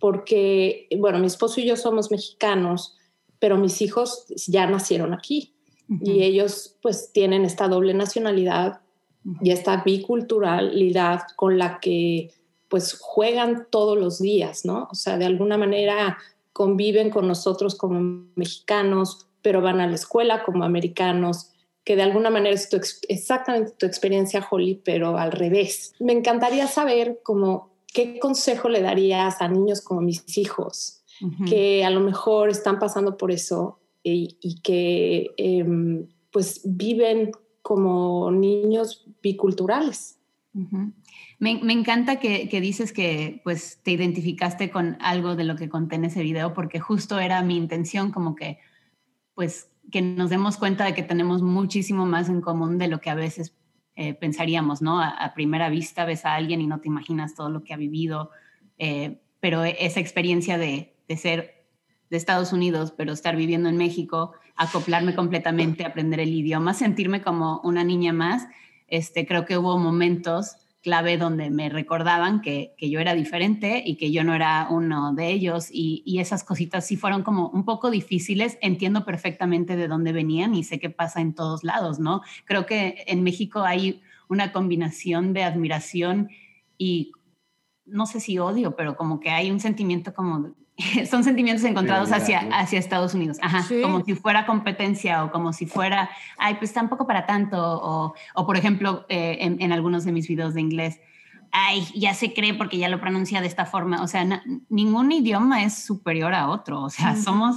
porque, 0.00 0.88
bueno, 0.96 1.18
mi 1.18 1.26
esposo 1.26 1.60
y 1.60 1.66
yo 1.66 1.76
somos 1.76 2.10
mexicanos, 2.10 2.96
pero 3.38 3.58
mis 3.58 3.82
hijos 3.82 4.24
ya 4.46 4.66
nacieron 4.66 5.12
aquí 5.12 5.54
y 6.02 6.22
ellos 6.22 6.76
pues 6.80 7.12
tienen 7.12 7.44
esta 7.44 7.68
doble 7.68 7.92
nacionalidad 7.92 8.80
y 9.42 9.50
esta 9.50 9.82
biculturalidad 9.84 11.20
con 11.36 11.58
la 11.58 11.80
que 11.80 12.30
pues 12.68 12.98
juegan 12.98 13.66
todos 13.70 13.98
los 13.98 14.20
días, 14.20 14.64
¿no? 14.64 14.88
O 14.90 14.94
sea, 14.94 15.18
de 15.18 15.26
alguna 15.26 15.56
manera 15.58 16.18
conviven 16.58 17.08
con 17.10 17.28
nosotros 17.28 17.76
como 17.76 18.26
mexicanos, 18.34 19.28
pero 19.42 19.62
van 19.62 19.78
a 19.80 19.86
la 19.86 19.94
escuela 19.94 20.42
como 20.42 20.64
americanos, 20.64 21.52
que 21.84 21.94
de 21.94 22.02
alguna 22.02 22.30
manera 22.30 22.52
es 22.52 22.68
tu 22.68 22.76
ex- 22.76 23.00
exactamente 23.08 23.74
tu 23.78 23.86
experiencia, 23.86 24.44
Holly, 24.50 24.82
pero 24.84 25.16
al 25.16 25.30
revés. 25.30 25.92
Me 26.00 26.12
encantaría 26.12 26.66
saber 26.66 27.20
como 27.22 27.70
qué 27.94 28.18
consejo 28.18 28.68
le 28.68 28.82
darías 28.82 29.40
a 29.40 29.46
niños 29.46 29.80
como 29.82 30.00
mis 30.00 30.36
hijos, 30.36 31.04
que 31.48 31.84
a 31.84 31.90
lo 31.90 32.00
mejor 32.00 32.50
están 32.50 32.80
pasando 32.80 33.16
por 33.16 33.30
eso 33.30 33.78
y, 34.02 34.36
y 34.40 34.60
que 34.60 35.30
em, 35.36 36.08
pues 36.32 36.62
viven 36.64 37.30
como 37.62 38.32
niños 38.32 39.06
biculturales. 39.22 40.18
Me, 41.40 41.52
encanta 41.72 42.16
que, 42.18 42.48
dices 42.60 42.92
que 42.92 43.40
pues 43.44 43.80
te 43.84 43.92
identificaste 43.92 44.70
con 44.70 44.96
algo 45.00 45.36
de 45.36 45.44
lo 45.44 45.54
que 45.54 45.68
conté 45.68 45.94
en 45.94 46.06
ese 46.06 46.22
video 46.22 46.52
porque 46.52 46.80
justo 46.80 47.20
era 47.20 47.42
mi 47.42 47.56
intención 47.56 48.10
como 48.10 48.34
que 48.34 48.58
pues 49.34 49.70
que 49.92 50.02
nos 50.02 50.30
demos 50.30 50.56
cuenta 50.56 50.84
de 50.84 50.94
que 50.94 51.04
tenemos 51.04 51.40
muchísimo 51.40 52.06
más 52.06 52.28
en 52.28 52.40
común 52.40 52.76
de 52.76 52.88
lo 52.88 53.00
que 53.00 53.10
a 53.10 53.14
veces 53.14 53.54
eh, 53.94 54.14
pensaríamos, 54.14 54.82
¿no? 54.82 55.00
A, 55.00 55.10
a 55.10 55.32
primera 55.32 55.70
vista 55.70 56.04
ves 56.04 56.24
a 56.24 56.34
alguien 56.34 56.60
y 56.60 56.66
no 56.66 56.80
te 56.80 56.88
imaginas 56.88 57.34
todo 57.34 57.50
lo 57.50 57.62
que 57.62 57.72
ha 57.72 57.76
vivido, 57.76 58.30
eh, 58.76 59.20
pero 59.40 59.64
e- 59.64 59.76
esa 59.78 60.00
experiencia 60.00 60.58
de, 60.58 60.96
de 61.08 61.16
ser 61.16 61.66
de 62.10 62.16
Estados 62.16 62.52
Unidos, 62.52 62.92
pero 62.96 63.12
estar 63.12 63.36
viviendo 63.36 63.68
en 63.68 63.76
México, 63.76 64.32
acoplarme 64.56 65.14
completamente, 65.14 65.84
aprender 65.84 66.20
el 66.20 66.32
idioma, 66.32 66.74
sentirme 66.74 67.22
como 67.22 67.60
una 67.62 67.84
niña 67.84 68.12
más, 68.12 68.46
este, 68.88 69.26
creo 69.26 69.44
que 69.44 69.58
hubo 69.58 69.78
momentos 69.78 70.56
clave 70.88 71.18
donde 71.18 71.50
me 71.50 71.68
recordaban 71.68 72.40
que, 72.40 72.74
que 72.78 72.88
yo 72.88 72.98
era 72.98 73.12
diferente 73.12 73.82
y 73.84 73.96
que 73.96 74.10
yo 74.10 74.24
no 74.24 74.34
era 74.34 74.68
uno 74.70 75.12
de 75.12 75.28
ellos 75.30 75.68
y, 75.70 76.02
y 76.06 76.20
esas 76.20 76.44
cositas 76.44 76.86
sí 76.86 76.96
fueron 76.96 77.22
como 77.22 77.50
un 77.50 77.66
poco 77.66 77.90
difíciles. 77.90 78.56
Entiendo 78.62 79.04
perfectamente 79.04 79.76
de 79.76 79.86
dónde 79.86 80.12
venían 80.12 80.54
y 80.54 80.64
sé 80.64 80.80
que 80.80 80.88
pasa 80.88 81.20
en 81.20 81.34
todos 81.34 81.62
lados, 81.62 81.98
¿no? 81.98 82.22
Creo 82.46 82.64
que 82.64 83.04
en 83.06 83.22
México 83.22 83.64
hay 83.64 84.00
una 84.28 84.50
combinación 84.50 85.34
de 85.34 85.42
admiración 85.42 86.30
y 86.78 87.12
no 87.84 88.06
sé 88.06 88.18
si 88.18 88.38
odio, 88.38 88.74
pero 88.74 88.96
como 88.96 89.20
que 89.20 89.28
hay 89.28 89.50
un 89.50 89.60
sentimiento 89.60 90.14
como 90.14 90.54
son 91.10 91.24
sentimientos 91.24 91.64
encontrados 91.64 92.12
hacia, 92.12 92.40
hacia 92.52 92.78
Estados 92.78 93.14
Unidos, 93.14 93.38
Ajá, 93.42 93.62
Sí. 93.64 93.80
como 93.82 94.04
si 94.04 94.14
fuera 94.14 94.46
competencia 94.46 95.24
o 95.24 95.30
como 95.32 95.52
si 95.52 95.66
fuera, 95.66 96.08
ay, 96.38 96.54
pues 96.54 96.72
tampoco 96.72 97.06
para 97.06 97.26
tanto, 97.26 97.56
o, 97.60 98.14
o 98.34 98.46
por 98.46 98.56
ejemplo, 98.56 99.04
eh, 99.08 99.38
en, 99.40 99.60
en 99.60 99.72
algunos 99.72 100.04
de 100.04 100.12
mis 100.12 100.28
videos 100.28 100.54
de 100.54 100.60
inglés, 100.60 101.00
ay, 101.50 101.82
ya 101.94 102.14
se 102.14 102.32
cree 102.34 102.54
porque 102.54 102.78
ya 102.78 102.88
lo 102.88 103.00
pronuncia 103.00 103.40
de 103.40 103.46
esta 103.46 103.64
forma, 103.66 104.02
o 104.02 104.06
sea, 104.06 104.24
na- 104.24 104.42
ningún 104.68 105.10
idioma 105.12 105.62
es 105.64 105.74
superior 105.74 106.34
a 106.34 106.48
otro, 106.48 106.82
o 106.82 106.90
sea, 106.90 107.16
somos, 107.16 107.56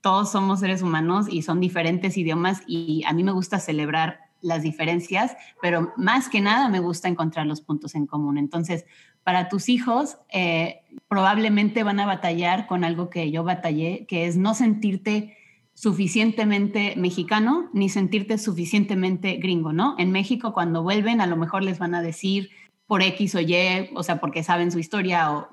todos 0.00 0.30
somos 0.30 0.60
seres 0.60 0.82
humanos 0.82 1.26
y 1.30 1.42
son 1.42 1.58
diferentes 1.60 2.16
idiomas 2.16 2.62
y 2.66 3.02
a 3.06 3.12
mí 3.12 3.24
me 3.24 3.32
gusta 3.32 3.58
celebrar 3.58 4.20
las 4.42 4.62
diferencias, 4.62 5.36
pero 5.62 5.92
más 5.96 6.28
que 6.28 6.40
nada 6.40 6.68
me 6.68 6.80
gusta 6.80 7.08
encontrar 7.08 7.46
los 7.46 7.60
puntos 7.60 7.94
en 7.94 8.06
común. 8.06 8.38
Entonces, 8.38 8.84
para 9.22 9.48
tus 9.48 9.68
hijos, 9.68 10.18
eh, 10.32 10.81
probablemente 11.08 11.82
van 11.82 12.00
a 12.00 12.06
batallar 12.06 12.66
con 12.66 12.84
algo 12.84 13.10
que 13.10 13.30
yo 13.30 13.44
batallé, 13.44 14.06
que 14.06 14.26
es 14.26 14.36
no 14.36 14.54
sentirte 14.54 15.36
suficientemente 15.74 16.94
mexicano 16.96 17.70
ni 17.72 17.88
sentirte 17.88 18.38
suficientemente 18.38 19.36
gringo, 19.36 19.72
¿no? 19.72 19.94
En 19.98 20.12
México 20.12 20.52
cuando 20.52 20.82
vuelven 20.82 21.20
a 21.20 21.26
lo 21.26 21.36
mejor 21.36 21.62
les 21.62 21.78
van 21.78 21.94
a 21.94 22.02
decir 22.02 22.50
por 22.86 23.02
X 23.02 23.34
o 23.34 23.40
Y, 23.40 23.90
o 23.94 24.02
sea, 24.02 24.20
porque 24.20 24.42
saben 24.42 24.70
su 24.70 24.78
historia 24.78 25.32
o 25.32 25.48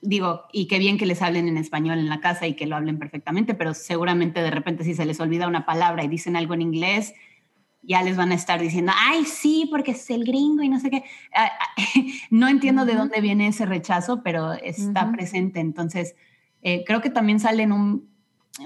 digo, 0.00 0.44
y 0.52 0.68
qué 0.68 0.78
bien 0.78 0.98
que 0.98 1.06
les 1.06 1.20
hablen 1.20 1.48
en 1.48 1.58
español 1.58 1.98
en 1.98 2.08
la 2.08 2.20
casa 2.20 2.46
y 2.46 2.54
que 2.54 2.66
lo 2.66 2.76
hablen 2.76 2.98
perfectamente, 2.98 3.54
pero 3.54 3.74
seguramente 3.74 4.40
de 4.40 4.50
repente 4.50 4.84
si 4.84 4.94
se 4.94 5.04
les 5.04 5.20
olvida 5.20 5.48
una 5.48 5.66
palabra 5.66 6.04
y 6.04 6.08
dicen 6.08 6.36
algo 6.36 6.54
en 6.54 6.62
inglés, 6.62 7.14
ya 7.86 8.02
les 8.02 8.16
van 8.16 8.32
a 8.32 8.34
estar 8.34 8.60
diciendo, 8.60 8.92
ay, 8.94 9.24
sí, 9.24 9.68
porque 9.70 9.92
es 9.92 10.10
el 10.10 10.24
gringo 10.24 10.62
y 10.62 10.68
no 10.68 10.80
sé 10.80 10.90
qué. 10.90 11.04
Ah, 11.34 11.50
ah, 11.60 11.82
no 12.30 12.48
entiendo 12.48 12.84
de 12.84 12.94
dónde 12.94 13.20
viene 13.20 13.48
ese 13.48 13.66
rechazo, 13.66 14.22
pero 14.22 14.52
está 14.52 15.10
presente. 15.12 15.60
Entonces, 15.60 16.14
eh, 16.62 16.84
creo 16.84 17.00
que 17.00 17.10
también 17.10 17.38
sale 17.38 17.62
en 17.62 17.72
un, 17.72 18.08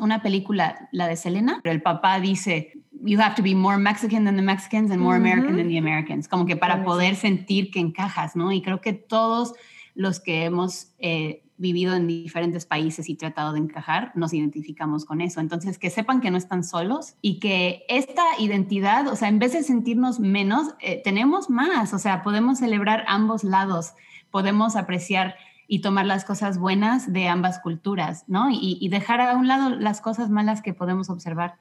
una 0.00 0.22
película, 0.22 0.88
la 0.92 1.06
de 1.06 1.16
Selena, 1.16 1.60
pero 1.62 1.74
el 1.74 1.82
papá 1.82 2.20
dice, 2.20 2.72
you 3.02 3.20
have 3.20 3.34
to 3.34 3.42
be 3.42 3.54
more 3.54 3.78
Mexican 3.78 4.24
than 4.24 4.36
the 4.36 4.42
Mexicans 4.42 4.90
and 4.90 5.00
more 5.00 5.16
American 5.16 5.56
than 5.56 5.68
the 5.68 5.78
Americans, 5.78 6.28
como 6.28 6.46
que 6.46 6.56
para 6.56 6.84
poder 6.84 7.16
sentir 7.16 7.70
que 7.70 7.80
encajas, 7.80 8.36
¿no? 8.36 8.52
Y 8.52 8.62
creo 8.62 8.80
que 8.80 8.92
todos 8.92 9.54
los 9.94 10.20
que 10.20 10.44
hemos 10.44 10.92
eh, 10.98 11.42
vivido 11.60 11.94
en 11.94 12.06
diferentes 12.06 12.64
países 12.64 13.08
y 13.10 13.14
tratado 13.14 13.52
de 13.52 13.60
encajar, 13.60 14.12
nos 14.14 14.32
identificamos 14.32 15.04
con 15.04 15.20
eso. 15.20 15.40
Entonces, 15.40 15.78
que 15.78 15.90
sepan 15.90 16.20
que 16.20 16.30
no 16.30 16.38
están 16.38 16.64
solos 16.64 17.16
y 17.20 17.38
que 17.38 17.84
esta 17.88 18.22
identidad, 18.38 19.06
o 19.08 19.14
sea, 19.14 19.28
en 19.28 19.38
vez 19.38 19.52
de 19.52 19.62
sentirnos 19.62 20.20
menos, 20.20 20.74
eh, 20.80 21.02
tenemos 21.04 21.50
más, 21.50 21.92
o 21.92 21.98
sea, 21.98 22.22
podemos 22.22 22.58
celebrar 22.58 23.04
ambos 23.08 23.44
lados, 23.44 23.92
podemos 24.30 24.74
apreciar 24.74 25.36
y 25.68 25.82
tomar 25.82 26.06
las 26.06 26.24
cosas 26.24 26.58
buenas 26.58 27.12
de 27.12 27.28
ambas 27.28 27.60
culturas, 27.60 28.24
¿no? 28.26 28.48
Y, 28.50 28.88
dejar 28.88 29.20
a 29.20 29.36
un 29.36 29.46
lado 29.46 29.70
las 29.70 30.00
cosas 30.00 30.30
malas 30.30 30.62
que 30.62 30.72
podemos 30.72 31.10
observar. 31.10 31.58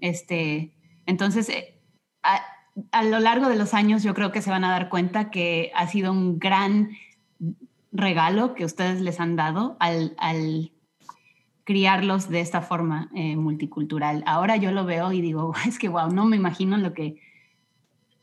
Este, 0.00 0.72
entonces, 1.06 1.50
eh, 1.50 1.78
a, 2.22 2.40
a 2.90 3.04
lo 3.04 3.20
largo 3.20 3.48
de 3.48 3.56
los 3.56 3.74
años 3.74 4.02
yo 4.02 4.14
creo 4.14 4.32
que 4.32 4.40
se 4.40 4.50
van 4.50 4.64
a 4.64 4.70
dar 4.70 4.88
cuenta 4.88 5.30
que 5.30 5.70
ha 5.74 5.86
sido 5.86 6.10
un 6.10 6.38
gran 6.38 6.90
regalo 7.92 8.54
que 8.54 8.64
ustedes 8.64 9.00
les 9.00 9.20
han 9.20 9.36
dado 9.36 9.76
al, 9.78 10.72
criarlos 11.64 12.28
de 12.28 12.40
esta 12.40 12.60
forma 12.60 13.10
eh, 13.14 13.36
multicultural. 13.36 14.24
Ahora 14.26 14.56
yo 14.56 14.72
lo 14.72 14.84
veo 14.84 15.12
y 15.12 15.20
digo, 15.20 15.54
es 15.66 15.78
que, 15.78 15.88
wow, 15.88 16.10
no 16.10 16.24
me 16.24 16.36
imagino 16.36 16.76
lo 16.76 16.92
que 16.92 17.20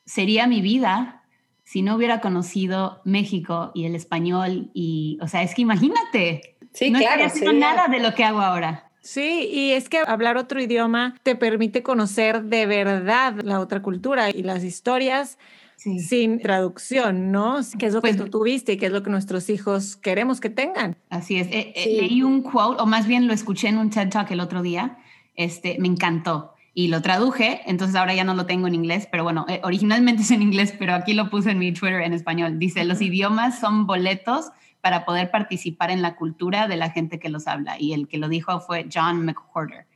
sería 0.05 0.47
mi 0.47 0.61
vida 0.61 1.23
si 1.63 1.83
no 1.83 1.95
hubiera 1.95 2.19
conocido 2.19 2.99
México 3.05 3.71
y 3.75 3.85
el 3.85 3.95
español. 3.95 4.71
Y, 4.73 5.19
o 5.21 5.27
sea, 5.27 5.43
es 5.43 5.53
que 5.53 5.61
imagínate, 5.61 6.57
sí, 6.73 6.89
no 6.89 6.97
claro, 6.97 7.25
estaría 7.25 7.53
nada 7.53 7.87
de 7.87 7.99
lo 7.99 8.15
que 8.15 8.23
hago 8.23 8.41
ahora. 8.41 8.89
Sí, 9.01 9.47
y 9.51 9.71
es 9.71 9.87
que 9.87 9.99
hablar 9.99 10.35
otro 10.35 10.61
idioma 10.61 11.15
te 11.23 11.35
permite 11.35 11.83
conocer 11.83 12.43
de 12.43 12.65
verdad 12.65 13.39
la 13.43 13.59
otra 13.59 13.81
cultura 13.81 14.29
y 14.29 14.43
las 14.43 14.63
historias 14.63 15.37
sin 15.79 16.39
traducción, 16.39 17.31
¿no? 17.31 17.59
¿Qué 17.77 17.85
es 17.85 17.93
lo 17.93 18.01
que 18.01 18.09
pues 18.09 18.17
tú 18.17 18.29
tuviste 18.29 18.73
y 18.73 18.77
qué 18.77 18.87
es 18.87 18.91
lo 18.91 19.01
que 19.01 19.09
nuestros 19.09 19.49
hijos 19.49 19.95
queremos 19.95 20.41
que 20.41 20.49
tengan? 20.49 20.97
Así 21.09 21.37
es. 21.37 21.47
Eh, 21.47 21.73
eh, 21.75 21.97
leí 22.01 22.21
un 22.21 22.41
quote, 22.41 22.81
o 22.81 22.85
más 22.85 23.07
bien 23.07 23.27
lo 23.27 23.33
escuché 23.33 23.69
en 23.69 23.77
un 23.77 23.89
TED 23.89 24.09
Talk 24.09 24.29
el 24.31 24.41
otro 24.41 24.61
día, 24.61 24.97
este, 25.35 25.77
me 25.79 25.87
encantó 25.87 26.53
y 26.73 26.89
lo 26.89 27.01
traduje, 27.01 27.61
entonces 27.65 27.95
ahora 27.95 28.13
ya 28.13 28.23
no 28.23 28.35
lo 28.35 28.45
tengo 28.45 28.67
en 28.67 28.75
inglés, 28.75 29.07
pero 29.09 29.23
bueno, 29.23 29.45
eh, 29.47 29.61
originalmente 29.63 30.23
es 30.23 30.31
en 30.31 30.41
inglés, 30.41 30.73
pero 30.77 30.93
aquí 30.93 31.13
lo 31.13 31.29
puse 31.29 31.51
en 31.51 31.59
mi 31.59 31.71
Twitter 31.71 32.01
en 32.01 32.13
español. 32.13 32.59
Dice, 32.59 32.83
los 32.83 33.01
idiomas 33.01 33.59
son 33.59 33.87
boletos 33.87 34.47
para 34.81 35.05
poder 35.05 35.31
participar 35.31 35.91
en 35.91 36.01
la 36.01 36.15
cultura 36.15 36.67
de 36.67 36.77
la 36.77 36.91
gente 36.91 37.19
que 37.19 37.29
los 37.29 37.47
habla. 37.47 37.79
Y 37.79 37.93
el 37.93 38.07
que 38.07 38.17
lo 38.17 38.29
dijo 38.29 38.59
fue 38.61 38.87
John 38.93 39.25
McWhorter. 39.25 39.87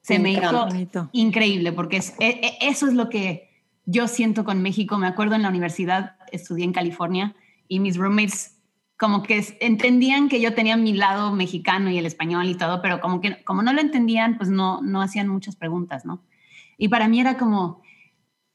Se 0.00 0.18
me, 0.18 0.32
hizo 0.32 0.68
increíble 1.12 1.72
porque 1.72 1.98
es, 1.98 2.14
eso 2.18 2.88
es 2.88 2.94
lo 2.94 3.08
que 3.08 3.51
yo 3.84 4.08
siento 4.08 4.44
con 4.44 4.62
México. 4.62 4.98
Me 4.98 5.06
acuerdo 5.06 5.34
en 5.34 5.42
la 5.42 5.48
universidad, 5.48 6.16
estudié 6.30 6.64
en 6.64 6.72
California 6.72 7.34
y 7.68 7.80
mis 7.80 7.96
roommates 7.96 8.58
como 8.98 9.22
que 9.24 9.44
entendían 9.60 10.28
que 10.28 10.40
yo 10.40 10.54
tenía 10.54 10.76
mi 10.76 10.92
lado 10.92 11.32
mexicano 11.32 11.90
y 11.90 11.98
el 11.98 12.06
español 12.06 12.46
y 12.46 12.54
todo, 12.54 12.80
pero 12.80 13.00
como 13.00 13.20
que 13.20 13.42
como 13.42 13.62
no 13.62 13.72
lo 13.72 13.80
entendían, 13.80 14.36
pues 14.36 14.48
no, 14.48 14.80
no 14.80 15.02
hacían 15.02 15.26
muchas 15.26 15.56
preguntas, 15.56 16.04
¿no? 16.04 16.22
Y 16.78 16.88
para 16.88 17.08
mí 17.08 17.20
era 17.20 17.36
como, 17.36 17.82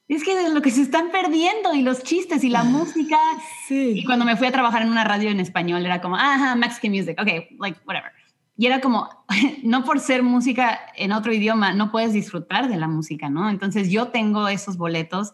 es 0.08 0.24
que 0.24 0.32
es 0.32 0.52
lo 0.52 0.62
que 0.62 0.70
se 0.70 0.80
están 0.80 1.10
perdiendo 1.10 1.74
y 1.74 1.82
los 1.82 2.02
chistes 2.02 2.44
y 2.44 2.48
la 2.48 2.62
música. 2.64 3.18
Sí. 3.66 3.92
Y 3.96 4.04
cuando 4.04 4.24
me 4.24 4.36
fui 4.36 4.46
a 4.46 4.52
trabajar 4.52 4.82
en 4.82 4.88
una 4.88 5.04
radio 5.04 5.28
en 5.28 5.40
español 5.40 5.84
era 5.84 6.00
como, 6.00 6.16
ajá, 6.16 6.54
Mexican 6.54 6.92
music, 6.92 7.20
ok, 7.20 7.60
like, 7.60 7.80
whatever. 7.86 8.12
Y 8.58 8.66
era 8.66 8.80
como, 8.80 9.08
no 9.62 9.84
por 9.84 10.00
ser 10.00 10.24
música 10.24 10.80
en 10.96 11.12
otro 11.12 11.32
idioma, 11.32 11.72
no 11.72 11.92
puedes 11.92 12.12
disfrutar 12.12 12.68
de 12.68 12.76
la 12.76 12.88
música, 12.88 13.30
¿no? 13.30 13.48
Entonces 13.48 13.88
yo 13.88 14.08
tengo 14.08 14.48
esos 14.48 14.76
boletos 14.76 15.32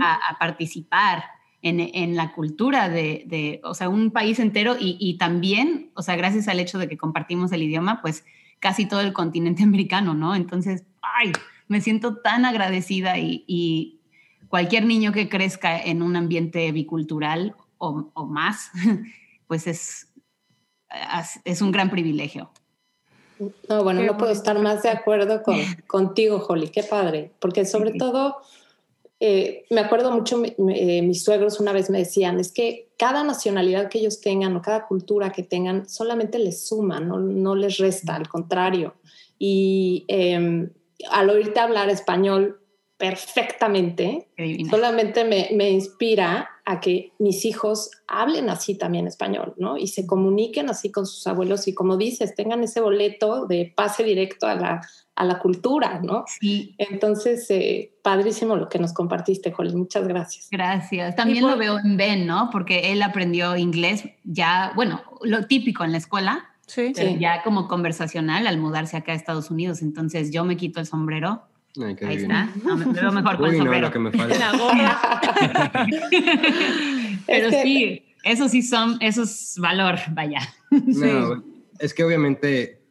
a, 0.00 0.38
participar 0.38 1.24
en, 1.60 1.80
en, 1.80 2.16
la 2.16 2.32
cultura 2.32 2.88
de, 2.88 3.24
de, 3.26 3.60
o 3.64 3.74
sea, 3.74 3.88
un 3.88 4.12
país 4.12 4.38
entero 4.38 4.76
y, 4.78 4.96
y, 5.00 5.18
también, 5.18 5.90
o 5.94 6.02
sea, 6.02 6.14
gracias 6.14 6.46
al 6.48 6.60
hecho 6.60 6.78
de 6.78 6.88
que 6.88 6.96
compartimos 6.96 7.50
el 7.52 7.62
idioma, 7.62 8.00
pues 8.00 8.24
casi 8.60 8.86
todo 8.86 9.00
el 9.00 9.12
continente 9.12 9.62
americano, 9.64 10.14
¿no? 10.14 10.36
Entonces, 10.36 10.84
ay, 11.02 11.32
me 11.66 11.80
siento 11.80 12.18
tan 12.18 12.44
agradecida 12.44 13.18
y, 13.18 13.44
y 13.48 14.00
cualquier 14.46 14.86
niño 14.86 15.10
que 15.10 15.28
crezca 15.28 15.80
en 15.80 16.00
un 16.00 16.14
ambiente 16.14 16.70
bicultural 16.70 17.56
o, 17.78 18.12
o 18.14 18.26
más, 18.26 18.70
pues 19.48 19.66
es, 19.66 20.11
es 21.44 21.62
un 21.62 21.72
gran 21.72 21.90
privilegio. 21.90 22.50
No, 23.68 23.82
bueno, 23.82 24.02
no 24.02 24.16
puedo 24.16 24.32
estar 24.32 24.58
más 24.58 24.82
de 24.82 24.90
acuerdo 24.90 25.42
con, 25.42 25.56
contigo, 25.86 26.44
Holly, 26.46 26.68
qué 26.68 26.82
padre, 26.82 27.32
porque 27.40 27.64
sobre 27.64 27.92
todo, 27.94 28.36
eh, 29.20 29.64
me 29.70 29.80
acuerdo 29.80 30.12
mucho, 30.12 30.42
eh, 30.44 31.02
mis 31.02 31.24
suegros 31.24 31.60
una 31.60 31.72
vez 31.72 31.90
me 31.90 31.98
decían, 31.98 32.38
es 32.38 32.52
que 32.52 32.90
cada 32.98 33.24
nacionalidad 33.24 33.88
que 33.88 33.98
ellos 33.98 34.20
tengan 34.20 34.56
o 34.56 34.62
cada 34.62 34.86
cultura 34.86 35.32
que 35.32 35.42
tengan 35.42 35.88
solamente 35.88 36.38
les 36.38 36.66
suma, 36.66 37.00
no, 37.00 37.18
no 37.18 37.54
les 37.54 37.78
resta, 37.78 38.14
al 38.14 38.28
contrario. 38.28 38.94
Y 39.38 40.04
eh, 40.06 40.68
al 41.10 41.30
oírte 41.30 41.58
hablar 41.58 41.90
español, 41.90 42.60
perfectamente. 42.96 44.28
Solamente 44.70 45.24
me, 45.24 45.50
me, 45.54 45.70
inspira 45.70 46.48
a 46.64 46.80
que 46.80 47.12
mis 47.18 47.44
hijos 47.44 47.90
hablen 48.06 48.48
así 48.48 48.76
también 48.76 49.06
español, 49.06 49.54
¿no? 49.56 49.76
Y 49.76 49.88
se 49.88 50.06
comuniquen 50.06 50.70
así 50.70 50.92
con 50.92 51.06
sus 51.06 51.26
abuelos 51.26 51.66
y 51.66 51.74
como 51.74 51.96
dices, 51.96 52.34
tengan 52.36 52.62
ese 52.62 52.80
boleto 52.80 53.46
de 53.46 53.72
pase 53.74 54.04
directo 54.04 54.46
a 54.46 54.54
la, 54.54 54.88
a 55.16 55.24
la 55.24 55.40
cultura, 55.40 56.00
¿no? 56.02 56.24
Sí. 56.26 56.74
Entonces, 56.78 57.50
eh, 57.50 57.92
padrísimo 58.02 58.54
lo 58.54 58.68
que 58.68 58.78
nos 58.78 58.92
compartiste, 58.92 59.50
Jolín. 59.50 59.76
Muchas 59.76 60.06
gracias. 60.06 60.48
Gracias. 60.50 61.16
También 61.16 61.46
lo 61.46 61.56
veo 61.56 61.78
en 61.80 61.96
Ben, 61.96 62.26
¿no? 62.26 62.48
Porque 62.52 62.92
él 62.92 63.02
aprendió 63.02 63.56
inglés 63.56 64.04
ya, 64.22 64.72
bueno, 64.76 65.02
lo 65.22 65.46
típico 65.46 65.82
en 65.84 65.92
la 65.92 65.98
escuela. 65.98 66.48
Sí. 66.64 66.92
sí. 66.94 67.18
ya 67.18 67.42
como 67.42 67.68
conversacional 67.68 68.46
al 68.46 68.56
mudarse 68.56 68.96
acá 68.96 69.12
a 69.12 69.14
Estados 69.16 69.50
Unidos. 69.50 69.82
Entonces 69.82 70.30
yo 70.30 70.44
me 70.44 70.56
quito 70.56 70.80
el 70.80 70.86
sombrero 70.86 71.42
Ahí 71.80 72.16
está. 72.16 72.50
me 72.64 72.92
veo 72.92 73.12
mejor 73.12 73.38
con 73.38 73.50
el 73.50 73.56
sombrero. 73.56 73.90
que 73.90 73.98
me 73.98 74.12
falta. 74.12 74.52
Pero 77.26 77.50
sí, 77.50 78.04
eso 78.24 78.48
sí 78.48 78.62
son, 78.62 78.98
eso 79.00 79.22
es 79.22 79.56
valor, 79.58 79.98
vaya. 80.10 80.40
No, 80.70 81.44
es 81.78 81.92
que 81.94 82.04
obviamente 82.04 82.82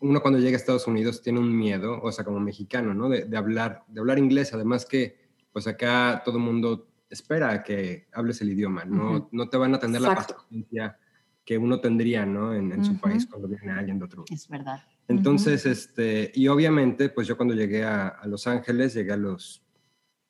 uno 0.00 0.20
cuando 0.20 0.38
llega 0.38 0.56
a 0.56 0.60
Estados 0.60 0.86
Unidos 0.86 1.22
tiene 1.22 1.38
un 1.38 1.56
miedo, 1.56 2.00
o 2.02 2.12
sea, 2.12 2.24
como 2.24 2.40
mexicano, 2.40 2.94
¿no? 2.94 3.08
De, 3.08 3.24
de 3.24 3.36
hablar, 3.36 3.84
de 3.88 4.00
hablar 4.00 4.18
inglés. 4.18 4.52
Además 4.54 4.86
que, 4.86 5.18
pues 5.52 5.66
acá 5.66 6.22
todo 6.24 6.38
el 6.38 6.44
mundo 6.44 6.88
espera 7.08 7.62
que 7.62 8.06
hables 8.12 8.40
el 8.40 8.50
idioma, 8.50 8.84
¿no? 8.84 9.28
No 9.32 9.48
te 9.48 9.56
van 9.56 9.74
a 9.74 9.78
tener 9.78 10.00
la 10.00 10.14
paciencia 10.14 10.98
que 11.44 11.58
uno 11.58 11.80
tendría, 11.80 12.24
¿no? 12.24 12.54
En, 12.54 12.72
en 12.72 12.84
su 12.84 12.98
país 12.98 13.26
cuando 13.26 13.48
viene 13.48 13.72
alguien 13.72 13.98
de 13.98 14.04
otro. 14.04 14.24
Es 14.30 14.48
verdad. 14.48 14.82
Entonces, 15.10 15.66
este, 15.66 16.30
y 16.34 16.46
obviamente, 16.46 17.08
pues 17.08 17.26
yo 17.26 17.36
cuando 17.36 17.54
llegué 17.54 17.82
a, 17.82 18.20
Los 18.26 18.46
Ángeles, 18.46 18.94
llegué 18.94 19.12
a 19.12 19.16
los 19.16 19.60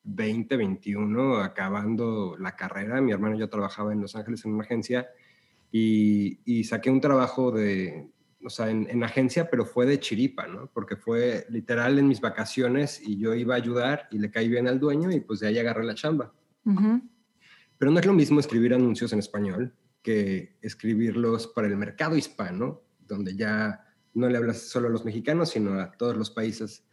20, 0.04 0.56
21, 0.56 1.36
acabando 1.36 2.34
la 2.38 2.56
carrera. 2.56 3.00
Mi 3.02 3.12
hermano 3.12 3.38
ya 3.38 3.48
trabajaba 3.48 3.92
en 3.92 4.00
Los 4.00 4.16
Ángeles 4.16 4.42
en 4.46 4.52
una 4.54 4.64
agencia 4.64 5.08
y, 5.70 6.64
saqué 6.64 6.90
un 6.90 7.02
trabajo 7.02 7.52
de, 7.52 8.08
o 8.42 8.48
sea, 8.48 8.70
en, 8.70 9.04
agencia, 9.04 9.50
pero 9.50 9.66
fue 9.66 9.84
de 9.84 10.00
chiripa, 10.00 10.46
¿no? 10.46 10.70
Porque 10.72 10.96
fue 10.96 11.44
literal 11.50 11.98
en 11.98 12.08
mis 12.08 12.22
vacaciones 12.22 13.02
y 13.06 13.18
yo 13.18 13.34
iba 13.34 13.54
a 13.54 13.58
ayudar 13.58 14.08
y 14.10 14.18
le 14.18 14.30
caí 14.30 14.48
bien 14.48 14.66
al 14.66 14.80
dueño 14.80 15.12
y 15.12 15.20
pues 15.20 15.40
de 15.40 15.48
ahí 15.48 15.58
agarré 15.58 15.84
la 15.84 15.94
chamba. 15.94 16.32
Pero 16.64 17.90
no 17.90 17.98
es 17.98 18.06
lo 18.06 18.14
mismo 18.14 18.40
escribir 18.40 18.72
anuncios 18.72 19.12
en 19.12 19.18
español 19.18 19.74
que 20.02 20.56
escribirlos 20.62 21.48
para 21.48 21.68
el 21.68 21.76
mercado 21.76 22.16
hispano, 22.16 22.80
donde 23.06 23.36
ya 23.36 23.84
no 24.14 24.28
le 24.28 24.36
hablas 24.38 24.58
solo 24.62 24.88
a 24.88 24.90
los 24.90 25.04
mexicanos, 25.04 25.50
sino 25.50 25.80
a 25.80 25.92
todos 25.92 26.16
los 26.16 26.30
países 26.30 26.84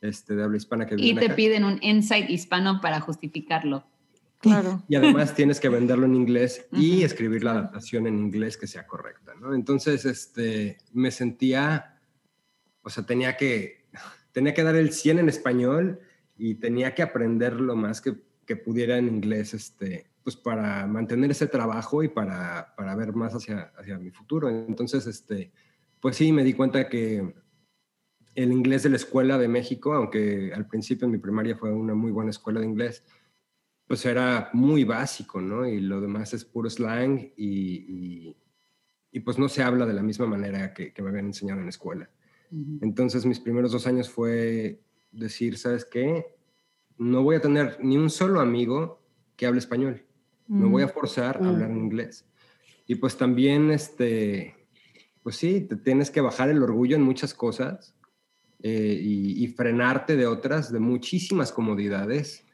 este, 0.00 0.34
de 0.36 0.44
habla 0.44 0.56
hispana 0.56 0.86
que 0.86 0.94
Y 0.94 0.98
viven 0.98 1.18
te 1.18 1.26
acá. 1.26 1.36
piden 1.36 1.64
un 1.64 1.78
insight 1.82 2.28
hispano 2.28 2.80
para 2.80 3.00
justificarlo. 3.00 3.86
Claro. 4.38 4.82
Y 4.86 4.96
además 4.96 5.34
tienes 5.34 5.58
que 5.60 5.68
venderlo 5.68 6.04
en 6.04 6.14
inglés 6.14 6.68
y 6.70 7.02
escribir 7.02 7.42
la 7.42 7.52
adaptación 7.52 8.06
en 8.06 8.18
inglés 8.18 8.56
que 8.56 8.66
sea 8.66 8.86
correcta, 8.86 9.34
¿no? 9.34 9.54
Entonces, 9.54 10.04
este, 10.04 10.76
me 10.92 11.10
sentía, 11.10 11.98
o 12.82 12.90
sea, 12.90 13.04
tenía 13.06 13.36
que, 13.36 13.86
tenía 14.32 14.52
que 14.52 14.62
dar 14.62 14.76
el 14.76 14.92
100 14.92 15.20
en 15.20 15.28
español 15.30 16.00
y 16.36 16.56
tenía 16.56 16.94
que 16.94 17.02
aprender 17.02 17.54
lo 17.54 17.76
más 17.76 18.00
que, 18.02 18.14
que 18.44 18.56
pudiera 18.56 18.98
en 18.98 19.08
inglés, 19.08 19.54
este, 19.54 20.10
pues 20.22 20.36
para 20.36 20.86
mantener 20.86 21.30
ese 21.30 21.46
trabajo 21.46 22.02
y 22.02 22.08
para, 22.08 22.74
para 22.76 22.94
ver 22.94 23.14
más 23.14 23.34
hacia, 23.34 23.72
hacia 23.78 23.98
mi 23.98 24.10
futuro. 24.10 24.50
Entonces, 24.50 25.06
este, 25.06 25.50
pues 26.06 26.18
sí, 26.18 26.30
me 26.30 26.44
di 26.44 26.52
cuenta 26.52 26.88
que 26.88 27.34
el 28.36 28.52
inglés 28.52 28.84
de 28.84 28.90
la 28.90 28.94
escuela 28.94 29.38
de 29.38 29.48
México, 29.48 29.92
aunque 29.92 30.52
al 30.54 30.68
principio 30.68 31.04
en 31.06 31.10
mi 31.10 31.18
primaria 31.18 31.56
fue 31.56 31.72
una 31.72 31.94
muy 31.96 32.12
buena 32.12 32.30
escuela 32.30 32.60
de 32.60 32.66
inglés, 32.66 33.04
pues 33.88 34.06
era 34.06 34.50
muy 34.52 34.84
básico, 34.84 35.40
¿no? 35.40 35.66
Y 35.66 35.80
lo 35.80 36.00
demás 36.00 36.32
es 36.32 36.44
puro 36.44 36.70
slang 36.70 37.32
y, 37.36 38.28
y- 38.28 38.36
y, 39.10 39.18
pues 39.18 39.36
no 39.36 39.48
se 39.48 39.64
habla 39.64 39.84
de 39.84 39.94
la 39.94 40.02
misma 40.04 40.26
manera 40.26 40.72
que, 40.72 40.92
que 40.92 41.02
me 41.02 41.08
habían 41.08 41.26
enseñado 41.26 41.58
en 41.58 41.66
la 41.66 41.70
escuela. 41.70 42.08
Ujú. 42.52 42.78
Entonces 42.82 43.26
mis 43.26 43.40
primeros 43.40 43.72
dos 43.72 43.88
años 43.88 44.08
fue 44.08 44.80
decir, 45.10 45.58
¿sabes 45.58 45.84
qué? 45.84 46.24
No 46.98 47.24
voy 47.24 47.34
a 47.34 47.40
tener 47.40 47.78
ni 47.82 47.96
un 47.96 48.10
solo 48.10 48.38
amigo 48.38 49.02
que 49.34 49.46
hable 49.46 49.58
español. 49.58 50.06
Me 50.46 50.68
voy 50.68 50.84
a 50.84 50.88
forzar 50.88 51.42
a 51.42 51.48
hablar 51.48 51.68
en 51.72 51.78
inglés. 51.78 52.24
Y 52.86 52.94
pues 52.94 53.16
también, 53.16 53.72
este, 53.72 54.54
pues 55.26 55.34
sí, 55.38 55.62
te 55.62 55.74
tienes 55.74 56.08
que 56.12 56.20
bajar 56.20 56.50
el 56.50 56.62
orgullo 56.62 56.94
en 56.94 57.02
muchas 57.02 57.34
cosas 57.34 57.96
eh, 58.62 58.96
y, 59.02 59.42
y 59.42 59.48
frenarte 59.48 60.14
de 60.14 60.24
otras, 60.28 60.70
de 60.72 60.78
muchísimas 60.78 61.50
comodidades, 61.50 62.44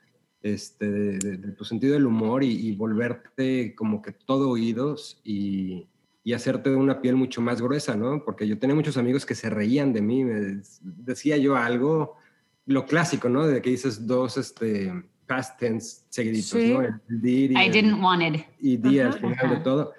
este, 0.43 0.91
de, 0.91 1.19
de- 1.19 1.37
de 1.37 1.53
tu 1.53 1.67
sentido 1.67 1.93
del 1.93 2.07
humor 2.07 2.43
y, 2.43 2.51
y 2.69 2.75
volverte 2.75 3.75
como 3.75 4.01
que 4.01 4.13
todo 4.13 4.49
oídos 4.49 5.21
y, 5.23 5.87
y 6.25 6.33
hacerte 6.33 6.71
de 6.71 6.77
una 6.77 7.03
piel 7.03 7.15
mucho 7.15 7.43
más 7.43 7.61
gruesa, 7.61 7.95
¿no? 7.95 8.25
Porque 8.25 8.49
yo 8.49 8.59
tenía 8.59 8.75
muchos 8.75 8.97
amigos 8.97 9.27
que 9.27 9.35
se 9.35 9.51
reían 9.51 9.93
de 9.93 10.01
mí, 10.01 10.25
me 10.25 10.63
decía 10.81 11.37
yo 11.37 11.57
algo, 11.57 12.17
lo 12.65 12.87
clásico, 12.87 13.29
¿no? 13.29 13.47
De 13.47 13.61
que 13.61 13.69
dices 13.69 14.07
dos, 14.07 14.39
este, 14.39 14.91
past 15.27 15.59
tense 15.61 16.05
seguiditos, 16.09 16.59
Sí. 16.59 16.73
¿no? 16.73 16.81
El 16.81 16.95
did 17.07 17.51
y 17.51 17.55
I 17.59 17.67
el- 17.67 17.71
didn't 17.73 18.03
want 18.03 18.23
it. 18.23 18.47
y 18.61 18.79
di 18.79 18.99
al 18.99 19.09
Ajá. 19.11 19.19
final 19.19 19.37
de 19.51 19.55
Ajá. 19.57 19.63
todo. 19.63 19.93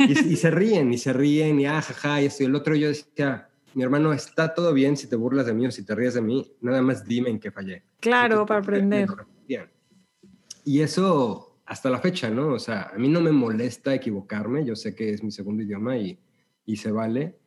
Y, 0.00 0.32
y 0.32 0.36
se 0.36 0.50
ríen, 0.50 0.92
y 0.92 0.98
se 0.98 1.12
ríen, 1.12 1.60
y 1.60 1.66
ah, 1.66 1.80
jaja, 1.80 2.22
y 2.22 2.26
esto 2.26 2.42
y 2.42 2.46
el 2.46 2.54
otro. 2.54 2.74
Yo 2.74 2.88
decía, 2.88 3.48
mi 3.74 3.82
hermano, 3.82 4.12
está 4.12 4.54
todo 4.54 4.72
bien 4.72 4.96
si 4.96 5.08
te 5.08 5.16
burlas 5.16 5.46
de 5.46 5.54
mí 5.54 5.66
o 5.66 5.70
si 5.70 5.84
te 5.84 5.94
ríes 5.94 6.14
de 6.14 6.22
mí, 6.22 6.52
nada 6.60 6.82
más 6.82 7.04
dime 7.04 7.30
en 7.30 7.38
qué 7.38 7.50
fallé. 7.50 7.84
Claro, 8.00 8.42
Entonces, 8.42 8.48
para 8.48 8.60
aprender. 8.60 9.08
Y 10.64 10.80
eso 10.80 11.50
hasta 11.66 11.88
la 11.88 12.00
fecha, 12.00 12.30
¿no? 12.30 12.48
O 12.48 12.58
sea, 12.58 12.90
a 12.92 12.98
mí 12.98 13.08
no 13.08 13.20
me 13.20 13.30
molesta 13.30 13.94
equivocarme, 13.94 14.64
yo 14.64 14.74
sé 14.74 14.94
que 14.94 15.10
es 15.10 15.22
mi 15.22 15.30
segundo 15.30 15.62
idioma 15.62 15.96
y, 15.96 16.18
y 16.66 16.76
se 16.76 16.90
vale. 16.90 17.38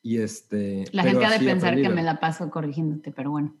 Y 0.00 0.18
este, 0.18 0.84
La 0.92 1.02
gente 1.02 1.24
ha 1.24 1.38
de 1.38 1.44
pensar 1.44 1.74
que 1.74 1.88
me 1.88 2.02
la 2.02 2.20
paso 2.20 2.50
corrigiéndote, 2.50 3.10
pero 3.10 3.30
bueno. 3.30 3.56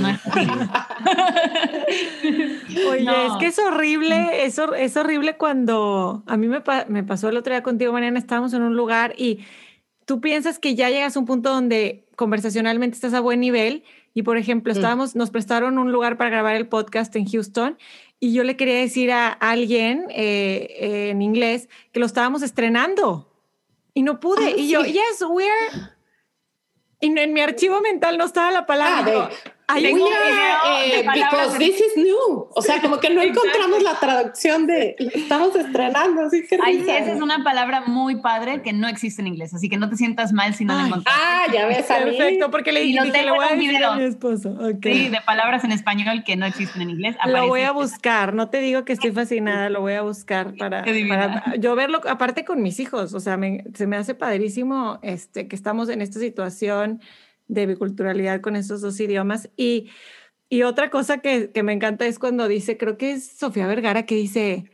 No 0.00 0.08
es 0.08 0.26
así. 0.26 0.48
Oye, 2.88 3.04
No. 3.04 3.34
es 3.34 3.40
que 3.40 3.46
es 3.46 3.58
horrible, 3.58 4.44
es, 4.44 4.58
hor- 4.58 4.76
es 4.76 4.96
horrible 4.96 5.36
cuando 5.36 6.22
a 6.26 6.36
mí 6.36 6.48
me, 6.48 6.60
pa- 6.60 6.86
me 6.88 7.02
pasó 7.02 7.28
el 7.28 7.36
otro 7.36 7.52
día 7.52 7.62
contigo, 7.62 7.92
Mariana, 7.92 8.18
estábamos 8.18 8.52
en 8.54 8.62
un 8.62 8.76
lugar 8.76 9.14
y 9.16 9.40
tú 10.04 10.20
piensas 10.20 10.58
que 10.58 10.74
ya 10.74 10.90
llegas 10.90 11.16
a 11.16 11.20
un 11.20 11.26
punto 11.26 11.50
donde 11.50 12.06
conversacionalmente 12.16 12.94
estás 12.94 13.14
a 13.14 13.20
buen 13.20 13.40
nivel 13.40 13.84
y, 14.14 14.22
por 14.22 14.36
ejemplo, 14.36 14.72
estábamos, 14.72 15.16
nos 15.16 15.30
prestaron 15.30 15.78
un 15.78 15.90
lugar 15.90 16.16
para 16.16 16.30
grabar 16.30 16.54
el 16.56 16.68
podcast 16.68 17.14
en 17.16 17.26
Houston 17.26 17.78
y 18.20 18.34
yo 18.34 18.44
le 18.44 18.56
quería 18.56 18.78
decir 18.78 19.10
a 19.10 19.28
alguien 19.28 20.06
eh, 20.10 20.68
eh, 20.78 21.10
en 21.10 21.22
inglés 21.22 21.68
que 21.92 22.00
lo 22.00 22.06
estábamos 22.06 22.42
estrenando 22.42 23.28
y 23.94 24.02
no 24.02 24.20
pude. 24.20 24.44
Ah, 24.46 24.50
y 24.56 24.68
yo, 24.68 24.84
sí. 24.84 24.92
yes, 24.92 25.24
we're... 25.28 25.90
Y 27.00 27.18
en, 27.18 27.32
mi 27.32 27.40
archivo 27.40 27.80
mental 27.80 28.16
no 28.16 28.24
estaba 28.24 28.52
la 28.52 28.64
palabra. 28.64 28.98
Ah, 28.98 29.02
de- 29.02 29.12
Yo, 29.12 29.28
"Ay, 29.72 29.82
Tengo 29.84 30.04
We 30.04 30.10
un 30.10 30.14
are, 30.14 30.24
video 30.24 30.78
de 30.78 31.00
eh, 31.00 31.10
because 31.14 31.58
this 31.58 31.80
is 31.80 31.96
new. 31.96 32.48
O 32.54 32.62
sea, 32.62 32.80
como 32.80 32.98
que 33.00 33.10
no 33.10 33.20
encontramos 33.22 33.82
la 33.82 33.98
traducción 33.98 34.66
de 34.66 34.96
lo 34.98 35.08
estamos 35.10 35.54
estrenando, 35.56 36.22
así 36.26 36.44
que 36.46 36.58
Ay, 36.62 36.78
esa 36.80 37.12
es 37.12 37.20
una 37.20 37.42
palabra 37.44 37.82
muy 37.86 38.16
padre 38.16 38.62
que 38.62 38.72
no 38.72 38.88
existe 38.88 39.22
en 39.22 39.28
inglés, 39.28 39.54
así 39.54 39.68
que 39.68 39.76
no 39.76 39.88
te 39.88 39.96
sientas 39.96 40.32
mal 40.32 40.54
si 40.54 40.64
no 40.64 40.74
la 40.74 40.80
Ay. 40.80 40.86
encuentras. 40.86 41.16
Ah, 41.18 41.44
ya 41.52 41.66
ves 41.66 41.90
a 41.90 41.98
mí. 42.00 42.16
Perfecto, 42.16 42.50
porque 42.50 42.72
le 42.72 42.80
dije, 42.82 42.96
lo 42.98 43.04
dije, 43.04 43.12
tengo 43.18 43.30
le 43.30 43.36
voy 43.36 43.46
a 43.46 43.54
decir 43.56 43.84
a 43.84 43.94
mi 43.96 44.04
esposo. 44.04 44.50
Ok. 44.50 44.82
Sí, 44.84 45.08
de 45.08 45.20
palabras 45.24 45.64
en 45.64 45.72
español 45.72 46.22
que 46.24 46.36
no 46.36 46.46
existen 46.46 46.82
en 46.82 46.90
inglés. 46.90 47.16
Lo 47.26 47.46
voy 47.48 47.62
a 47.62 47.72
buscar, 47.72 48.34
no 48.34 48.48
te 48.50 48.58
digo 48.60 48.84
que 48.84 48.92
estoy 48.92 49.10
fascinada, 49.12 49.70
lo 49.70 49.80
voy 49.80 49.94
a 49.94 50.02
buscar 50.02 50.54
para, 50.56 50.84
para 51.08 51.56
yo 51.56 51.74
verlo, 51.74 52.00
aparte 52.08 52.44
con 52.44 52.62
mis 52.62 52.78
hijos, 52.80 53.14
o 53.14 53.20
sea, 53.20 53.36
me- 53.36 53.64
se 53.74 53.86
me 53.86 53.96
hace 53.96 54.14
padrísimo 54.14 54.98
este, 55.02 55.48
que 55.48 55.56
estamos 55.56 55.88
en 55.88 56.02
esta 56.02 56.18
situación 56.20 57.00
de 57.52 57.66
biculturalidad 57.66 58.40
con 58.40 58.56
esos 58.56 58.80
dos 58.80 58.98
idiomas. 59.00 59.50
Y, 59.56 59.88
y 60.48 60.62
otra 60.62 60.90
cosa 60.90 61.18
que, 61.18 61.50
que 61.52 61.62
me 61.62 61.72
encanta 61.72 62.06
es 62.06 62.18
cuando 62.18 62.48
dice, 62.48 62.76
creo 62.76 62.96
que 62.96 63.12
es 63.12 63.26
Sofía 63.38 63.66
Vergara, 63.66 64.06
que 64.06 64.14
dice, 64.14 64.64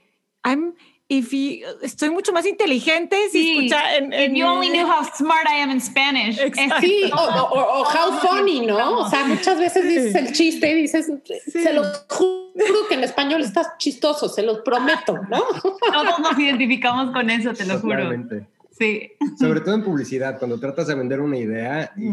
I'm, 0.44 0.74
if 1.08 1.30
you- 1.32 1.64
estoy 1.82 2.10
mucho 2.10 2.32
más 2.32 2.46
inteligente 2.46 3.16
si 3.32 3.42
Sí, 3.42 3.50
escucha 3.58 3.96
en, 3.96 4.12
If 4.12 4.18
en- 4.20 4.34
you 4.36 4.46
only 4.46 4.68
knew 4.70 4.86
how 4.86 5.02
smart 5.16 5.46
I 5.50 5.60
am 5.62 5.70
in 5.70 5.80
Spanish. 5.80 6.38
Exacto. 6.38 6.80
Sí, 6.80 7.10
o, 7.12 7.16
o- 7.16 7.80
o- 7.80 7.84
how 7.84 8.12
funny, 8.20 8.66
¿no? 8.66 8.98
O 9.00 9.08
sea, 9.10 9.24
muchas 9.24 9.58
veces 9.58 9.88
dices 9.88 10.12
Sí. 10.12 10.18
el 10.18 10.32
chiste 10.32 10.70
y 10.70 10.74
dices, 10.82 11.10
Sí. 11.46 11.62
se 11.62 11.72
los 11.72 12.04
juro 12.08 12.86
que 12.88 12.94
en 12.94 13.04
español 13.04 13.40
estás 13.42 13.68
chistoso, 13.78 14.28
se 14.28 14.42
los 14.42 14.58
prometo, 14.60 15.14
¿no? 15.30 15.42
Todos 15.62 16.18
nos 16.20 16.38
identificamos 16.38 17.10
con 17.12 17.30
eso, 17.30 17.52
te 17.54 17.64
lo 17.64 17.78
juro. 17.80 17.96
Totalmente. 18.04 18.46
Sí. 18.78 19.12
Sobre 19.38 19.60
todo 19.60 19.74
en 19.74 19.82
publicidad, 19.82 20.38
cuando 20.38 20.58
tratas 20.60 20.86
de 20.86 20.94
vender 20.94 21.20
una 21.20 21.36
idea 21.36 21.92
y 21.96 22.08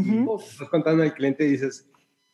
estás 0.49 0.69
contando 0.69 1.03
al 1.03 1.13
cliente 1.13 1.45
y 1.45 1.51
dices, 1.51 1.85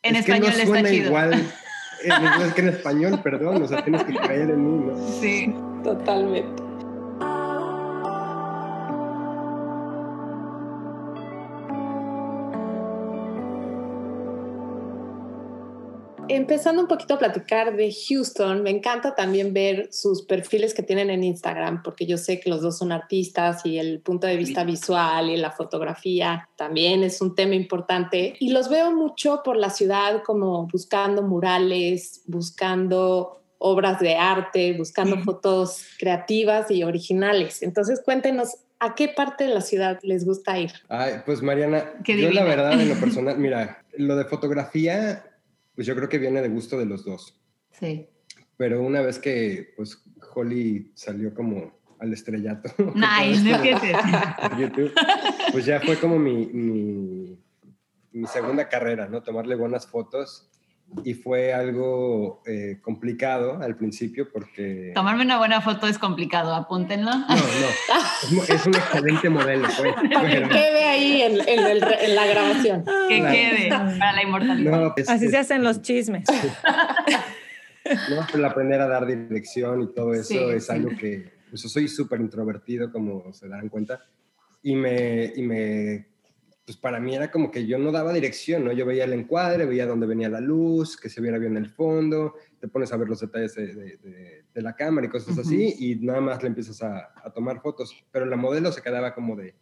En 0.02 0.16
es 0.16 0.24
que 0.24 0.32
español 0.32 0.50
no 0.52 0.56
está 0.56 0.66
suena 0.66 0.90
chido. 0.90 1.06
igual 1.06 1.32
en 1.34 2.24
inglés 2.24 2.54
que 2.54 2.60
en 2.62 2.68
español, 2.70 3.20
perdón, 3.22 3.62
o 3.62 3.68
sea, 3.68 3.84
tienes 3.84 4.04
que 4.04 4.14
creer 4.14 4.50
en 4.50 4.64
mí, 4.64 4.84
¿no? 4.86 5.08
Sí. 5.20 5.54
Totalmente. 5.84 6.62
Empezando 16.34 16.80
un 16.80 16.88
poquito 16.88 17.12
a 17.12 17.18
platicar 17.18 17.76
de 17.76 17.94
Houston, 18.08 18.62
me 18.62 18.70
encanta 18.70 19.14
también 19.14 19.52
ver 19.52 19.92
sus 19.92 20.22
perfiles 20.22 20.72
que 20.72 20.82
tienen 20.82 21.10
en 21.10 21.24
Instagram, 21.24 21.82
porque 21.82 22.06
yo 22.06 22.16
sé 22.16 22.40
que 22.40 22.48
los 22.48 22.62
dos 22.62 22.78
son 22.78 22.90
artistas 22.90 23.66
y 23.66 23.78
el 23.78 24.00
punto 24.00 24.26
de 24.26 24.38
vista 24.38 24.64
visual 24.64 25.28
y 25.28 25.36
la 25.36 25.50
fotografía 25.50 26.48
también 26.56 27.04
es 27.04 27.20
un 27.20 27.34
tema 27.34 27.54
importante. 27.54 28.34
Y 28.40 28.50
los 28.50 28.70
veo 28.70 28.92
mucho 28.92 29.42
por 29.44 29.58
la 29.58 29.68
ciudad 29.68 30.22
como 30.24 30.66
buscando 30.68 31.20
murales, 31.22 32.22
buscando 32.24 33.42
obras 33.58 34.00
de 34.00 34.16
arte, 34.16 34.72
buscando 34.72 35.18
fotos 35.18 35.84
creativas 35.98 36.70
y 36.70 36.82
originales. 36.82 37.62
Entonces 37.62 38.00
cuéntenos, 38.02 38.56
¿a 38.78 38.94
qué 38.94 39.08
parte 39.08 39.44
de 39.44 39.50
la 39.50 39.60
ciudad 39.60 39.98
les 40.02 40.24
gusta 40.24 40.58
ir? 40.58 40.72
Ay, 40.88 41.16
pues 41.26 41.42
Mariana, 41.42 41.92
Qué 42.02 42.18
yo 42.18 42.30
la 42.30 42.44
verdad 42.44 42.72
en 42.80 42.88
lo 42.88 42.94
personal, 43.00 43.36
mira, 43.36 43.84
lo 43.98 44.16
de 44.16 44.24
fotografía, 44.24 45.24
pues 45.74 45.86
yo 45.86 45.94
creo 45.94 46.08
que 46.08 46.18
viene 46.18 46.42
de 46.42 46.48
gusto 46.48 46.78
de 46.78 46.86
los 46.86 47.04
dos. 47.04 47.40
Sí. 47.72 48.08
Pero 48.56 48.82
una 48.82 49.00
vez 49.00 49.18
que 49.18 49.72
pues 49.76 50.02
Holly 50.34 50.92
salió 50.94 51.34
como 51.34 51.80
al 51.98 52.12
estrellato 52.12 52.68
Nice, 52.94 53.42
no 53.42 54.48
por 54.48 54.58
YouTube, 54.58 54.92
pues 55.52 55.64
ya 55.64 55.80
fue 55.80 55.96
como 55.96 56.18
mi, 56.18 56.46
mi, 56.46 57.38
mi 58.12 58.26
segunda 58.26 58.68
carrera, 58.68 59.08
¿no? 59.08 59.22
Tomarle 59.22 59.54
buenas 59.54 59.86
fotos. 59.86 60.50
Y 61.04 61.14
fue 61.14 61.52
algo 61.54 62.42
eh, 62.46 62.78
complicado 62.82 63.60
al 63.62 63.76
principio 63.76 64.28
porque... 64.32 64.92
Tomarme 64.94 65.24
una 65.24 65.38
buena 65.38 65.60
foto 65.60 65.86
es 65.86 65.98
complicado, 65.98 66.54
apúntenlo. 66.54 67.10
No, 67.10 67.26
no, 67.28 68.42
es, 68.44 68.66
un 68.66 68.74
excelente 68.74 69.30
modelo, 69.30 69.68
pues. 69.76 69.94
Para 70.14 70.28
que 70.28 70.36
pero- 70.36 70.48
quede 70.50 70.84
ahí 70.84 71.22
en, 71.22 71.48
en 71.48 71.66
el- 71.66 71.82
en 72.00 72.14
la 72.14 72.26
grabación. 72.26 72.84
Que 73.08 73.18
Claro. 73.20 73.32
quede 73.34 73.68
para 73.70 74.12
la 74.12 74.22
inmortalidad. 74.22 74.70
no, 74.70 74.94
es- 74.96 75.08
Así 75.08 75.24
es- 75.26 75.30
se 75.30 75.38
hacen 75.38 75.64
los 75.64 75.80
chismes. 75.82 76.24
¿no? 78.10 78.26
El 78.34 78.44
aprender 78.44 78.80
a 78.80 78.86
dar 78.86 79.06
dirección 79.06 79.82
y 79.82 79.94
todo 79.94 80.12
eso 80.14 80.24
Sí, 80.28 80.38
es 80.38 80.66
sí. 80.66 80.72
algo 80.72 80.90
que, 80.98 81.32
pues 81.50 81.62
yo 81.62 81.68
soy 81.68 81.88
súper 81.88 82.20
introvertido, 82.20 82.92
como 82.92 83.32
se 83.32 83.48
darán 83.48 83.68
cuenta, 83.68 84.00
y 84.62 84.76
me, 84.76 85.32
y 85.34 85.42
me, 85.42 86.06
pues 86.64 86.76
para 86.76 87.00
mí 87.00 87.14
era 87.14 87.30
como 87.30 87.50
que 87.50 87.66
yo 87.66 87.78
no 87.78 87.90
daba 87.90 88.12
dirección, 88.12 88.64
¿no? 88.64 88.72
Yo 88.72 88.86
veía 88.86 89.04
el 89.04 89.12
encuadre, 89.12 89.66
veía 89.66 89.84
dónde 89.86 90.06
venía 90.06 90.28
la 90.28 90.40
luz, 90.40 90.96
que 90.96 91.08
se 91.08 91.20
viera 91.20 91.38
bien 91.38 91.56
el 91.56 91.68
fondo, 91.68 92.34
te 92.60 92.68
pones 92.68 92.92
a 92.92 92.96
ver 92.96 93.08
los 93.08 93.20
detalles 93.20 93.54
de, 93.56 93.74
de- 93.74 93.96
de- 93.96 94.44
de 94.54 94.62
la 94.62 94.76
cámara 94.76 95.06
y 95.06 95.10
cosas 95.10 95.38
así, 95.38 95.74
y 95.78 95.94
nada 95.96 96.20
más 96.20 96.42
le 96.42 96.48
empiezas 96.48 96.82
a, 96.82 97.10
a 97.24 97.30
tomar 97.32 97.60
fotos, 97.62 98.04
pero 98.12 98.26
la 98.26 98.36
modelo 98.36 98.70
se 98.70 98.82
quedaba 98.82 99.14
como 99.14 99.34
de, 99.34 99.54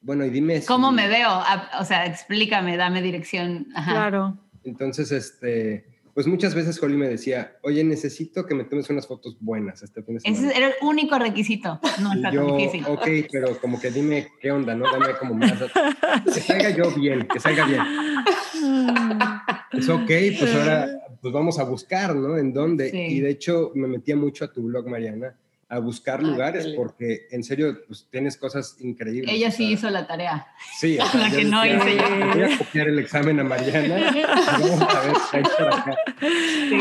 bueno, 0.00 0.24
y 0.26 0.30
dime... 0.30 0.60
si- 0.60 0.66
¿Cómo 0.66 0.90
me 0.92 1.08
veo? 1.08 1.28
Ah, 1.30 1.70
O 1.80 1.84
sea, 1.84 2.04
explícame, 2.06 2.76
dame 2.76 3.00
dirección. 3.02 3.68
Ajá. 3.74 3.92
Claro. 3.92 4.36
Entonces, 4.64 5.12
este, 5.12 5.95
pues 6.16 6.26
muchas 6.26 6.54
veces 6.54 6.82
Holly 6.82 6.96
me 6.96 7.10
decía, 7.10 7.58
oye, 7.62 7.84
necesito 7.84 8.46
que 8.46 8.54
me 8.54 8.64
tomes 8.64 8.88
unas 8.88 9.06
fotos 9.06 9.36
buenas 9.38 9.82
este 9.82 10.02
fin 10.02 10.14
de 10.14 10.20
semana. 10.20 10.48
Ese 10.48 10.56
era 10.56 10.68
el 10.68 10.74
único 10.80 11.18
requisito. 11.18 11.78
No 12.00 12.14
Y 12.14 12.16
está 12.16 12.32
yo, 12.32 12.56
difícil. 12.56 12.84
ok, 12.88 13.06
pero 13.30 13.60
como 13.60 13.78
que 13.78 13.90
dime 13.90 14.28
qué 14.40 14.50
onda, 14.50 14.74
¿no? 14.74 14.90
Dame 14.90 15.08
como 15.20 15.34
más. 15.34 15.52
Que 16.24 16.40
salga 16.40 16.70
yo 16.70 16.90
bien, 16.92 17.28
que 17.30 17.38
salga 17.38 17.66
bien. 17.66 17.82
Es 19.72 19.88
ok, 19.90 20.06
pues 20.38 20.54
ahora 20.54 20.88
pues 21.20 21.34
vamos 21.34 21.58
a 21.58 21.64
buscar, 21.64 22.16
¿no? 22.16 22.38
En 22.38 22.54
dónde. 22.54 22.90
Sí. 22.90 22.96
Y 22.98 23.20
de 23.20 23.28
hecho 23.28 23.72
me 23.74 23.86
metía 23.86 24.16
mucho 24.16 24.46
a 24.46 24.52
tu 24.52 24.62
blog, 24.62 24.88
Mariana, 24.88 25.36
a 25.68 25.80
buscar 25.80 26.20
Ay, 26.20 26.26
lugares, 26.26 26.62
qué 26.62 26.68
lindo. 26.68 26.82
porque 26.82 27.26
en 27.30 27.42
serio, 27.42 27.76
pues 27.88 28.06
tienes 28.10 28.36
cosas 28.36 28.76
increíbles. 28.80 29.34
Ella 29.34 29.48
o 29.48 29.50
sí 29.50 29.56
sea, 29.64 29.70
hizo 29.70 29.90
la 29.90 30.06
tarea. 30.06 30.46
Sí, 30.78 30.98
o 31.00 31.06
sea, 31.06 31.20
la 31.20 31.30
que 31.36 31.44
no 31.44 31.66
hice 31.66 31.96
yo. 31.96 32.26
Voy 32.34 32.42
a 32.42 32.58
copiar 32.58 32.88
el 32.88 32.98
examen 32.98 33.40
a 33.40 33.44
Mariana. 33.44 34.12
Vamos 34.52 34.80
a 34.80 35.00
ver 35.00 35.16
qué 35.30 35.36
hay 35.36 35.42
por 35.42 35.74
acá. 35.74 35.96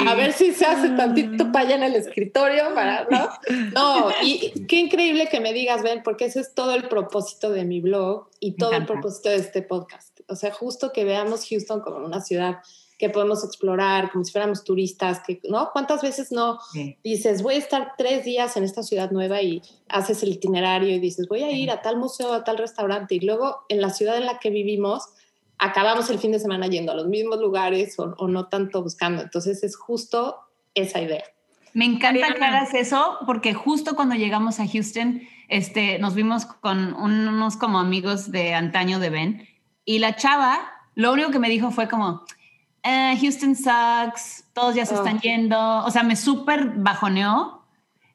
A 0.07 0.15
ver 0.15 0.33
si 0.33 0.53
se 0.53 0.65
hace 0.65 0.89
tantito 0.89 1.51
para 1.51 1.65
allá 1.65 1.75
en 1.77 1.83
el 1.83 1.95
escritorio, 1.95 2.75
para, 2.75 3.07
¿no? 3.09 3.29
No, 3.73 4.11
y 4.23 4.65
qué 4.67 4.77
increíble 4.77 5.29
que 5.29 5.39
me 5.39 5.53
digas, 5.53 5.81
ven, 5.81 6.03
porque 6.03 6.25
ese 6.25 6.41
es 6.41 6.53
todo 6.53 6.75
el 6.75 6.87
propósito 6.87 7.49
de 7.51 7.65
mi 7.65 7.81
blog 7.81 8.29
y 8.39 8.55
todo 8.55 8.73
el 8.73 8.85
propósito 8.85 9.29
de 9.29 9.37
este 9.37 9.63
podcast. 9.63 10.19
O 10.27 10.35
sea, 10.35 10.51
justo 10.51 10.91
que 10.93 11.05
veamos 11.05 11.47
Houston 11.49 11.81
como 11.81 12.05
una 12.05 12.21
ciudad 12.21 12.59
que 12.97 13.10
podemos 13.10 13.43
explorar, 13.43 14.12
como 14.12 14.23
si 14.23 14.31
fuéramos 14.31 14.63
turistas, 14.63 15.21
que, 15.25 15.41
¿no? 15.49 15.69
¿Cuántas 15.73 16.01
veces 16.01 16.31
no 16.31 16.60
Sí. 16.71 16.97
dices, 17.03 17.43
voy 17.43 17.55
a 17.55 17.58
estar 17.58 17.93
tres 17.97 18.23
días 18.23 18.55
en 18.55 18.63
esta 18.63 18.84
ciudad 18.84 19.12
nueva 19.12 19.41
y 19.41 19.62
haces 19.89 20.23
el 20.23 20.29
itinerario 20.29 20.95
y 20.95 20.99
dices, 20.99 21.27
voy 21.27 21.43
a 21.43 21.51
ir 21.51 21.71
a 21.71 21.81
tal 21.81 21.97
museo, 21.97 22.34
a 22.34 22.43
tal 22.43 22.58
restaurante 22.58 23.15
y 23.15 23.19
luego 23.19 23.65
en 23.69 23.81
la 23.81 23.89
ciudad 23.89 24.17
en 24.17 24.25
la 24.25 24.39
que 24.39 24.49
vivimos 24.49 25.03
acabamos 25.58 26.10
el 26.10 26.19
fin 26.19 26.31
de 26.31 26.39
semana 26.39 26.67
yendo 26.67 26.91
a 26.91 26.95
los 26.95 27.08
mismos 27.08 27.39
lugares 27.39 27.97
o, 27.99 28.13
o 28.17 28.27
no 28.27 28.47
tanto 28.47 28.84
buscando. 28.84 29.21
Entonces 29.21 29.63
es 29.63 29.75
justo 29.77 30.38
esa 30.73 31.01
idea. 31.01 31.23
Me 31.73 31.86
encanta 31.86 32.34
que 32.34 32.43
hagas 32.43 32.73
eso 32.73 33.17
porque 33.25 33.53
justo 33.53 33.95
cuando 33.95 34.15
llegamos 34.15 34.60
a 34.60 34.67
Houston, 34.67 35.21
este, 35.49 35.99
nos 35.99 36.15
vimos 36.15 36.45
con 36.45 36.93
unos 36.93 37.58
como 37.58 37.79
amigos 37.79 38.31
de 38.31 38.53
antaño 38.53 38.99
de 38.99 39.10
Ben 39.10 39.47
y 39.84 39.99
la 39.99 40.15
chava, 40.15 40.58
lo 40.95 41.12
único 41.12 41.31
que 41.31 41.39
me 41.39 41.49
dijo 41.49 41.71
fue 41.71 41.88
como, 41.89 42.23
"Eh, 42.85 43.17
Houston 43.19 43.55
sucks, 43.55 44.45
todos 44.53 44.75
ya 44.75 44.85
se 44.85 44.93
Oh. 44.93 44.97
están 44.97 45.19
yendo, 45.19 45.57
o 45.85 45.91
sea, 45.91 46.03
me 46.03 46.15
súper 46.15 46.69
bajoneó 46.77 47.63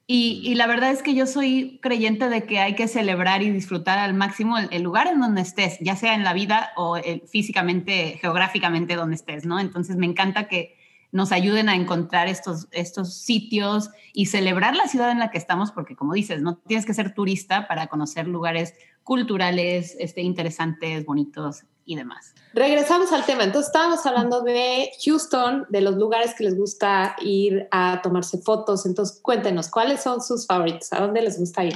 y, 0.06 0.40
y 0.44 0.54
la 0.54 0.66
verdad 0.66 0.90
es 0.90 1.02
que 1.02 1.14
yo 1.14 1.26
soy 1.26 1.78
creyente 1.82 2.28
de 2.28 2.44
que 2.44 2.58
hay 2.60 2.74
que 2.74 2.88
celebrar 2.88 3.42
y 3.42 3.50
disfrutar 3.50 3.98
al 3.98 4.14
máximo 4.14 4.58
el, 4.58 4.68
el 4.72 4.82
lugar 4.82 5.06
en 5.08 5.20
donde 5.20 5.40
estés, 5.42 5.78
ya 5.80 5.96
sea 5.96 6.14
en 6.14 6.24
la 6.24 6.32
vida 6.32 6.70
o 6.76 6.96
eh, 6.96 7.22
físicamente, 7.30 8.18
geográficamente 8.20 8.96
donde 8.96 9.16
estés, 9.16 9.44
¿no? 9.44 9.60
Entonces 9.60 9.96
me 9.96 10.06
encanta 10.06 10.48
que 10.48 10.76
nos 11.12 11.32
ayuden 11.32 11.68
a 11.68 11.74
encontrar 11.74 12.28
estos, 12.28 12.68
estos 12.70 13.14
sitios 13.14 13.90
y 14.12 14.26
celebrar 14.26 14.76
la 14.76 14.86
ciudad 14.86 15.10
en 15.10 15.18
la 15.18 15.30
que 15.32 15.38
estamos, 15.38 15.72
porque 15.72 15.96
como 15.96 16.12
dices, 16.14 16.40
no 16.42 16.56
tienes 16.58 16.86
que 16.86 16.94
ser 16.94 17.14
turista 17.14 17.66
para 17.66 17.88
conocer 17.88 18.28
lugares 18.28 18.74
culturales, 19.02 19.96
este, 19.98 20.22
interesantes, 20.22 21.04
bonitos 21.04 21.64
y 21.90 21.96
demás. 21.96 22.34
Regresamos 22.54 23.10
al 23.10 23.26
tema. 23.26 23.42
Entonces 23.42 23.66
estábamos 23.66 24.06
hablando 24.06 24.42
de 24.42 24.90
Houston, 25.04 25.66
de 25.70 25.80
los 25.80 25.96
lugares 25.96 26.34
que 26.38 26.44
les 26.44 26.56
gusta 26.56 27.16
ir 27.20 27.66
a 27.72 28.00
tomarse 28.00 28.38
fotos. 28.38 28.86
Entonces 28.86 29.20
cuéntenos, 29.20 29.68
¿cuáles 29.68 30.00
son 30.00 30.22
sus 30.22 30.46
favoritos? 30.46 30.92
¿A 30.92 31.00
dónde 31.00 31.20
les 31.20 31.36
gusta 31.36 31.64
ir? 31.64 31.74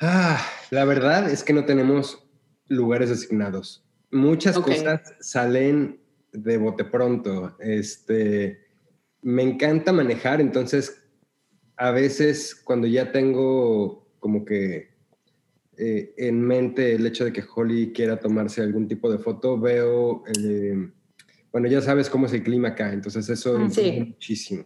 Ah, 0.00 0.40
la 0.70 0.84
verdad 0.84 1.28
es 1.28 1.42
que 1.42 1.52
no 1.52 1.64
tenemos 1.64 2.22
lugares 2.68 3.10
asignados. 3.10 3.84
Muchas 4.12 4.56
cosas 4.58 5.00
salen 5.20 6.00
de 6.32 6.58
bote 6.58 6.84
pronto. 6.84 7.56
Este, 7.58 8.68
me 9.20 9.42
encanta 9.42 9.92
manejar, 9.92 10.40
entonces 10.40 11.02
a 11.76 11.90
veces 11.90 12.54
cuando 12.54 12.86
ya 12.86 13.10
tengo 13.10 14.08
como 14.20 14.44
que 14.44 14.91
eh, 15.84 16.14
en 16.16 16.40
mente 16.40 16.94
el 16.94 17.04
hecho 17.06 17.24
de 17.24 17.32
que 17.32 17.42
Holly 17.54 17.92
quiera 17.92 18.20
tomarse 18.20 18.62
algún 18.62 18.86
tipo 18.86 19.10
de 19.10 19.18
foto, 19.18 19.58
veo, 19.58 20.22
eh, 20.38 20.90
bueno, 21.50 21.66
ya 21.68 21.80
sabes 21.80 22.08
cómo 22.08 22.26
es 22.26 22.32
el 22.32 22.42
clima 22.44 22.68
acá, 22.68 22.92
entonces 22.92 23.28
eso 23.28 23.60
influye 23.60 23.92
sí. 23.92 23.98
muchísimo 24.00 24.64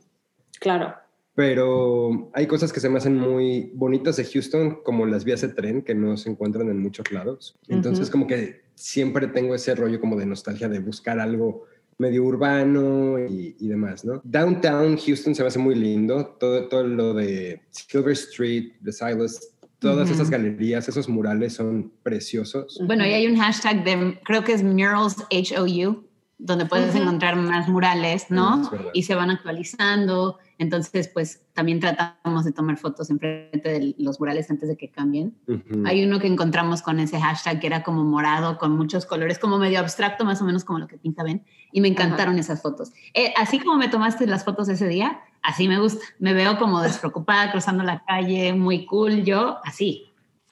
Claro. 0.60 0.94
pero 1.34 2.30
hay 2.34 2.46
cosas 2.46 2.72
que 2.72 2.80
se 2.80 2.88
me 2.88 2.98
hacen 2.98 3.16
muy 3.16 3.70
bonitas 3.74 4.16
de 4.16 4.24
Houston, 4.24 4.78
como 4.84 5.06
las 5.06 5.24
vías 5.24 5.40
de 5.42 5.48
tren 5.48 5.82
que 5.82 5.94
no 5.94 6.16
se 6.16 6.30
encuentran 6.30 6.68
en 6.70 6.78
muchos 6.78 7.10
lados. 7.12 7.56
Entonces, 7.68 8.04
Ujú. 8.08 8.12
como 8.12 8.26
que 8.26 8.62
siempre 8.74 9.26
tengo 9.28 9.54
ese 9.54 9.74
rollo 9.74 10.00
como 10.00 10.16
de 10.16 10.26
nostalgia 10.26 10.68
de 10.68 10.78
buscar 10.80 11.18
algo 11.20 11.64
medio 11.98 12.24
urbano 12.24 13.18
y, 13.18 13.56
y 13.58 13.68
demás, 13.68 14.04
¿no? 14.04 14.20
Downtown 14.24 14.96
Houston 14.98 15.34
se 15.34 15.42
me 15.42 15.48
hace 15.48 15.58
muy 15.58 15.74
lindo, 15.74 16.36
todo, 16.38 16.68
todo 16.68 16.82
lo 16.84 17.14
de 17.14 17.62
Silver 17.70 18.12
Street, 18.12 18.72
The 18.84 18.92
Silas, 18.92 19.55
todas 19.78 20.10
esas 20.10 20.30
galerías, 20.30 20.88
esos 20.88 21.08
murales 21.08 21.54
son 21.54 21.92
preciosos. 22.02 22.80
Bueno, 22.84 23.04
y 23.06 23.12
hay 23.12 23.26
un 23.26 23.36
hashtag 23.36 23.84
de, 23.84 24.18
creo 24.24 24.44
que 24.44 24.52
es 24.52 24.62
Murals 24.62 25.16
HOU, 25.30 26.04
donde 26.38 26.66
puedes 26.66 26.94
encontrar 26.94 27.36
más 27.36 27.68
murales, 27.68 28.26
¿no? 28.30 28.70
Y 28.92 29.04
se 29.04 29.14
van 29.14 29.30
actualizando. 29.30 30.38
Entonces, 30.58 31.08
pues 31.08 31.42
también 31.52 31.80
tratamos 31.80 32.44
de 32.44 32.52
tomar 32.52 32.78
fotos 32.78 33.10
enfrente 33.10 33.68
de 33.68 33.94
los 33.98 34.18
murales 34.18 34.50
antes 34.50 34.68
de 34.68 34.76
que 34.76 34.88
cambien. 34.90 35.36
Ujú. 35.46 35.82
Hay 35.86 36.04
uno 36.04 36.18
que 36.18 36.26
encontramos 36.26 36.80
con 36.82 36.98
ese 36.98 37.20
hashtag 37.20 37.60
que 37.60 37.66
era 37.66 37.82
como 37.82 38.04
morado, 38.04 38.56
con 38.56 38.76
muchos 38.76 39.04
colores, 39.04 39.38
como 39.38 39.58
medio 39.58 39.80
abstracto, 39.80 40.24
más 40.24 40.40
o 40.40 40.44
menos 40.44 40.64
como 40.64 40.78
lo 40.78 40.86
que 40.86 40.96
pinta 40.96 41.22
Ben. 41.22 41.44
Y 41.72 41.80
me 41.82 41.88
encantaron 41.88 42.38
esas 42.38 42.62
fotos. 42.62 42.92
Eh, 43.12 43.34
así 43.36 43.58
como 43.58 43.76
me 43.76 43.88
tomaste 43.88 44.26
las 44.26 44.44
fotos 44.44 44.68
ese 44.70 44.88
día, 44.88 45.20
así 45.42 45.68
me 45.68 45.78
gusta. 45.78 46.02
Me 46.18 46.32
veo 46.32 46.58
como 46.58 46.80
despreocupada, 46.80 47.50
cruzando 47.52 47.84
la 47.84 48.02
calle, 48.06 48.54
muy 48.54 48.86
cool, 48.86 49.24
yo, 49.24 49.58
así. 49.64 50.04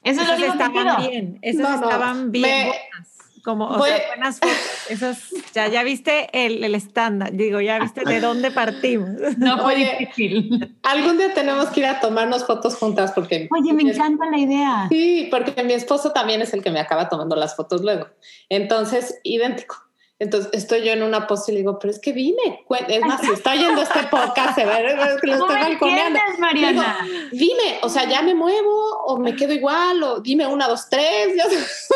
Eso 0.03 0.21
es 0.21 0.29
lo 0.29 0.37
que 0.37 0.47
estaban 0.49 0.73
pido. 0.99 1.11
bien, 1.11 1.39
esas 1.41 1.63
No, 1.63 1.77
no, 1.79 1.85
estaban 1.85 2.31
bien 2.31 2.43
me- 2.43 2.65
buenas. 2.67 3.14
Como, 3.45 3.67
o 3.69 3.85
sea, 3.85 3.99
buenas 4.09 4.39
fotos. 4.41 4.57
Esas, 4.89 5.19
ya, 5.53 5.69
ya 5.69 5.83
viste 5.83 6.31
el, 6.33 6.65
el 6.65 6.75
estándar, 6.75 7.31
digo, 7.33 7.61
ya 7.61 7.79
viste 7.79 8.03
de 8.07 8.19
dónde 8.21 8.51
partimos. 8.51 9.11
No 9.37 9.59
fue 9.63 9.75
Oye. 9.75 9.97
difícil. 9.99 10.75
Algún 10.83 11.19
día 11.19 11.35
tenemos 11.35 11.67
que 11.69 11.81
ir 11.81 11.87
a 11.87 12.01
tomarnos 12.01 12.47
fotos 12.47 12.75
juntas 12.77 13.13
porque... 13.13 13.49
Oye, 13.53 13.73
me 13.75 13.83
encanta 13.83 14.25
la 14.31 14.39
idea. 14.39 14.87
Sí, 14.91 15.29
porque 15.31 15.63
mi 15.63 15.75
esposo 15.75 16.13
también 16.13 16.41
es 16.41 16.55
el 16.55 16.63
que 16.63 16.71
me 16.71 16.81
acaba 16.81 17.09
tomando 17.11 17.37
las 17.37 17.55
fotos 17.55 17.83
luego. 17.83 18.07
Entonces, 18.49 19.19
idéntico. 19.25 19.77
Entonces, 20.21 20.49
estoy 20.55 20.83
yo 20.85 20.93
en 20.93 21.03
una 21.03 21.27
pose 21.27 21.51
y 21.51 21.55
le 21.55 21.61
digo, 21.63 21.79
pero 21.81 21.91
es 21.91 21.99
que 21.99 22.13
dime. 22.13 22.65
cuen- 22.69 22.87
Es 22.89 23.01
más, 23.01 23.21
si 23.21 23.33
está 23.33 23.51
oyendo 23.53 23.83
este 23.83 23.99
podcast, 24.05 24.55
se 24.55 24.63
a 24.63 24.67
ver 24.67 24.97
que 25.21 25.27
lo 25.27 25.39
¿Cómo 25.41 25.53
estoy 25.53 25.71
balconeando. 25.71 26.21
Mariana? 26.39 26.99
Dime, 27.33 27.81
o 27.83 27.89
sea, 27.89 28.09
ya 28.09 28.23
me 28.23 28.33
muevo 28.33 28.97
o 29.07 29.19
me 29.19 29.35
quedo 29.35 29.53
igual 29.53 30.01
o 30.05 30.21
dime 30.21 30.47
una, 30.47 30.69
dos, 30.69 30.89
tres. 30.89 31.35
ya. 31.37 31.45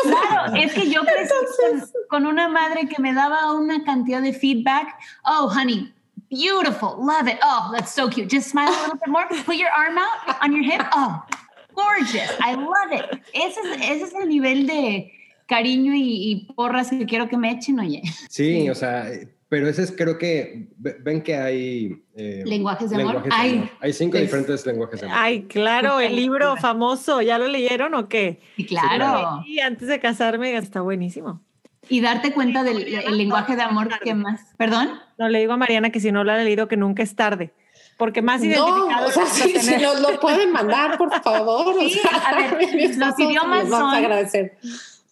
Claro, 0.03 0.55
es 0.57 0.73
que 0.73 0.89
yo 0.89 1.01
crecí 1.01 1.33
con, 1.59 1.89
con 2.09 2.25
una 2.25 2.47
madre 2.47 2.87
que 2.87 3.01
me 3.01 3.13
daba 3.13 3.53
una 3.53 3.83
cantidad 3.83 4.21
de 4.21 4.33
feedback. 4.33 4.95
Oh, 5.25 5.49
honey, 5.49 5.93
beautiful, 6.29 6.97
love 6.99 7.27
it. 7.27 7.39
Oh, 7.43 7.71
that's 7.73 7.93
so 7.93 8.09
cute. 8.09 8.29
Just 8.29 8.49
smile 8.49 8.69
a 8.69 8.81
little 8.81 8.97
bit 8.97 9.07
more. 9.07 9.27
Put 9.45 9.55
your 9.55 9.71
arm 9.71 9.97
out 9.97 10.41
on 10.41 10.53
your 10.53 10.63
hip. 10.63 10.85
Oh, 10.93 11.23
gorgeous. 11.75 12.31
I 12.41 12.55
love 12.55 12.91
it. 12.91 13.21
Ese 13.33 13.57
es, 13.57 13.81
ese 13.81 14.03
es 14.03 14.13
el 14.13 14.27
nivel 14.27 14.67
de 14.67 15.11
cariño 15.47 15.93
y, 15.93 16.31
y 16.31 16.53
porras 16.53 16.89
que 16.89 17.05
quiero 17.05 17.27
que 17.27 17.37
me 17.37 17.51
echen, 17.51 17.79
oye. 17.79 18.03
Sí, 18.29 18.69
o 18.69 18.75
sea, 18.75 19.09
pero 19.49 19.67
ese 19.67 19.81
es, 19.83 19.91
creo 19.91 20.17
que, 20.17 20.67
ve- 20.77 20.97
ven 21.01 21.21
que 21.23 21.35
hay... 21.35 22.03
eh, 22.15 22.43
Lenguajes 22.45 22.89
de 22.91 22.95
amor. 22.97 23.15
lenguajes 23.15 23.29
de 23.31 23.35
Ay, 23.35 23.57
amor. 23.57 23.69
Hay 23.81 23.93
cinco 23.93 24.11
pues- 24.11 24.21
diferentes 24.23 24.65
lenguajes 24.65 25.01
de 25.01 25.05
amor. 25.07 25.17
Ay, 25.19 25.41
claro, 25.43 25.99
el 25.99 26.15
libro 26.15 26.55
famoso, 26.57 27.21
¿ya 27.21 27.37
lo 27.39 27.47
leyeron 27.47 27.93
o 27.95 28.07
qué? 28.07 28.39
Sí, 28.55 28.65
claro. 28.65 29.43
Y 29.47 29.59
antes 29.59 29.87
de 29.87 29.99
casarme, 29.99 30.55
está 30.55 30.81
buenísimo. 30.81 31.41
Y 31.89 32.01
darte 32.01 32.31
cuenta 32.33 32.63
del 32.63 32.83
el 32.93 33.17
lenguaje 33.17 33.55
de 33.55 33.63
amor 33.63 33.89
que 34.03 34.13
más. 34.13 34.41
¿Perdón? 34.57 34.91
No 35.17 35.27
le 35.29 35.39
digo 35.39 35.53
a 35.53 35.57
Mariana 35.57 35.89
que 35.89 35.99
si 35.99 36.11
no 36.11 36.23
lo 36.23 36.31
ha 36.31 36.37
leído, 36.37 36.67
que 36.67 36.77
nunca 36.77 37.01
es 37.01 37.15
tarde. 37.15 37.51
Porque 37.97 38.21
más 38.21 38.41
No, 38.41 38.45
identificado 38.47 39.07
o 39.07 39.11
sea, 39.11 39.23
a 39.23 39.25
si, 39.27 39.75
nos 39.83 39.99
lo 39.99 40.19
pueden 40.19 40.51
mandar, 40.53 40.97
por 40.97 41.11
favor. 41.21 41.75
o 41.75 41.81
Sí, 41.81 41.89
sea, 41.99 42.11
a 42.11 42.35
ver, 42.35 42.57
los 42.97 43.19
idiomas 43.19 43.63
les 43.63 43.69
vamos 43.71 43.93
a 43.93 43.95
son- 43.95 44.05
agradecer. 44.05 44.57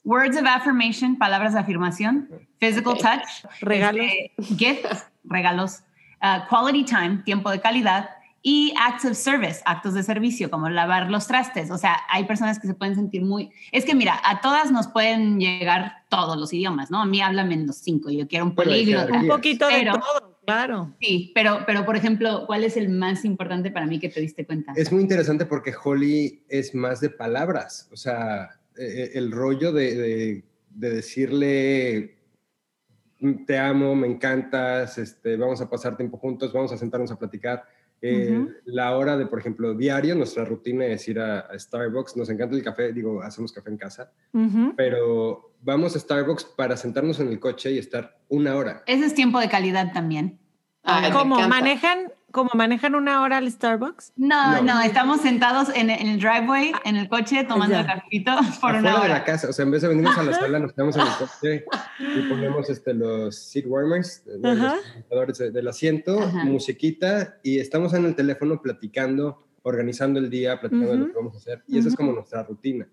Words 0.08 0.38
of 0.38 0.45
affirmation, 0.47 1.18
palabras 1.18 1.51
de 1.53 1.60
afirmación, 1.60 2.30
physical 2.60 2.93
Ok. 2.93 3.01
touch, 3.01 3.51
Regalos. 3.60 4.05
este, 4.38 4.55
gifts, 4.55 5.05
regalos, 5.26 5.84
uh, 6.24 6.47
quality 6.47 6.86
time, 6.86 7.24
tiempo 7.26 7.51
de 7.51 7.60
calidad 7.60 8.10
y 8.41 8.74
acts 8.80 9.03
of 9.03 9.18
service, 9.18 9.62
actos 9.66 9.93
de 9.95 10.03
servicio, 10.03 10.49
como 10.49 10.70
lavar 10.70 11.10
los 11.12 11.28
trastes. 11.28 11.70
O 11.72 11.78
sea, 11.78 11.97
hay 12.10 12.24
personas 12.24 12.58
que 12.58 12.68
se 12.68 12.74
pueden 12.74 12.95
sentir 12.95 13.26
muy... 13.26 13.51
Es 13.74 13.84
que 13.84 13.95
mira, 13.95 14.18
a 14.24 14.39
todas 14.39 14.72
nos 14.72 14.88
pueden 14.88 15.41
llegar 15.41 15.91
todos 16.08 16.38
los 16.38 16.53
idiomas, 16.53 16.89
¿no? 16.89 17.01
A 17.01 17.05
mí 17.05 17.20
háblame 17.20 17.55
en 17.55 17.68
los 17.68 17.76
cinco, 17.80 18.10
yo 18.10 18.30
quiero 18.30 18.45
un 18.45 18.55
políglota. 18.55 19.12
Un 19.12 19.28
poquito 19.28 19.68
de 19.68 19.74
Pero- 19.74 19.93
todo, 19.95 20.39
claro. 20.45 20.95
Sí, 21.01 21.34
pero, 21.36 21.64
pero 21.66 21.84
por 21.84 21.97
ejemplo, 21.97 22.45
¿cuál 22.47 22.64
es 22.64 22.78
el 22.78 22.88
más 22.88 23.26
importante 23.26 23.72
para 23.72 23.86
mí 23.86 23.99
que 23.99 24.08
te 24.08 24.22
diste 24.22 24.45
cuenta? 24.45 24.72
Es 24.78 24.89
muy 24.93 25.01
interesante 25.01 25.45
porque 25.45 25.74
Holly 25.84 26.45
es 26.47 26.74
más 26.74 27.01
de 27.01 27.10
palabras, 27.10 27.89
o 27.91 27.97
sea, 27.97 28.51
eh, 28.78 29.12
el 29.16 29.32
rollo 29.32 29.72
de, 29.72 29.96
de- 29.96 30.44
de 30.70 30.90
decirle 30.92 32.18
te 33.48 33.58
amo, 33.58 33.96
me 33.96 34.06
encantas, 34.06 34.98
este, 35.00 35.38
vamos 35.38 35.60
a 35.60 35.68
pasar 35.70 35.98
tiempo 35.98 36.18
juntos, 36.18 36.54
vamos 36.54 36.72
a 36.72 36.78
sentarnos 36.78 37.12
a 37.12 37.18
platicar. 37.18 37.64
Eh, 38.00 38.46
La 38.66 38.96
hora 38.96 39.18
de, 39.18 39.26
por 39.26 39.40
ejemplo, 39.40 39.74
diario, 39.74 40.14
nuestra 40.14 40.46
rutina 40.46 40.86
es 40.86 41.08
ir 41.08 41.20
a, 41.20 41.50
Starbucks. 41.58 42.16
Nos 42.16 42.30
encanta 42.30 42.56
el 42.56 42.62
café, 42.64 42.94
digo, 42.94 43.24
hacemos 43.24 43.52
café 43.52 43.72
en 43.72 43.78
casa, 43.78 44.12
pero 44.76 45.56
vamos 45.64 45.96
a 45.96 46.00
Starbucks 46.00 46.46
para 46.46 46.78
sentarnos 46.78 47.20
en 47.20 47.30
el 47.30 47.40
coche 47.40 47.72
y 47.72 47.80
estar 47.80 48.20
una 48.30 48.56
hora. 48.56 48.84
Ese 48.86 49.08
es 49.08 49.16
tiempo 49.16 49.40
de 49.40 49.50
calidad 49.50 49.92
también. 49.94 50.38
¿Cómo 51.12 51.40
manejan 51.48 52.12
como 52.38 52.52
manejan 52.54 52.94
una 52.94 53.24
hora 53.24 53.38
al 53.38 53.52
Starbucks? 53.52 54.14
No, 54.16 54.62
no, 54.62 54.80
estamos 54.82 55.22
sentados 55.22 55.70
en, 55.74 55.90
el 55.90 56.20
driveway, 56.20 56.72
en 56.86 56.96
el 56.96 57.10
coche, 57.10 57.44
tomando 57.46 57.80
el 57.80 57.84
cafecito 57.84 58.32
por 58.62 58.76
una 58.76 58.94
hora. 58.94 59.04
de 59.04 59.10
la 59.10 59.24
casa, 59.24 59.50
o 59.50 59.54
sea, 59.54 59.66
en 59.66 59.72
vez 59.72 59.82
de 59.82 59.88
venirnos 59.88 60.16
a 60.16 60.22
la 60.22 60.34
sala, 60.34 60.60
nos 60.60 60.72
quedamos 60.72 60.96
en 60.98 61.02
el 61.02 61.14
coche 61.18 61.66
y 62.00 62.30
ponemos 62.30 62.70
este, 62.70 62.94
los 62.94 63.36
seat 63.36 63.66
warmers, 63.66 64.22
eh, 64.28 64.38
los 65.10 65.38
del 65.40 65.68
asiento, 65.68 66.20
musiquita, 66.44 67.40
y 67.42 67.58
estamos 67.58 67.96
en 67.96 68.06
el 68.06 68.16
teléfono 68.16 68.62
platicando, 68.62 69.48
organizando 69.64 70.20
el 70.20 70.30
día, 70.30 70.60
platicando 70.60 70.94
lo 70.96 71.08
que 71.08 71.14
vamos 71.14 71.34
a 71.34 71.38
hacer, 71.38 71.64
y 71.68 71.80
esa 71.80 71.90
es 71.90 71.96
como 71.96 72.12
nuestra 72.12 72.44
rutina. 72.44 72.88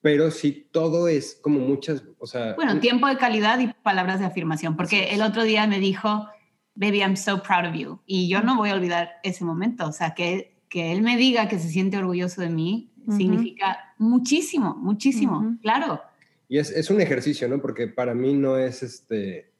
Pero 0.00 0.30
sí 0.30 0.68
todo 0.70 1.08
es 1.08 1.40
como 1.42 1.58
muchas, 1.58 2.04
o 2.20 2.26
sea... 2.28 2.54
Bueno, 2.54 2.78
tiempo 2.78 3.08
de 3.08 3.16
calidad 3.16 3.58
y 3.58 3.66
palabras 3.82 4.20
de 4.20 4.26
afirmación, 4.26 4.76
porque 4.76 5.12
el 5.12 5.22
otro 5.22 5.42
día 5.42 5.66
me 5.66 5.80
dijo, 5.80 6.28
baby, 6.76 7.00
I'm 7.00 7.16
so 7.16 7.42
proud 7.42 7.66
of 7.66 7.74
you. 7.74 7.98
Y 8.06 8.28
yo 8.28 8.42
no 8.42 8.56
voy 8.56 8.70
a 8.70 8.74
olvidar 8.74 9.10
ese 9.22 9.44
momento. 9.44 9.86
O 9.86 9.92
sea, 9.92 10.14
que, 10.14 10.62
que 10.68 10.92
él 10.92 11.02
me 11.02 11.16
diga 11.16 11.48
que 11.48 11.58
se 11.58 11.68
siente 11.68 11.96
orgulloso 11.96 12.40
de 12.40 12.50
mí 12.50 12.92
significa 13.16 13.94
muchísimo, 13.98 14.74
muchísimo, 14.74 15.56
claro. 15.62 16.00
Y 16.48 16.58
es, 16.58 16.70
es, 16.70 16.90
un 16.90 17.00
ejercicio, 17.00 17.48
¿no? 17.48 17.60
Porque 17.60 17.86
para 17.86 18.14
mí 18.14 18.34
no 18.34 18.58
es 18.58 18.82
este, 18.82 19.52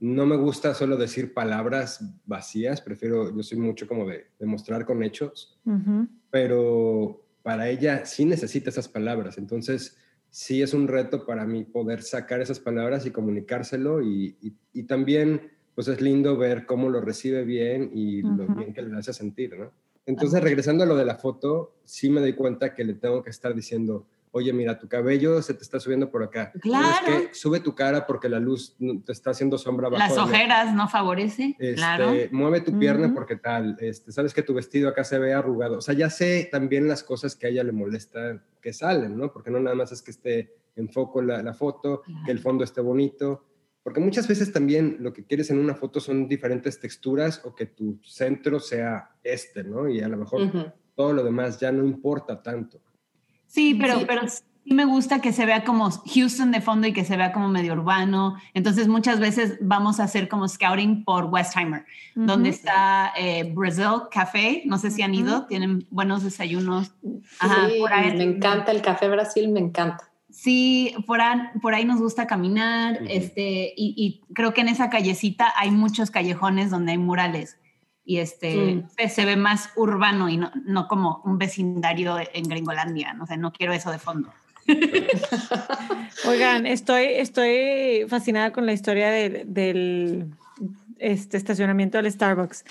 no 0.00 0.26
me 0.26 0.36
gusta 0.36 0.74
solo 0.74 0.96
decir 0.96 1.34
palabras 1.34 2.02
vacías, 2.24 2.80
prefiero, 2.80 3.34
yo 3.34 3.42
soy 3.42 3.58
mucho 3.58 3.86
como 3.86 4.06
de 4.08 4.28
demostrar 4.38 4.84
con 4.84 5.02
hechos, 5.02 5.60
pero 6.30 7.26
para 7.42 7.68
ella 7.68 8.04
sí 8.06 8.24
necesita 8.24 8.70
esas 8.70 8.88
palabras, 8.88 9.38
entonces 9.38 9.98
sí 10.30 10.62
es 10.62 10.74
un 10.74 10.88
reto 10.88 11.26
para 11.26 11.44
mí 11.44 11.64
poder 11.64 12.02
sacar 12.02 12.40
esas 12.40 12.60
palabras 12.60 13.04
y 13.04 13.10
comunicárselo 13.10 14.02
y, 14.02 14.36
y, 14.40 14.54
y 14.72 14.84
también 14.84 15.50
pues 15.74 15.88
es 15.88 16.00
lindo 16.00 16.36
ver 16.36 16.66
cómo 16.66 16.88
lo 16.88 17.00
recibe 17.00 17.44
bien 17.44 17.90
y 17.94 18.22
lo 18.22 18.46
bien 18.46 18.72
que 18.72 18.82
le 18.82 18.96
hace 18.96 19.12
sentir, 19.12 19.58
¿no? 19.58 19.72
Entonces, 20.06 20.42
regresando 20.42 20.84
a 20.84 20.86
lo 20.86 20.96
de 20.96 21.04
la 21.04 21.16
foto, 21.16 21.74
sí 21.84 22.10
me 22.10 22.20
doy 22.20 22.32
cuenta 22.32 22.74
que 22.74 22.84
le 22.84 22.94
tengo 22.94 23.22
que 23.22 23.30
estar 23.30 23.54
diciendo, 23.54 24.06
oye, 24.32 24.52
mira, 24.52 24.78
tu 24.78 24.88
cabello 24.88 25.42
se 25.42 25.54
te 25.54 25.62
está 25.62 25.80
subiendo 25.80 26.10
por 26.10 26.22
acá. 26.22 26.52
Claro. 26.60 27.06
que 27.06 27.34
sube 27.34 27.60
tu 27.60 27.74
cara 27.74 28.06
porque 28.06 28.28
la 28.28 28.38
luz 28.38 28.76
te 29.04 29.12
está 29.12 29.30
haciendo 29.30 29.58
sombra 29.58 29.88
abajo. 29.88 30.02
Las 30.02 30.18
ojeras 30.18 30.74
no 30.74 30.88
favorece, 30.88 31.56
este, 31.58 31.74
claro. 31.74 32.12
Mueve 32.30 32.60
tu 32.60 32.78
pierna 32.78 33.12
porque 33.14 33.36
tal, 33.36 33.76
este, 33.80 34.12
sabes 34.12 34.34
que 34.34 34.42
tu 34.42 34.54
vestido 34.54 34.88
acá 34.88 35.04
se 35.04 35.18
ve 35.18 35.32
arrugado. 35.32 35.78
O 35.78 35.80
sea, 35.80 35.94
ya 35.94 36.10
sé 36.10 36.48
también 36.50 36.88
las 36.88 37.02
cosas 37.02 37.36
que 37.36 37.46
a 37.46 37.50
ella 37.50 37.64
le 37.64 37.72
molesta 37.72 38.42
que 38.60 38.72
salen, 38.72 39.16
¿no? 39.16 39.32
Porque 39.32 39.50
no 39.50 39.60
nada 39.60 39.76
más 39.76 39.92
es 39.92 40.02
que 40.02 40.10
esté 40.10 40.54
en 40.76 40.88
foco 40.88 41.22
la, 41.22 41.42
la 41.42 41.54
foto, 41.54 42.02
que 42.24 42.30
el 42.30 42.38
fondo 42.38 42.64
esté 42.64 42.80
bonito. 42.80 43.44
Porque 43.82 44.00
muchas 44.00 44.28
veces 44.28 44.52
también 44.52 44.98
lo 45.00 45.12
que 45.12 45.24
quieres 45.24 45.50
en 45.50 45.58
una 45.58 45.74
foto 45.74 46.00
son 46.00 46.28
diferentes 46.28 46.78
texturas 46.78 47.40
o 47.44 47.54
que 47.54 47.66
tu 47.66 47.98
centro 48.02 48.60
sea 48.60 49.10
este, 49.22 49.64
¿no? 49.64 49.88
Y 49.88 50.00
a 50.00 50.08
lo 50.08 50.18
mejor 50.18 50.74
todo 50.94 51.12
lo 51.12 51.24
demás 51.24 51.58
ya 51.58 51.72
no 51.72 51.84
importa 51.84 52.42
tanto. 52.42 52.80
Sí, 53.46 53.76
pero 53.80 53.98
sí. 53.98 54.04
pero 54.06 54.28
sí 54.28 54.42
me 54.64 54.84
gusta 54.84 55.20
que 55.20 55.32
se 55.32 55.46
vea 55.46 55.64
como 55.64 55.90
Houston 55.90 56.52
de 56.52 56.60
fondo 56.60 56.86
y 56.86 56.92
que 56.92 57.04
se 57.04 57.16
vea 57.16 57.32
como 57.32 57.48
medio 57.48 57.72
urbano. 57.72 58.36
Entonces 58.54 58.88
muchas 58.88 59.18
veces 59.18 59.58
vamos 59.60 60.00
a 60.00 60.04
hacer 60.04 60.28
como 60.28 60.46
scouting 60.46 61.04
por 61.04 61.24
Westheimer, 61.24 61.84
donde 62.14 62.50
está 62.50 63.12
eh, 63.18 63.50
Brazil 63.52 64.02
Café. 64.10 64.62
No 64.66 64.78
sé 64.78 64.90
si 64.90 65.02
han 65.02 65.14
ido, 65.14 65.46
tienen 65.46 65.86
buenos 65.90 66.22
desayunos. 66.22 66.92
Ajá, 67.40 67.68
sí, 67.68 67.80
por 67.80 67.92
ahí. 67.92 68.16
me 68.16 68.24
encanta 68.24 68.70
el 68.70 68.82
Café 68.82 69.08
Brasil, 69.08 69.48
me 69.48 69.60
encanta. 69.60 70.09
Sí, 70.30 70.94
por 71.06 71.20
ahí, 71.20 71.40
por 71.60 71.74
ahí 71.74 71.84
nos 71.84 72.00
gusta 72.00 72.26
caminar, 72.26 73.00
este, 73.08 73.72
y, 73.76 74.22
creo 74.34 74.54
que 74.54 74.60
en 74.60 74.68
esa 74.68 74.90
callecita 74.90 75.52
hay 75.56 75.70
muchos 75.70 76.10
callejones 76.10 76.70
donde 76.70 76.92
hay 76.92 76.98
murales 76.98 77.58
y 78.04 78.18
este 78.18 78.84
se 79.08 79.24
ve 79.24 79.36
más 79.36 79.70
urbano 79.76 80.28
y 80.28 80.36
no, 80.36 80.50
no, 80.64 80.88
como 80.88 81.20
un 81.24 81.38
vecindario 81.38 82.16
en 82.32 82.44
Gringolandia, 82.48 83.12
no 83.12 83.26
sé, 83.26 83.36
no 83.36 83.52
quiero 83.52 83.72
eso 83.72 83.90
de 83.90 83.98
fondo. 83.98 84.32
Oigan, 86.28 86.66
estoy, 86.66 87.04
estoy 87.04 88.06
fascinada 88.08 88.52
con 88.52 88.66
la 88.66 88.72
historia 88.72 89.10
del 89.10 90.34
este 90.98 91.36
estacionamiento 91.36 91.98
del 91.98 92.10
Starbucks. 92.10 92.64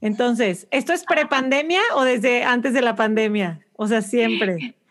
Entonces, 0.00 0.66
¿esto 0.70 0.92
es 0.92 1.04
prepandemia 1.04 1.80
o 1.94 2.04
desde 2.04 2.44
antes 2.44 2.74
de 2.74 2.82
la 2.82 2.96
pandemia? 2.96 3.60
O 3.74 3.88
sea, 3.88 4.02
siempre. 4.02 4.76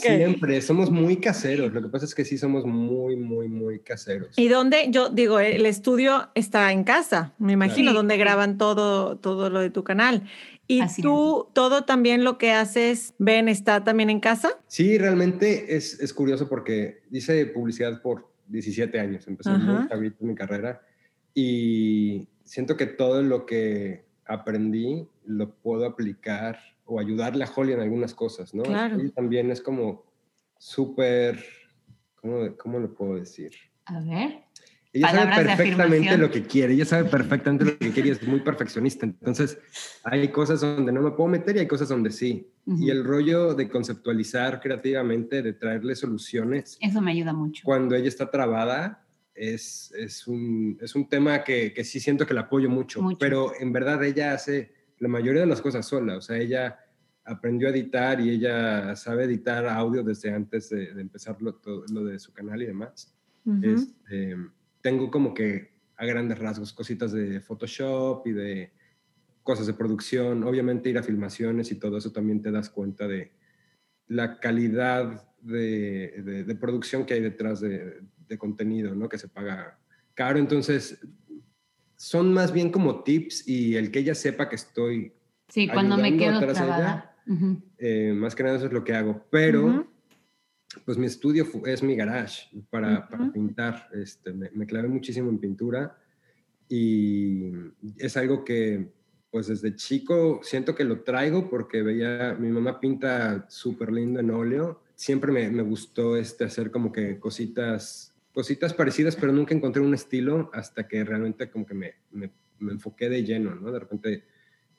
Siempre, 0.00 0.60
somos 0.62 0.90
muy 0.90 1.16
caseros. 1.16 1.72
Lo 1.72 1.82
que 1.82 1.88
pasa 1.88 2.04
es 2.04 2.14
que 2.14 2.24
sí 2.24 2.38
somos 2.38 2.64
muy, 2.64 3.16
muy, 3.16 3.48
muy 3.48 3.80
caseros. 3.80 4.38
¿Y 4.38 4.48
dónde? 4.48 4.86
Yo 4.90 5.10
digo, 5.10 5.38
el 5.38 5.66
estudio 5.66 6.30
está 6.34 6.72
en 6.72 6.84
casa, 6.84 7.34
me 7.38 7.52
imagino, 7.52 7.92
donde 7.92 8.16
graban 8.16 8.58
todo, 8.58 9.16
todo 9.16 9.50
lo 9.50 9.60
de 9.60 9.70
tu 9.70 9.84
canal. 9.84 10.24
¿Y 10.66 10.80
tú, 11.02 11.48
todo 11.52 11.84
también 11.84 12.24
lo 12.24 12.38
que 12.38 12.52
haces, 12.52 13.14
Ben, 13.18 13.48
está 13.48 13.84
también 13.84 14.08
en 14.08 14.20
casa? 14.20 14.58
Sí, 14.66 14.96
realmente 14.96 15.76
es, 15.76 16.00
es 16.00 16.14
curioso 16.14 16.48
porque 16.48 17.02
hice 17.10 17.44
publicidad 17.46 18.00
por 18.00 18.32
17 18.48 18.98
años, 18.98 19.26
empecé 19.28 19.50
muy 19.50 20.06
en 20.06 20.14
mi 20.20 20.34
carrera 20.34 20.82
y 21.34 22.28
siento 22.44 22.76
que 22.76 22.86
todo 22.86 23.22
lo 23.22 23.44
que 23.44 24.04
aprendí 24.26 25.06
lo 25.26 25.54
puedo 25.54 25.84
aplicar 25.86 26.58
o 26.84 27.00
ayudarle 27.00 27.44
a 27.44 27.50
Holly 27.54 27.72
en 27.72 27.80
algunas 27.80 28.14
cosas, 28.14 28.54
¿no? 28.54 28.62
Claro. 28.62 29.02
Y 29.02 29.10
también 29.10 29.50
es 29.50 29.60
como 29.60 30.04
súper, 30.58 31.42
¿cómo, 32.16 32.56
¿cómo 32.56 32.78
lo 32.78 32.94
puedo 32.94 33.16
decir? 33.16 33.52
A 33.86 34.00
ver. 34.00 34.44
Ella 34.92 35.10
sabe 35.10 35.44
perfectamente 35.44 36.16
lo 36.16 36.30
que 36.30 36.44
quiere, 36.44 36.74
ella 36.74 36.84
sabe 36.84 37.08
perfectamente 37.10 37.64
lo 37.64 37.76
que 37.76 37.90
quiere 37.90 38.10
y 38.10 38.12
es 38.12 38.28
muy 38.28 38.40
perfeccionista. 38.40 39.04
Entonces, 39.04 39.58
hay 40.04 40.28
cosas 40.28 40.60
donde 40.60 40.92
no 40.92 41.02
me 41.02 41.10
puedo 41.10 41.28
meter 41.28 41.56
y 41.56 41.58
hay 41.58 41.66
cosas 41.66 41.88
donde 41.88 42.12
sí. 42.12 42.48
Y 42.64 42.90
el 42.90 43.02
rollo 43.02 43.54
de 43.54 43.68
conceptualizar 43.68 44.60
creativamente, 44.60 45.42
de 45.42 45.52
traerle 45.52 45.96
soluciones. 45.96 46.78
Eso 46.80 47.00
me 47.00 47.10
ayuda 47.10 47.32
mucho. 47.32 47.62
Cuando 47.64 47.96
ella 47.96 48.06
está 48.06 48.30
trabada, 48.30 49.04
es, 49.34 49.92
es, 49.98 50.28
un, 50.28 50.78
es 50.80 50.94
un 50.94 51.08
tema 51.08 51.42
que, 51.42 51.74
que, 51.74 51.82
sí 51.82 51.98
siento 51.98 52.24
que 52.24 52.34
la 52.34 52.42
apoyo 52.42 52.70
mucho, 52.70 53.02
mucho, 53.02 53.18
pero 53.18 53.52
en 53.58 53.72
verdad 53.72 54.02
ella 54.04 54.32
hace 54.32 54.72
la 55.04 55.08
mayoría 55.08 55.42
de 55.42 55.46
las 55.46 55.60
cosas 55.60 55.86
sola, 55.86 56.16
o 56.16 56.22
sea, 56.22 56.38
ella 56.38 56.78
aprendió 57.24 57.68
a 57.68 57.70
editar 57.70 58.20
y 58.20 58.30
ella 58.30 58.96
sabe 58.96 59.24
editar 59.24 59.66
audio 59.66 60.02
desde 60.02 60.32
antes 60.32 60.70
de, 60.70 60.94
de 60.94 61.00
empezar 61.00 61.40
lo, 61.42 61.54
todo, 61.56 61.84
lo, 61.92 62.04
de 62.04 62.18
su 62.18 62.32
canal 62.32 62.62
y 62.62 62.66
demás. 62.66 63.14
Uh 63.44 63.52
-huh. 63.52 63.74
este, 63.74 64.36
tengo 64.80 65.10
como 65.10 65.34
que 65.34 65.74
a 65.96 66.06
grandes 66.06 66.38
rasgos 66.38 66.72
cositas 66.72 67.12
de 67.12 67.40
Photoshop 67.40 68.26
y 68.26 68.32
de 68.32 68.72
cosas 69.42 69.66
de 69.66 69.74
producción, 69.74 70.42
obviamente 70.42 70.88
ir 70.88 70.96
a 70.98 71.02
filmaciones 71.02 71.70
y 71.70 71.78
todo 71.78 71.98
eso 71.98 72.10
también 72.10 72.40
te 72.40 72.50
das 72.50 72.70
cuenta 72.70 73.06
de 73.06 73.32
la 74.08 74.40
calidad 74.40 75.28
de, 75.42 76.22
de, 76.24 76.44
de 76.44 76.54
producción 76.54 77.04
que 77.04 77.14
hay 77.14 77.20
detrás 77.20 77.60
de, 77.60 78.00
de 78.28 78.38
contenido, 78.38 78.94
¿no? 78.94 79.08
Que 79.08 79.18
se 79.18 79.28
paga 79.28 79.78
caro, 80.14 80.38
entonces 80.38 80.98
son 81.96 82.32
más 82.32 82.52
bien 82.52 82.70
como 82.70 83.02
tips 83.02 83.48
y 83.48 83.76
el 83.76 83.90
que 83.90 84.00
ella 84.00 84.14
sepa 84.14 84.48
que 84.48 84.56
estoy. 84.56 85.12
Sí, 85.48 85.68
cuando 85.68 85.96
me 85.96 86.16
quedo 86.16 86.40
trabada. 86.40 87.16
Uh 87.26 87.32
-huh. 87.32 87.62
eh, 87.78 88.12
más 88.14 88.34
que 88.34 88.42
nada 88.42 88.56
eso 88.56 88.66
es 88.66 88.72
lo 88.72 88.84
que 88.84 88.94
hago. 88.94 89.24
Pero, 89.30 89.64
uh 89.64 89.70
-huh. 89.70 89.86
pues 90.84 90.98
mi 90.98 91.06
estudio 91.06 91.46
es 91.64 91.82
mi 91.82 91.96
garage 91.96 92.48
para, 92.70 92.88
uh 92.88 92.92
-huh. 92.92 93.08
para 93.08 93.32
pintar. 93.32 93.88
Este, 93.92 94.32
me, 94.32 94.50
me, 94.50 94.66
clavé 94.66 94.88
muchísimo 94.88 95.30
en 95.30 95.38
pintura 95.38 95.96
y 96.68 97.52
es 97.98 98.16
algo 98.16 98.44
que, 98.44 98.88
pues 99.30 99.48
desde 99.48 99.74
chico 99.74 100.40
siento 100.42 100.74
que 100.74 100.84
lo 100.84 101.00
traigo 101.00 101.48
porque 101.50 101.82
veía, 101.82 102.36
mi 102.38 102.48
mamá 102.48 102.80
pinta 102.80 103.46
súper 103.48 103.92
lindo 103.92 104.20
en 104.20 104.30
óleo. 104.30 104.82
Siempre 104.94 105.32
me, 105.32 105.50
me 105.50 105.62
gustó 105.62 106.16
este, 106.16 106.44
hacer 106.44 106.70
como 106.70 106.92
que 106.92 107.18
cositas 107.18 108.13
cositas 108.34 108.74
parecidas, 108.74 109.14
pero 109.16 109.32
nunca 109.32 109.54
encontré 109.54 109.80
un 109.80 109.94
estilo 109.94 110.50
hasta 110.52 110.88
que 110.88 111.04
realmente 111.04 111.48
como 111.48 111.64
que 111.64 111.74
me, 111.74 111.94
me, 112.10 112.30
me 112.58 112.72
enfoqué 112.72 113.08
de 113.08 113.22
lleno, 113.22 113.54
¿no? 113.54 113.70
De 113.70 113.78
repente 113.78 114.24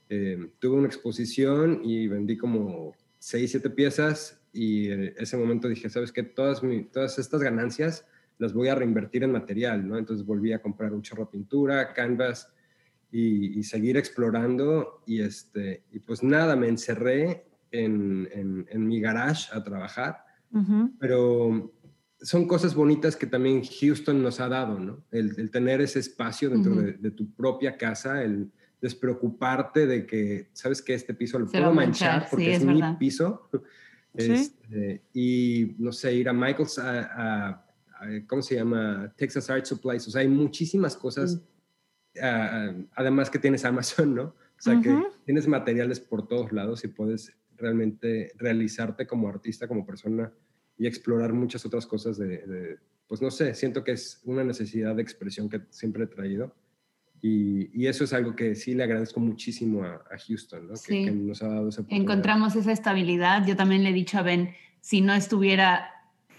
eh, 0.10 0.52
tuve 0.60 0.76
una 0.78 0.88
exposición 0.88 1.80
y 1.84 2.08
vendí 2.08 2.38
como 2.38 2.94
seis, 3.18 3.52
siete 3.52 3.70
piezas 3.70 4.42
y 4.52 4.92
en 4.92 5.14
ese 5.18 5.38
momento 5.38 5.70
dije, 5.70 5.90
¿sabes 5.90 6.12
qué? 6.12 6.22
Todas, 6.24 6.62
mi, 6.64 6.84
todas 6.84 7.18
estas 7.18 7.42
ganancias 7.42 8.06
las 8.38 8.54
voy 8.54 8.68
a 8.68 8.76
reinvertir 8.76 9.24
en 9.24 9.32
material, 9.32 9.88
¿no? 9.88 9.98
Entonces 9.98 10.26
volví 10.26 10.52
a 10.52 10.62
comprar 10.62 10.94
un 10.94 11.02
chorro 11.02 11.24
de 11.26 11.32
pintura, 11.32 11.94
canvas 11.94 12.54
y, 13.10 13.58
y 13.58 13.64
seguir 13.64 13.96
explorando 13.96 15.02
y, 15.06 15.22
este, 15.22 15.84
y 15.94 16.00
pues 16.00 16.22
nada, 16.24 16.58
me 16.58 16.68
encerré 16.68 17.46
en, 17.72 18.28
en, 18.34 18.68
en 18.70 18.86
mi 18.86 19.00
garage 19.00 19.50
a 19.54 19.64
trabajar, 19.64 20.26
uh 20.52 20.60
-huh. 20.60 20.92
pero 21.00 21.72
son 22.22 22.48
cosas 22.48 22.74
bonitas 22.76 23.16
que 23.16 23.28
también 23.28 23.64
Houston 23.64 24.22
nos 24.24 24.40
ha 24.40 24.48
dado, 24.50 24.80
¿no? 24.80 25.04
El, 25.12 25.34
el 25.40 25.52
tener 25.52 25.82
ese 25.82 26.00
espacio 26.00 26.50
dentro 26.50 26.76
de, 26.76 26.94
de 26.94 27.12
tu 27.12 27.32
propia 27.34 27.78
casa, 27.78 28.24
el 28.24 28.52
despreocuparte 28.82 29.86
de 29.88 30.06
que, 30.06 30.50
¿sabes 30.54 30.82
que 30.82 30.94
Este 30.94 31.14
piso 31.14 31.40
lo 31.40 31.48
Se 31.48 31.58
puedo 31.58 31.74
manchar, 31.74 32.12
manchar 32.14 32.30
porque 32.30 32.46
sí, 32.46 32.52
es, 32.52 32.62
es 32.62 32.66
mi 32.66 32.82
piso. 33.00 33.50
Sí. 34.18 34.32
Este, 34.32 35.02
y, 35.14 35.76
no 35.78 35.92
sé, 35.92 36.14
ir 36.16 36.30
a 36.30 36.34
Michael's, 36.34 36.78
a, 36.80 37.02
a- 37.02 37.50
a- 37.50 37.66
¿cómo 38.28 38.42
se 38.42 38.56
llama? 38.56 39.14
Texas 39.18 39.50
Art 39.50 39.66
Supplies. 39.66 40.08
O 40.08 40.12
sea, 40.12 40.22
hay 40.22 40.28
muchísimas 40.28 40.96
cosas, 40.96 41.42
ah, 42.22 42.72
además 42.96 43.30
que 43.30 43.40
tienes 43.40 43.66
Amazon, 43.66 44.16
¿no? 44.16 44.24
O 44.24 44.62
sea, 44.62 44.80
que 44.82 44.98
tienes 45.26 45.48
materiales 45.50 46.00
por 46.00 46.28
todos 46.28 46.54
lados 46.54 46.84
y 46.86 46.88
puedes 46.88 47.36
realmente 47.58 48.32
realizarte 48.38 49.06
como 49.06 49.28
artista, 49.28 49.68
como 49.68 49.86
persona 49.86 50.32
y 50.78 50.88
explorar 50.88 51.34
muchas 51.34 51.66
otras 51.66 51.86
cosas 51.86 52.18
de, 52.18 52.28
de, 52.28 52.78
pues 53.08 53.22
no 53.22 53.32
sé, 53.32 53.54
siento 53.54 53.84
que 53.84 53.92
es 53.94 54.22
una 54.26 54.44
necesidad 54.44 54.96
de 54.96 55.02
expresión 55.02 55.50
que 55.50 55.62
siempre 55.70 56.04
he 56.04 56.08
traído 56.08 56.54
y, 57.22 57.70
y 57.74 57.88
eso 57.88 58.04
es 58.04 58.14
algo 58.14 58.36
que 58.36 58.56
sí 58.56 58.74
le 58.76 58.84
agradezco 58.84 59.20
muchísimo 59.20 59.84
a, 59.84 59.96
a 60.12 60.18
Houston, 60.28 60.68
¿no? 60.68 60.76
Sí. 60.76 61.06
Que, 61.06 61.12
nos 61.12 61.42
ha 61.42 61.48
dado 61.48 61.70
esa 61.70 61.84
encontramos 61.90 62.56
esa 62.56 62.72
estabilidad. 62.72 63.46
Yo 63.48 63.56
también 63.56 63.84
le 63.84 63.90
he 63.90 63.94
dicho 63.94 64.18
a 64.18 64.22
Ben, 64.22 64.54
si 64.82 65.02
no 65.02 65.14
estuviera 65.14 65.90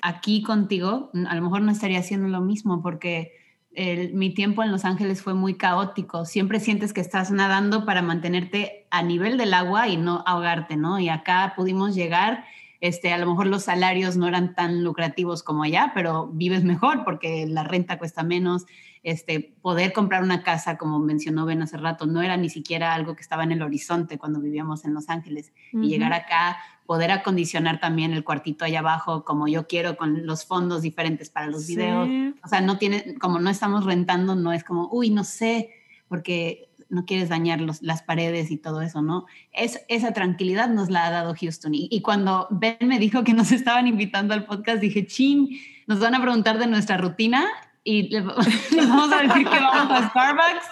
aquí 0.03 0.43
contigo, 0.43 1.11
a 1.27 1.35
lo 1.35 1.43
mejor 1.43 1.63
no 1.63 1.73
estaría 1.73 1.99
haciendo 1.99 2.29
lo 2.29 2.41
mismo 2.41 2.83
porque 2.83 3.33
el- 3.73 4.15
mi 4.15 4.33
tiempo 4.33 4.63
en 4.63 4.71
Los 4.71 4.85
Ángeles 4.85 5.23
fue 5.23 5.35
muy 5.35 5.55
caótico. 5.55 6.25
Siempre 6.25 6.61
sientes 6.61 6.93
que 6.93 7.01
estás 7.01 7.31
nadando 7.33 7.85
para 7.85 8.03
mantenerte 8.03 8.87
a 8.91 9.03
nivel 9.03 9.39
del 9.39 9.55
agua 9.55 9.89
y 9.89 9.97
no 9.97 10.23
ahogarte, 10.27 10.77
¿no? 10.77 11.01
Y 11.01 11.09
acá 11.09 11.55
pudimos 11.57 11.95
llegar. 11.95 12.45
Este, 12.81 13.13
a 13.13 13.19
lo 13.19 13.27
mejor 13.27 13.47
los 13.47 13.65
salarios 13.65 14.17
no 14.17 14.29
eran 14.29 14.55
tan 14.55 14.85
lucrativos 14.85 15.43
como 15.43 15.63
allá, 15.63 15.93
pero 15.95 16.29
vives 16.29 16.65
mejor 16.65 17.05
porque 17.05 17.47
la 17.47 17.65
renta 17.65 17.99
cuesta 17.99 18.23
menos. 18.23 18.67
Este, 19.03 19.55
poder 19.63 19.93
comprar 19.93 20.25
una 20.25 20.43
casa, 20.43 20.77
como 20.77 20.99
mencionó 20.99 21.47
Ben 21.47 21.63
hace 21.63 21.77
rato, 21.77 22.07
no 22.07 22.23
era 22.23 22.37
ni 22.37 22.51
siquiera 22.51 22.93
algo 22.93 23.15
que 23.15 23.23
estaba 23.23 23.45
en 23.45 23.53
el 23.53 23.63
horizonte 23.63 24.19
cuando 24.19 24.41
vivíamos 24.41 24.85
en 24.85 24.95
Los 24.95 25.09
Ángeles. 25.09 25.53
Y 25.73 25.87
llegar 25.89 26.13
acá, 26.13 26.59
poder 26.87 27.13
acondicionar 27.13 27.79
también 27.79 28.13
el 28.13 28.25
cuartito 28.25 28.65
allá 28.65 28.81
abajo 28.81 29.25
como 29.25 29.47
yo 29.47 29.69
quiero, 29.69 29.97
con 29.97 30.27
los 30.27 30.45
fondos 30.45 30.83
diferentes 30.83 31.31
para 31.31 31.47
los 31.47 31.69
videos. 31.69 32.09
O 32.43 32.49
sea, 32.49 32.61
no 32.61 32.79
tiene, 32.79 33.17
como 33.19 33.39
no 33.39 33.49
estamos 33.49 33.85
rentando, 33.85 34.35
no 34.35 34.53
es 34.53 34.65
como, 34.65 34.89
uy, 34.91 35.11
no 35.11 35.23
sé, 35.23 35.71
porque 36.09 36.66
no 36.89 37.05
quieres 37.05 37.29
dañar 37.29 37.61
los- 37.61 37.83
las 37.83 38.03
paredes 38.03 38.51
y 38.51 38.57
todo 38.57 38.81
eso, 38.83 39.03
¿no? 39.03 39.27
Es, 39.53 39.81
esa 39.89 40.13
tranquilidad 40.13 40.69
nos 40.69 40.89
la 40.91 41.07
ha 41.07 41.11
dado 41.11 41.35
Houston. 41.39 41.75
Y, 41.75 41.89
y 41.91 42.01
cuando 42.03 42.47
Ben 42.51 42.77
me 42.83 42.99
dijo 42.99 43.25
que 43.25 43.33
nos 43.35 43.53
estaban 43.53 43.87
invitando 43.87 44.35
al 44.35 44.45
podcast, 44.45 44.81
dije, 44.81 45.07
chin, 45.07 45.49
nos 45.87 45.99
van 46.01 46.15
a 46.15 46.21
preguntar 46.23 46.59
de 46.59 46.67
nuestra 46.67 46.97
rutina 46.97 47.45
y 47.85 48.09
le, 48.09 48.21
les 48.73 48.89
vamos 48.89 49.13
a 49.13 49.23
decir 49.23 49.47
que 49.49 49.59
vamos 49.61 49.91
a 50.03 50.09
Starbucks, 50.09 50.67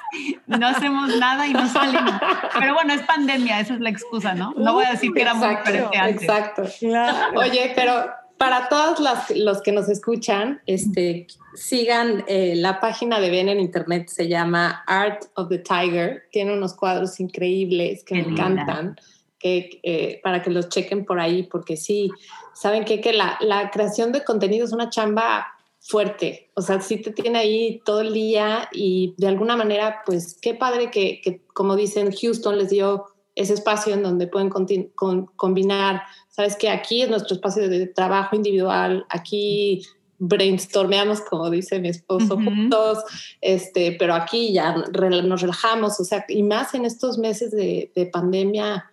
no 0.47 0.67
hacemos 0.67 1.17
nada 1.17 1.47
y 1.47 1.53
no 1.53 1.69
salimos. 1.69 2.13
Pero 2.59 2.75
bueno, 2.75 2.93
es 2.93 3.03
pandemia, 3.03 3.61
esa 3.61 3.75
es 3.75 3.81
la 3.81 3.91
excusa, 3.91 4.35
¿no? 4.35 4.53
No 4.57 4.73
voy 4.75 4.85
a 4.85 4.91
decir 4.91 5.13
que 5.13 5.23
era 5.23 5.35
muy 5.35 5.49
diferente 5.49 5.97
antes. 5.97 6.23
exacto. 6.23 6.65
Claro. 6.81 7.39
Oye, 7.39 7.73
pero 7.77 8.07
para 8.39 8.69
todos 8.69 9.01
las- 9.01 9.31
los 9.37 9.63
que 9.63 9.73
nos 9.73 9.89
escuchan, 9.89 10.61
este, 10.67 11.27
sigan 11.55 12.25
eh, 12.27 12.55
la 12.57 12.81
página 12.81 13.21
de 13.21 13.31
Ben 13.31 13.49
en 13.49 13.61
internet, 13.61 14.09
se 14.09 14.29
llama 14.29 14.83
Art 14.87 15.25
of 15.37 15.49
the 15.49 15.59
Tiger. 15.59 16.25
Tiene 16.33 16.53
unos 16.53 16.75
cuadros 16.75 17.21
increíbles 17.21 18.03
que 18.05 18.15
Qué 18.17 18.23
me 18.23 18.27
linda. 18.29 18.47
encantan, 18.47 18.97
que, 19.39 19.81
eh, 19.83 20.21
para 20.23 20.43
que 20.43 20.51
los 20.51 20.69
chequen 20.69 21.05
por 21.05 21.21
ahí, 21.21 21.45
porque 21.45 21.77
sí, 21.77 22.11
saben 22.55 22.85
qué? 22.85 23.01
que 23.01 23.13
la, 23.13 23.37
la 23.41 23.71
creación 23.71 24.11
de 24.13 24.25
contenido 24.25 24.65
es 24.65 24.73
una 24.73 24.91
chamba 24.91 25.47
fuerte, 25.81 26.51
o 26.55 26.63
sea, 26.63 26.81
sí 26.81 26.97
te 26.97 27.11
tiene 27.11 27.39
ahí 27.39 27.83
todo 27.85 28.01
el 28.01 28.15
día 28.15 28.71
y 28.73 29.15
de 29.19 29.27
alguna 29.29 29.55
manera, 29.55 30.03
pues 30.07 30.39
qué 30.41 30.55
padre 30.55 30.91
que, 30.91 31.21
que 31.23 31.43
como 31.53 31.77
dicen, 31.77 32.11
Houston 32.11 32.57
les 32.57 32.71
dio 32.71 33.05
ese 33.35 33.55
espacio 33.55 33.95
en 33.95 34.03
donde 34.03 34.27
pueden 34.27 34.51
con- 34.51 35.27
combinar, 35.37 36.03
sabes 36.29 36.57
que 36.57 36.69
aquí 36.69 37.03
es 37.03 37.11
nuestro 37.11 37.35
espacio 37.37 37.69
de 37.69 37.87
trabajo 37.87 38.37
individual, 38.37 39.05
aquí 39.09 39.83
brainstormeamos, 40.19 41.21
como 41.21 41.51
dice 41.51 41.81
mi 41.81 41.89
esposo, 41.89 42.37
juntos, 42.37 42.99
este, 43.41 43.97
pero 43.99 44.15
aquí 44.15 44.53
ya 44.53 44.75
nos 44.77 45.43
relajamos, 45.43 45.99
o 46.01 46.05
sea, 46.05 46.25
y 46.29 46.43
más 46.43 46.75
en 46.75 46.85
estos 46.85 47.19
meses 47.19 47.51
de, 47.51 47.91
de 47.95 48.07
pandemia, 48.07 48.91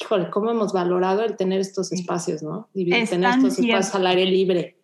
híjole, 0.00 0.30
cómo 0.30 0.50
hemos 0.50 0.72
valorado 0.72 1.22
el 1.22 1.36
tener 1.36 1.60
estos 1.60 1.92
espacios, 1.92 2.42
¿no? 2.42 2.68
Y 2.74 2.92
Es 2.92 3.10
tener 3.10 3.30
estos 3.30 3.58
espacios 3.58 3.86
cierto. 3.86 3.98
al 3.98 4.06
aire 4.08 4.26
libre. 4.26 4.76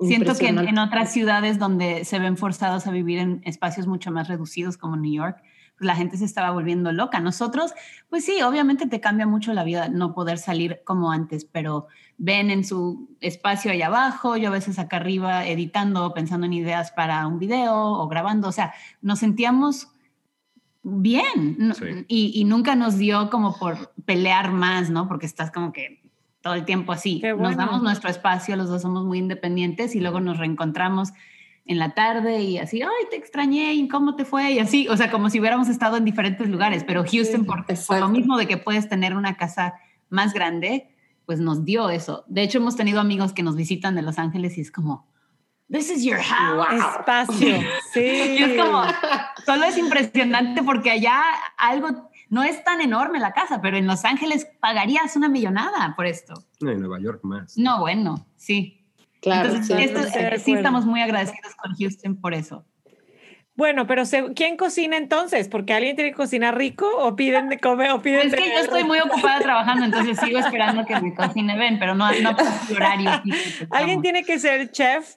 Siento 0.00 0.34
que 0.34 0.48
en, 0.48 0.78
otras 0.78 1.12
ciudades 1.12 1.58
donde 1.58 2.06
se 2.06 2.18
ven 2.18 2.38
forzados 2.38 2.86
a 2.86 2.90
vivir 2.90 3.18
en 3.18 3.42
espacios 3.44 3.86
mucho 3.86 4.10
más 4.10 4.28
reducidos 4.28 4.78
como 4.78 4.96
New 4.96 5.12
York, 5.12 5.36
la 5.80 5.96
gente 5.96 6.16
se 6.16 6.24
estaba 6.24 6.50
volviendo 6.50 6.92
loca. 6.92 7.18
Nosotros, 7.20 7.72
pues 8.08 8.24
sí, 8.24 8.42
obviamente 8.42 8.86
te 8.86 9.00
cambia 9.00 9.26
mucho 9.26 9.52
la 9.52 9.64
vida 9.64 9.88
no 9.88 10.14
poder 10.14 10.38
salir 10.38 10.82
como 10.84 11.10
antes, 11.10 11.44
pero 11.44 11.88
ven 12.18 12.50
en 12.50 12.64
su 12.64 13.08
espacio 13.20 13.72
allá 13.72 13.86
abajo, 13.86 14.36
yo 14.36 14.48
a 14.48 14.52
veces 14.52 14.78
acá 14.78 14.98
arriba 14.98 15.46
editando, 15.46 16.12
pensando 16.14 16.46
en 16.46 16.52
ideas 16.52 16.92
para 16.92 17.26
un 17.26 17.38
video 17.38 17.74
o 17.74 18.06
grabando, 18.08 18.48
o 18.48 18.52
sea, 18.52 18.74
nos 19.00 19.18
sentíamos 19.18 19.88
bien 20.82 21.72
Sí. 21.74 22.04
y, 22.08 22.32
y 22.34 22.44
nunca 22.44 22.74
nos 22.74 22.96
dio 22.96 23.30
como 23.30 23.58
por 23.58 23.92
pelear 24.04 24.52
más, 24.52 24.90
¿no? 24.90 25.08
Porque 25.08 25.26
estás 25.26 25.50
como 25.50 25.72
que 25.72 26.00
todo 26.42 26.54
el 26.54 26.64
tiempo 26.64 26.92
así. 26.92 27.22
Nos 27.38 27.56
damos 27.56 27.82
nuestro 27.82 28.08
espacio, 28.08 28.56
los 28.56 28.68
dos 28.68 28.82
somos 28.82 29.04
muy 29.04 29.18
independientes 29.18 29.94
y 29.94 30.00
luego 30.00 30.20
nos 30.20 30.38
reencontramos 30.38 31.10
en 31.66 31.78
la 31.78 31.94
tarde 31.94 32.42
y 32.42 32.58
así, 32.58 32.82
ay, 32.82 33.06
te 33.10 33.16
extrañé, 33.16 33.74
¿y 33.74 33.86
cómo 33.88 34.16
te 34.16 34.24
fue? 34.24 34.52
Y 34.52 34.58
así, 34.58 34.88
o 34.88 34.96
sea, 34.96 35.10
como 35.10 35.30
si 35.30 35.40
hubiéramos 35.40 35.68
estado 35.68 35.96
en 35.96 36.04
diferentes 36.04 36.48
lugares, 36.48 36.84
pero 36.84 37.04
Houston, 37.04 37.44
por, 37.44 37.64
por 37.64 38.00
lo 38.00 38.08
mismo 38.08 38.36
de 38.36 38.46
que 38.46 38.56
puedes 38.56 38.88
tener 38.88 39.14
una 39.14 39.36
casa 39.36 39.74
más 40.08 40.32
grande, 40.32 40.90
pues 41.26 41.38
nos 41.38 41.64
dio 41.64 41.90
eso. 41.90 42.24
De 42.26 42.42
hecho, 42.42 42.58
hemos 42.58 42.76
tenido 42.76 43.00
amigos 43.00 43.32
que 43.32 43.42
nos 43.42 43.54
visitan 43.54 43.94
de 43.94 44.02
Los 44.02 44.18
Ángeles 44.18 44.58
y 44.58 44.62
es 44.62 44.72
como, 44.72 45.06
this 45.70 45.90
is 45.90 46.02
your 46.02 46.18
house. 46.18 46.66
Espacio. 46.72 47.60
Sí. 47.92 48.00
Y 48.40 48.42
es 48.42 48.60
como, 48.60 48.82
solo 49.46 49.64
es 49.64 49.78
impresionante 49.78 50.62
porque 50.62 50.90
allá 50.90 51.22
algo, 51.56 52.10
no 52.28 52.42
es 52.42 52.64
tan 52.64 52.80
enorme 52.80 53.20
la 53.20 53.32
casa, 53.32 53.60
pero 53.60 53.76
en 53.76 53.86
Los 53.86 54.04
Ángeles 54.04 54.48
pagarías 54.60 55.14
una 55.14 55.28
millonada 55.28 55.94
por 55.94 56.06
esto. 56.06 56.34
No, 56.60 56.70
en 56.70 56.80
Nueva 56.80 56.98
York 57.00 57.20
más. 57.22 57.56
No, 57.56 57.78
bueno, 57.78 58.26
sí. 58.36 58.79
Claro, 59.20 59.48
Entonces, 59.50 59.76
sí. 59.76 59.82
esto- 59.84 60.00
de 60.00 60.38
sí 60.38 60.52
estamos 60.52 60.86
muy 60.86 61.02
agradecidos 61.02 61.54
con 61.56 61.74
Houston 61.76 62.16
por 62.20 62.34
eso. 62.34 62.64
Bueno, 63.56 63.86
pero 63.86 64.04
¿quién 64.34 64.56
cocina 64.56 64.96
entonces? 64.96 65.48
Porque 65.48 65.74
alguien 65.74 65.94
tiene 65.94 66.12
que 66.12 66.16
cocinar 66.16 66.56
rico 66.56 66.88
o 66.96 67.14
piden 67.14 67.50
de 67.50 67.58
comer 67.58 67.90
o 67.90 68.00
piden 68.00 68.28
Es 68.28 68.34
que 68.34 68.48
yo 68.48 68.58
estoy 68.60 68.84
muy 68.84 68.98
ocupada 69.00 69.38
trabajando, 69.40 69.84
entonces 69.84 70.18
sigo 70.18 70.38
esperando 70.38 70.86
que 70.86 70.98
me 70.98 71.14
cocine 71.14 71.58
Ben, 71.58 71.78
pero 71.78 71.94
no, 71.94 72.10
no 72.22 72.36
por 72.36 72.46
horario. 72.76 73.10
Alguien 73.70 74.00
tiene 74.00 74.24
que 74.24 74.38
ser 74.38 74.70
chef 74.70 75.16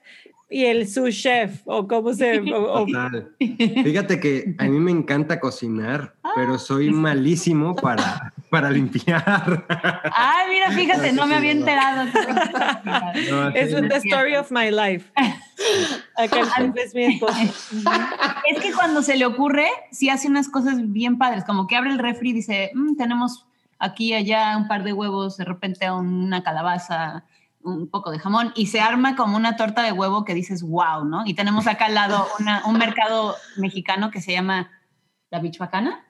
y 0.49 0.65
el 0.65 0.87
sous 0.87 1.15
chef 1.15 1.61
o 1.65 1.87
cómo 1.87 2.13
se 2.13 2.39
o- 2.53 2.73
o- 2.73 2.85
Total. 2.85 3.29
Fíjate 3.39 4.19
que 4.19 4.55
a 4.59 4.65
mí 4.65 4.79
me 4.79 4.91
encanta 4.91 5.39
cocinar, 5.39 6.13
pero 6.35 6.59
soy 6.59 6.91
malísimo 6.91 7.75
para, 7.75 8.33
para 8.49 8.69
limpiar. 8.69 9.65
Ay, 10.13 10.49
mira, 10.51 10.71
fíjate, 10.71 11.11
no 11.13 11.25
me 11.25 11.35
había 11.35 11.51
enterado. 11.51 12.05
No, 13.29 13.49
es 13.49 13.71
the 13.71 13.95
story 13.97 14.35
of 14.35 14.51
my 14.51 14.69
life. 14.69 15.09
Acá 16.17 16.39
el 16.41 16.47
chef 16.49 16.77
es 16.77 16.93
mi 16.95 17.03
esposo. 17.05 17.33
Es 18.49 18.59
que 18.61 18.73
cuando 18.73 19.01
se 19.01 19.15
le 19.15 19.25
ocurre, 19.25 19.67
sí 19.91 20.09
hace 20.09 20.27
unas 20.27 20.49
cosas 20.49 20.75
bien 20.91 21.17
padres, 21.17 21.43
como 21.45 21.65
que 21.67 21.75
abre 21.75 21.91
el 21.91 21.97
refri 21.99 22.29
y 22.31 22.33
dice, 22.33 22.71
"Mm, 22.75 22.95
tenemos 22.97 23.45
aquí 23.79 24.09
y 24.09 24.13
allá 24.13 24.55
un 24.57 24.67
par 24.67 24.83
de 24.83 24.93
huevos, 24.93 25.37
de 25.37 25.45
repente 25.45 25.89
una 25.89 26.43
calabaza, 26.43 27.23
un 27.63 27.87
poco 27.89 28.11
de 28.11 28.19
jamón, 28.19 28.51
y 28.55 28.67
se 28.67 28.79
arma 28.81 29.15
como 29.15 29.37
una 29.37 29.55
torta 29.55 29.83
de 29.83 29.91
huevo 29.91 30.25
que 30.25 30.33
dices, 30.33 30.63
wow, 30.63 31.05
¿no? 31.05 31.23
Y 31.25 31.33
tenemos 31.33 31.67
acá 31.67 31.85
al 31.85 31.93
lado 31.95 32.27
una- 32.39 32.65
un 32.65 32.77
mercado 32.77 33.35
mexicano 33.57 34.11
que 34.11 34.21
se 34.21 34.31
llama 34.33 34.69
La 35.29 35.39
Michoacana, 35.39 36.05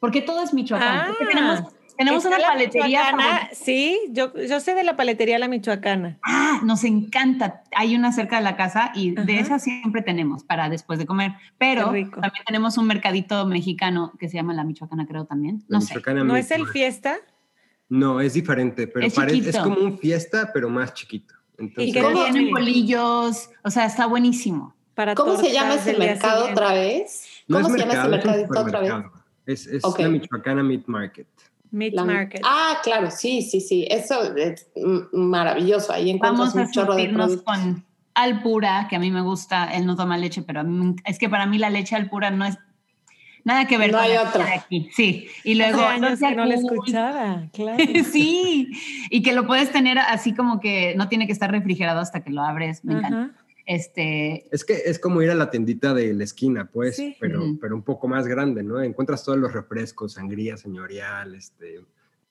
porque 0.00 0.20
todo 0.22 0.42
es 0.42 0.52
Michoacán. 0.52 1.06
porque 1.18 1.24
Ah. 1.24 1.28
tenemos 1.28 1.72
tenemos 1.96 2.24
una 2.26 2.38
la 2.38 2.48
paletería. 2.48 2.86
michoacana. 3.12 3.48
Sí, 3.52 3.98
yo, 4.10 4.30
yo 4.46 4.60
sé 4.60 4.74
de 4.74 4.84
la 4.84 4.96
paletería 4.96 5.38
La 5.38 5.48
Michoacana. 5.48 6.18
Ah, 6.22 6.60
nos 6.62 6.84
encanta. 6.84 7.62
Hay 7.74 7.96
una 7.96 8.12
cerca 8.12 8.36
de 8.36 8.42
la 8.42 8.54
casa 8.54 8.92
y 8.94 9.12
de 9.12 9.40
esas 9.40 9.62
siempre 9.62 10.02
tenemos 10.02 10.44
para 10.44 10.68
después 10.68 10.98
de 10.98 11.06
comer. 11.06 11.32
Pero 11.56 11.84
también 11.86 12.44
tenemos 12.44 12.76
un 12.76 12.86
mercadito 12.86 13.46
mexicano 13.46 14.12
que 14.18 14.28
se 14.28 14.36
llama 14.36 14.52
La 14.52 14.62
Michoacana, 14.64 15.06
creo 15.06 15.24
también. 15.24 15.64
La 15.68 15.78
No 15.78 15.80
sé. 15.80 15.94
Michoacana 15.94 16.22
¿No 16.24 16.36
es 16.36 16.50
el 16.50 16.66
fiesta? 16.66 17.16
No, 17.88 18.20
es 18.20 18.34
diferente, 18.34 18.86
pero 18.88 19.06
Es 19.06 19.14
pare- 19.14 19.32
es, 19.32 19.38
chiquito. 19.44 19.62
como 19.62 19.76
un 19.80 19.98
fiesta, 19.98 20.50
pero 20.52 20.68
más 20.68 20.92
chiquito. 20.94 21.34
Entonces, 21.58 21.88
¿Y 21.88 21.92
tiene? 21.92 22.12
tienen 22.14 22.50
bolillos, 22.50 23.48
o 23.64 23.70
sea, 23.70 23.86
está 23.86 24.06
buenísimo. 24.06 24.74
Para 24.94 25.14
¿Cómo 25.14 25.36
se 25.36 25.52
llama 25.52 25.74
ese 25.74 25.96
mercado 25.96 26.46
siguiente. 26.46 26.60
otra 26.62 26.74
vez? 26.74 27.26
no 27.48 27.56
¿Cómo 27.62 27.68
es 27.68 27.72
se 27.74 27.78
llama 27.80 27.92
ese 28.00 28.08
mercado, 28.08 28.64
otra 28.64 28.82
vez? 28.82 29.10
Es, 29.46 29.66
es 29.66 29.82
la 29.98 30.08
Michoacana 30.08 30.62
Meat 30.62 30.82
Market. 30.86 31.28
Meat 31.70 31.94
La- 31.94 32.04
Market. 32.04 32.40
Ah, 32.44 32.78
claro, 32.82 33.10
sí, 33.10 33.42
sí, 33.42 33.60
sí. 33.60 33.86
Eso 33.90 34.34
es 34.36 34.66
maravilloso. 35.12 35.92
Ahí 35.92 36.10
encuentras 36.10 36.38
Vamos 36.54 36.56
a 36.56 36.60
un 36.62 36.70
chorro 36.72 36.94
de 36.94 37.02
surtirnos 37.02 37.26
productos. 37.36 37.54
con 37.54 37.84
Alpura, 38.14 38.86
que 38.88 38.96
a 38.96 38.98
mí 38.98 39.10
me 39.10 39.20
gusta, 39.20 39.66
él 39.74 39.84
no 39.86 39.94
toma 39.96 40.16
leche, 40.16 40.42
pero 40.42 40.64
mí, 40.64 40.96
es 41.04 41.18
que 41.18 41.28
para 41.28 41.46
mí 41.46 41.58
la 41.58 41.68
leche 41.70 41.94
Alpura 41.94 42.30
no 42.30 42.44
es 42.46 42.56
nada 43.46 43.66
que 43.66 43.78
ver 43.78 43.92
No 43.92 43.98
con 43.98 44.06
hay 44.06 44.16
otra. 44.18 44.54
aquí. 44.54 44.90
Sí, 44.92 45.28
y 45.44 45.54
luego 45.54 45.80
Hace 45.80 46.04
años 46.04 46.20
que 46.20 46.34
no 46.34 46.44
la 46.44 46.54
escuchaba, 46.54 47.48
claro. 47.54 47.78
sí, 48.12 48.70
y 49.08 49.22
que 49.22 49.32
lo 49.32 49.46
puedes 49.46 49.70
tener 49.72 49.98
así 49.98 50.34
como 50.34 50.60
que 50.60 50.94
no 50.96 51.08
tiene 51.08 51.26
que 51.26 51.32
estar 51.32 51.50
refrigerado 51.50 52.00
hasta 52.00 52.22
que 52.22 52.30
lo 52.30 52.42
abres, 52.42 52.84
me 52.84 52.94
encanta. 52.94 53.30
Este, 53.64 54.46
Es 54.54 54.64
que 54.64 54.74
es 54.86 54.98
como 55.00 55.22
ir 55.22 55.30
a 55.30 55.34
la 55.34 55.50
tiendita 55.50 55.92
de 55.94 56.14
la 56.14 56.22
esquina, 56.24 56.68
pues, 56.72 56.96
Sí. 56.96 57.16
pero, 57.18 57.42
pero 57.60 57.74
un 57.74 57.82
poco 57.82 58.06
más 58.06 58.26
grande, 58.28 58.62
¿no? 58.62 58.80
Encuentras 58.80 59.24
todos 59.24 59.38
los 59.38 59.52
refrescos, 59.52 60.12
sangría 60.12 60.56
señorial, 60.56 61.34
este, 61.34 61.80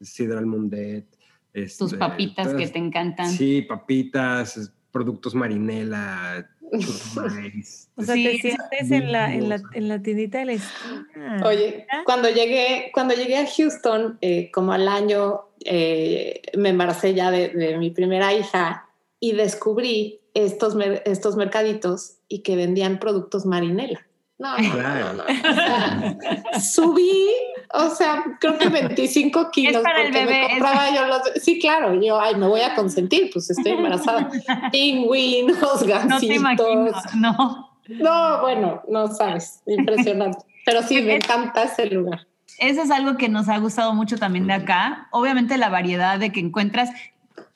sidral 0.01 0.45
mundet. 0.45 1.05
tus 1.53 1.71
este, 1.93 1.97
papitas 1.97 2.53
que 2.53 2.67
te 2.67 2.79
encantan. 2.79 3.29
Sí, 3.29 3.61
papitas, 3.63 4.71
productos 4.91 5.35
marinela, 5.35 6.49
O 6.71 8.01
sea, 8.03 8.15
Sí, 8.15 8.23
te 8.23 8.39
sientes 8.41 8.91
en 8.91 9.11
la, 9.11 9.33
en, 9.33 9.49
la, 9.49 9.61
en 9.73 9.87
la 9.87 10.01
tiendita 10.01 10.39
de 10.39 10.45
la 10.45 10.51
esquina. 10.53 11.41
Oye, 11.45 11.87
cuando 12.05 12.29
llegué, 12.29 12.91
cuando 12.93 13.13
llegué 13.15 13.37
a 13.37 13.47
Houston, 13.47 14.17
eh, 14.21 14.51
como 14.51 14.73
al 14.73 14.87
año, 14.87 15.41
eh, 15.63 16.41
me 16.57 16.69
embaracé 16.69 17.13
ya 17.13 17.31
de, 17.31 17.49
de 17.49 17.77
mi 17.77 17.91
primera 17.91 18.33
hija 18.33 18.89
y 19.19 19.31
descubrí 19.33 20.19
estos, 20.33 20.75
mer- 20.75 21.01
estos 21.05 21.35
mercaditos 21.37 22.17
y 22.27 22.39
que 22.39 22.55
vendían 22.55 22.99
productos 22.99 23.45
marinela. 23.45 24.05
No, 24.37 24.57
no, 24.57 24.71
Claro. 24.73 25.13
no, 25.13 25.23
no. 25.23 25.23
O 25.23 25.53
sea, 25.53 26.59
subí, 26.59 27.29
o 27.77 27.89
sea, 27.89 28.23
creo 28.39 28.57
que 28.57 28.69
25 28.69 29.51
kilos. 29.51 29.81
para 29.83 30.03
porque 30.03 30.11
me 30.11 30.25
bebé, 30.25 30.47
compraba 30.51 30.89
yo 30.95 31.05
los. 31.07 31.21
Sí, 31.41 31.59
claro, 31.59 31.93
yo, 32.01 32.19
ay, 32.19 32.35
me 32.35 32.47
voy 32.47 32.61
a 32.61 32.75
consentir, 32.75 33.29
pues 33.33 33.49
estoy 33.49 33.73
embarazada. 33.73 34.29
Pingüinos, 34.71 35.59
No 35.59 35.87
gansitos. 35.87 36.19
te 36.19 36.33
imagino, 36.35 36.91
no. 37.17 37.69
No, 37.87 38.41
bueno, 38.41 38.81
no 38.89 39.07
sabes, 39.07 39.61
impresionante. 39.67 40.39
Pero 40.65 40.81
sí, 40.81 41.01
me 41.01 41.15
encanta 41.17 41.63
ese 41.63 41.85
lugar. 41.87 42.25
Eso 42.57 42.81
es 42.81 42.89
algo 42.89 43.17
que 43.17 43.29
nos 43.29 43.49
ha 43.49 43.57
gustado 43.59 43.93
mucho 43.93 44.17
también 44.17 44.47
de 44.47 44.53
acá. 44.53 45.07
Obviamente 45.11 45.57
la 45.57 45.69
variedad 45.69 46.17
de 46.17 46.31
que 46.31 46.39
encuentras 46.39 46.89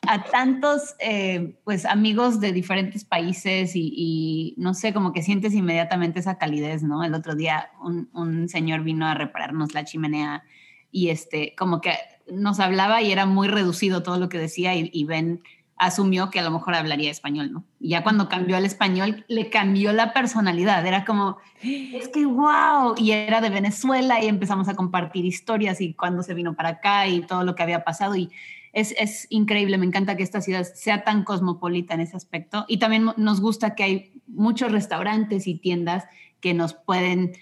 a 0.08 0.24
tantos 0.24 0.96
eh, 1.00 1.56
pues 1.64 1.86
amigos 1.86 2.40
de 2.40 2.52
diferentes 2.52 3.06
países 3.06 3.76
y, 3.76 3.94
y, 3.96 4.56
no 4.58 4.74
sé, 4.74 4.94
como 4.94 5.14
que 5.14 5.22
sientes 5.22 5.54
inmediatamente 5.54 6.20
esa 6.20 6.38
calidez, 6.38 6.84
¿no? 6.84 7.04
El 7.04 7.14
otro 7.14 7.36
día 7.36 7.70
un, 7.82 8.10
un 8.14 8.50
señor 8.50 8.84
vino 8.84 9.06
a 9.06 9.14
repararnos 9.14 9.74
la 9.74 9.86
chimenea 9.86 10.44
y 10.92 11.10
este, 11.10 11.54
como 11.58 11.82
que 11.82 11.94
nos 12.32 12.60
hablaba 12.60 13.02
y 13.02 13.12
era 13.12 13.26
muy 13.26 13.48
reducido 13.48 14.02
todo 14.04 14.18
lo 14.18 14.30
que 14.30 14.38
decía 14.38 14.76
y, 14.76 14.90
y 14.94 15.04
Ben 15.06 15.42
asumió 15.80 16.30
que 16.30 16.40
a 16.40 16.44
lo 16.44 16.52
mejor 16.52 16.76
hablaría 16.76 17.10
español, 17.10 17.52
¿no? 17.54 17.64
Y 17.80 17.90
ya 17.90 18.04
cuando 18.04 18.28
cambió 18.28 18.58
al 18.58 18.66
español, 18.66 19.26
le 19.30 19.50
cambió 19.50 19.94
la 19.94 20.12
personalidad, 20.14 20.86
era 20.86 21.06
como, 21.06 21.38
es 21.62 22.10
que 22.10 22.26
wow, 22.26 22.96
y 22.98 23.12
era 23.12 23.40
de 23.40 23.50
Venezuela 23.50 24.22
y 24.22 24.28
empezamos 24.28 24.68
a 24.68 24.76
compartir 24.76 25.24
historias 25.24 25.80
y 25.80 25.94
cuando 25.94 26.22
se 26.22 26.34
vino 26.34 26.54
para 26.54 26.70
acá 26.70 27.08
y 27.08 27.22
todo 27.22 27.46
lo 27.46 27.56
que 27.56 27.64
había 27.64 27.86
pasado 27.86 28.16
y 28.18 28.30
es, 28.74 28.94
es 29.00 29.28
increíble, 29.30 29.78
me 29.78 29.86
encanta 29.86 30.16
que 30.16 30.24
esta 30.24 30.42
ciudad 30.42 30.64
sea 30.76 31.04
tan 31.04 31.24
cosmopolita 31.24 31.94
en 31.94 32.02
ese 32.02 32.16
aspecto 32.18 32.66
y 32.68 32.78
también 32.78 33.10
nos 33.18 33.42
gusta 33.42 33.76
que 33.76 33.84
hay 33.84 34.22
muchos 34.28 34.72
restaurantes 34.72 35.48
y 35.48 35.56
tiendas 35.56 36.06
que 36.40 36.54
nos 36.54 36.74
pueden 36.74 37.34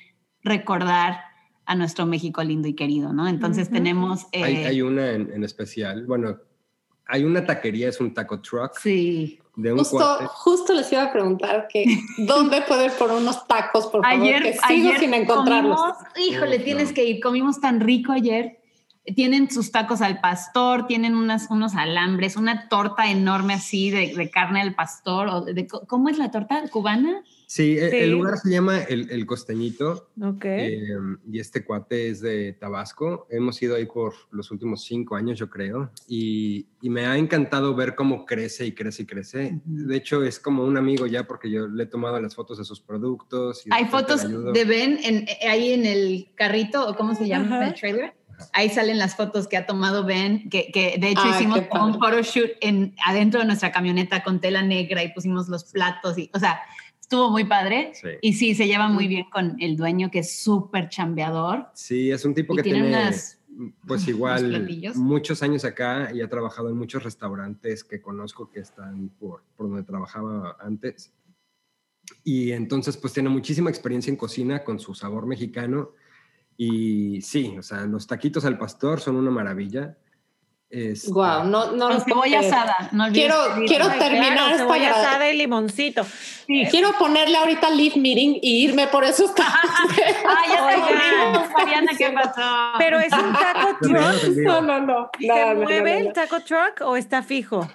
recordar 0.43 1.19
a 1.65 1.75
nuestro 1.75 2.05
México 2.05 2.43
lindo 2.43 2.67
y 2.67 2.73
querido, 2.75 3.11
¿no? 3.11 3.28
Entonces 3.28 3.67
Ujú. 3.67 3.75
tenemos... 3.75 4.25
eh, 4.32 4.43
Hay, 4.43 4.55
hay 4.57 4.82
una 4.82 5.11
en, 5.11 5.32
en 5.34 5.43
especial, 5.43 6.05
bueno, 6.05 6.38
hay 7.05 7.23
una 7.23 7.45
taquería, 7.45 7.89
es 7.89 7.99
un 7.99 8.13
taco 8.13 8.39
truck 8.41 8.78
Sí. 8.80 9.39
de 9.57 9.71
un 9.73 9.80
Justo, 9.80 9.97
cuate. 9.97 10.25
justo 10.28 10.73
les 10.73 10.91
iba 10.91 11.03
a 11.03 11.11
preguntar 11.11 11.67
que 11.71 11.86
dónde 12.19 12.57
ir 12.57 12.91
por 12.97 13.11
unos 13.11 13.45
tacos, 13.47 13.88
por 13.88 14.01
favor, 14.01 14.05
Ayer, 14.05 14.43
que 14.43 14.53
sigo 14.53 14.89
ayer 14.89 14.99
sin 14.99 15.13
encontrarlos. 15.13 15.78
comimos- 15.80 15.97
híjole, 16.17 16.59
tienes 16.59 16.89
no. 16.89 16.95
que 16.95 17.03
ir. 17.05 17.19
Comimos 17.21 17.59
tan 17.59 17.80
rico 17.82 18.11
ayer. 18.13 18.61
Tienen 19.16 19.49
sus 19.49 19.72
tacos 19.72 20.01
al 20.01 20.20
pastor, 20.20 20.86
tienen 20.86 21.16
unas, 21.16 21.49
unos 21.49 21.76
alambres, 21.76 22.36
una 22.36 22.68
torta 22.68 23.10
enorme 23.10 23.53
así 23.53 23.89
de, 23.89 24.14
de 24.16 24.30
carne 24.30 24.62
al 24.62 24.76
pastor. 24.76 25.28
O 25.30 25.41
de, 25.41 25.66
¿Cómo 25.68 26.10
es 26.10 26.18
la 26.18 26.30
torta 26.30 26.62
cubana? 26.70 27.24
Sí, 27.45 27.78
el, 27.78 27.91
Sí. 27.91 27.97
el 27.99 28.12
lugar 28.12 28.38
se 28.38 28.49
llama 28.49 28.80
El, 28.82 29.10
El 29.10 29.26
Costeñito 29.26 30.10
Ok. 30.22 30.43
eh, 30.43 30.82
y 31.32 31.39
este 31.39 31.64
cuate 31.64 32.10
es 32.10 32.20
de 32.20 32.51
Tabasco. 32.51 33.26
Hemos 33.30 33.62
ido 33.62 33.78
ahí 33.78 33.86
por 33.86 34.14
los 34.32 34.51
últimos 34.51 34.84
cinco 34.84 35.16
años, 35.16 35.39
yo 35.39 35.49
creo, 35.49 35.89
y, 36.10 36.68
y 36.82 36.89
me 36.89 37.05
ha 37.05 37.18
encantado 37.18 37.74
ver 37.74 37.95
cómo 37.95 38.26
crece 38.26 38.66
y 38.66 38.74
crece 38.74 39.03
y 39.03 39.05
crece. 39.05 39.62
De 39.64 39.95
hecho, 39.95 40.24
es 40.26 40.39
como 40.39 40.66
un 40.66 40.76
amigo 40.76 41.08
ya 41.08 41.26
porque 41.26 41.49
yo 41.49 41.70
le 41.70 41.84
he 41.84 41.88
tomado 41.88 42.20
las 42.20 42.36
fotos 42.36 42.58
de 42.58 42.66
sus 42.66 42.82
productos. 42.82 43.66
y 43.66 43.70
Hay 43.72 43.86
fotos 43.86 44.24
de 44.53 44.66
Ben 44.66 44.99
en, 45.01 45.26
ahí 45.49 45.72
en 45.72 45.86
el 45.86 46.28
carrito, 46.36 46.86
o 46.89 46.95
cómo 46.95 47.16
se 47.16 47.30
llama, 47.30 47.66
el 47.66 47.74
trailer. 47.76 48.14
Ahí 48.53 48.69
salen 48.69 48.97
las 48.97 49.15
fotos 49.15 49.47
que 49.47 49.57
ha 49.57 49.65
tomado 49.65 50.05
Ben, 50.05 50.49
que, 50.49 50.71
que 50.71 50.97
de 50.99 51.09
hecho 51.09 51.21
Ay, 51.23 51.31
hicimos 51.31 51.61
un 51.71 51.99
photoshoot 51.99 52.51
en, 52.61 52.95
adentro 53.05 53.39
de 53.39 53.45
nuestra 53.45 53.71
camioneta 53.71 54.23
con 54.23 54.39
tela 54.39 54.61
negra 54.61 55.03
y 55.03 55.13
pusimos 55.13 55.47
los 55.49 55.63
platos 55.65 56.17
y, 56.17 56.29
o 56.33 56.39
sea, 56.39 56.59
estuvo 56.99 57.29
muy 57.31 57.45
padre. 57.45 57.91
Sí. 57.93 58.09
Y 58.21 58.33
sí, 58.33 58.53
se 58.55 58.67
lleva 58.67 58.88
muy 58.89 59.07
bien 59.07 59.25
con 59.31 59.55
el 59.59 59.77
dueño 59.77 60.11
que 60.11 60.19
es 60.19 60.38
súper 60.39 60.89
chambeador. 60.89 61.67
Sí, 61.73 62.11
es 62.11 62.25
un 62.25 62.33
tipo 62.33 62.53
Y 62.53 62.57
que 62.57 62.63
tiene 62.63 62.81
tiene, 62.81 62.97
unas- 62.97 63.39
pues 63.88 64.07
igual, 64.07 64.67
muchos 64.95 65.41
años 65.41 65.65
acá 65.65 66.11
y 66.13 66.21
ha 66.21 66.29
trabajado 66.29 66.69
en 66.69 66.77
muchos 66.77 67.03
restaurantes 67.03 67.83
que 67.83 68.01
conozco 68.01 68.51
que 68.51 68.59
están 68.59 69.09
por, 69.09 69.43
por 69.55 69.67
donde 69.67 69.83
trabajaba 69.83 70.57
antes. 70.59 71.11
Y 72.23 72.51
entonces, 72.51 72.97
pues 72.97 73.13
tiene 73.13 73.29
muchísima 73.29 73.69
experiencia 73.69 74.11
en 74.11 74.15
cocina 74.17 74.63
con 74.63 74.79
su 74.79 74.93
sabor 74.93 75.25
mexicano. 75.25 75.91
Y 76.58 77.22
sí, 77.22 77.55
o 77.58 77.62
sea, 77.64 77.82
los 77.82 78.08
taquitos 78.08 78.43
al 78.45 78.58
pastor 78.58 78.99
son 78.99 79.16
una 79.16 79.30
maravilla. 79.32 79.95
Este, 80.70 81.10
Guau, 81.12 81.45
no, 81.47 81.72
no 81.72 81.88
Con 81.89 82.01
cebolla 82.01 82.39
asada. 82.41 82.76
No 82.91 83.05
olvides 83.05 83.32
Quiero- 83.34 83.66
quiero 83.68 83.86
Ay, 83.89 83.99
terminar 83.99 84.34
claro, 84.58 84.74
esta 84.76 84.99
asada 84.99 85.32
y 85.32 85.38
limoncito. 85.38 86.05
Quiero 86.70 86.91
ponerle 86.99 87.38
ahorita 87.38 87.70
live 87.70 87.95
meeting 87.95 88.39
y 88.41 88.66
irme 88.66 88.88
por 88.88 89.05
esos 89.05 89.34
tacos. 89.34 89.53
Ah, 90.26 90.43
ya 90.49 91.45
te 91.47 91.53
Mariana, 91.58 91.91
¿qué 91.97 92.10
pasó? 92.12 92.41
Pero 92.80 92.99
es 92.99 93.14
un 93.14 93.32
taco 93.34 93.78
truck. 93.82 94.36
No, 94.38 94.62
no, 94.62 94.80
no. 94.82 95.10
¿Y 95.20 95.28
No, 95.28 95.36
se 95.36 95.45
no, 95.45 95.53
no, 95.53 95.62
mueve 95.62 96.01
no, 96.01 96.08
el 96.08 96.14
taco 96.14 96.41
truck 96.41 96.82
o 96.82 96.97
está 96.97 97.24
fijo? 97.24 97.66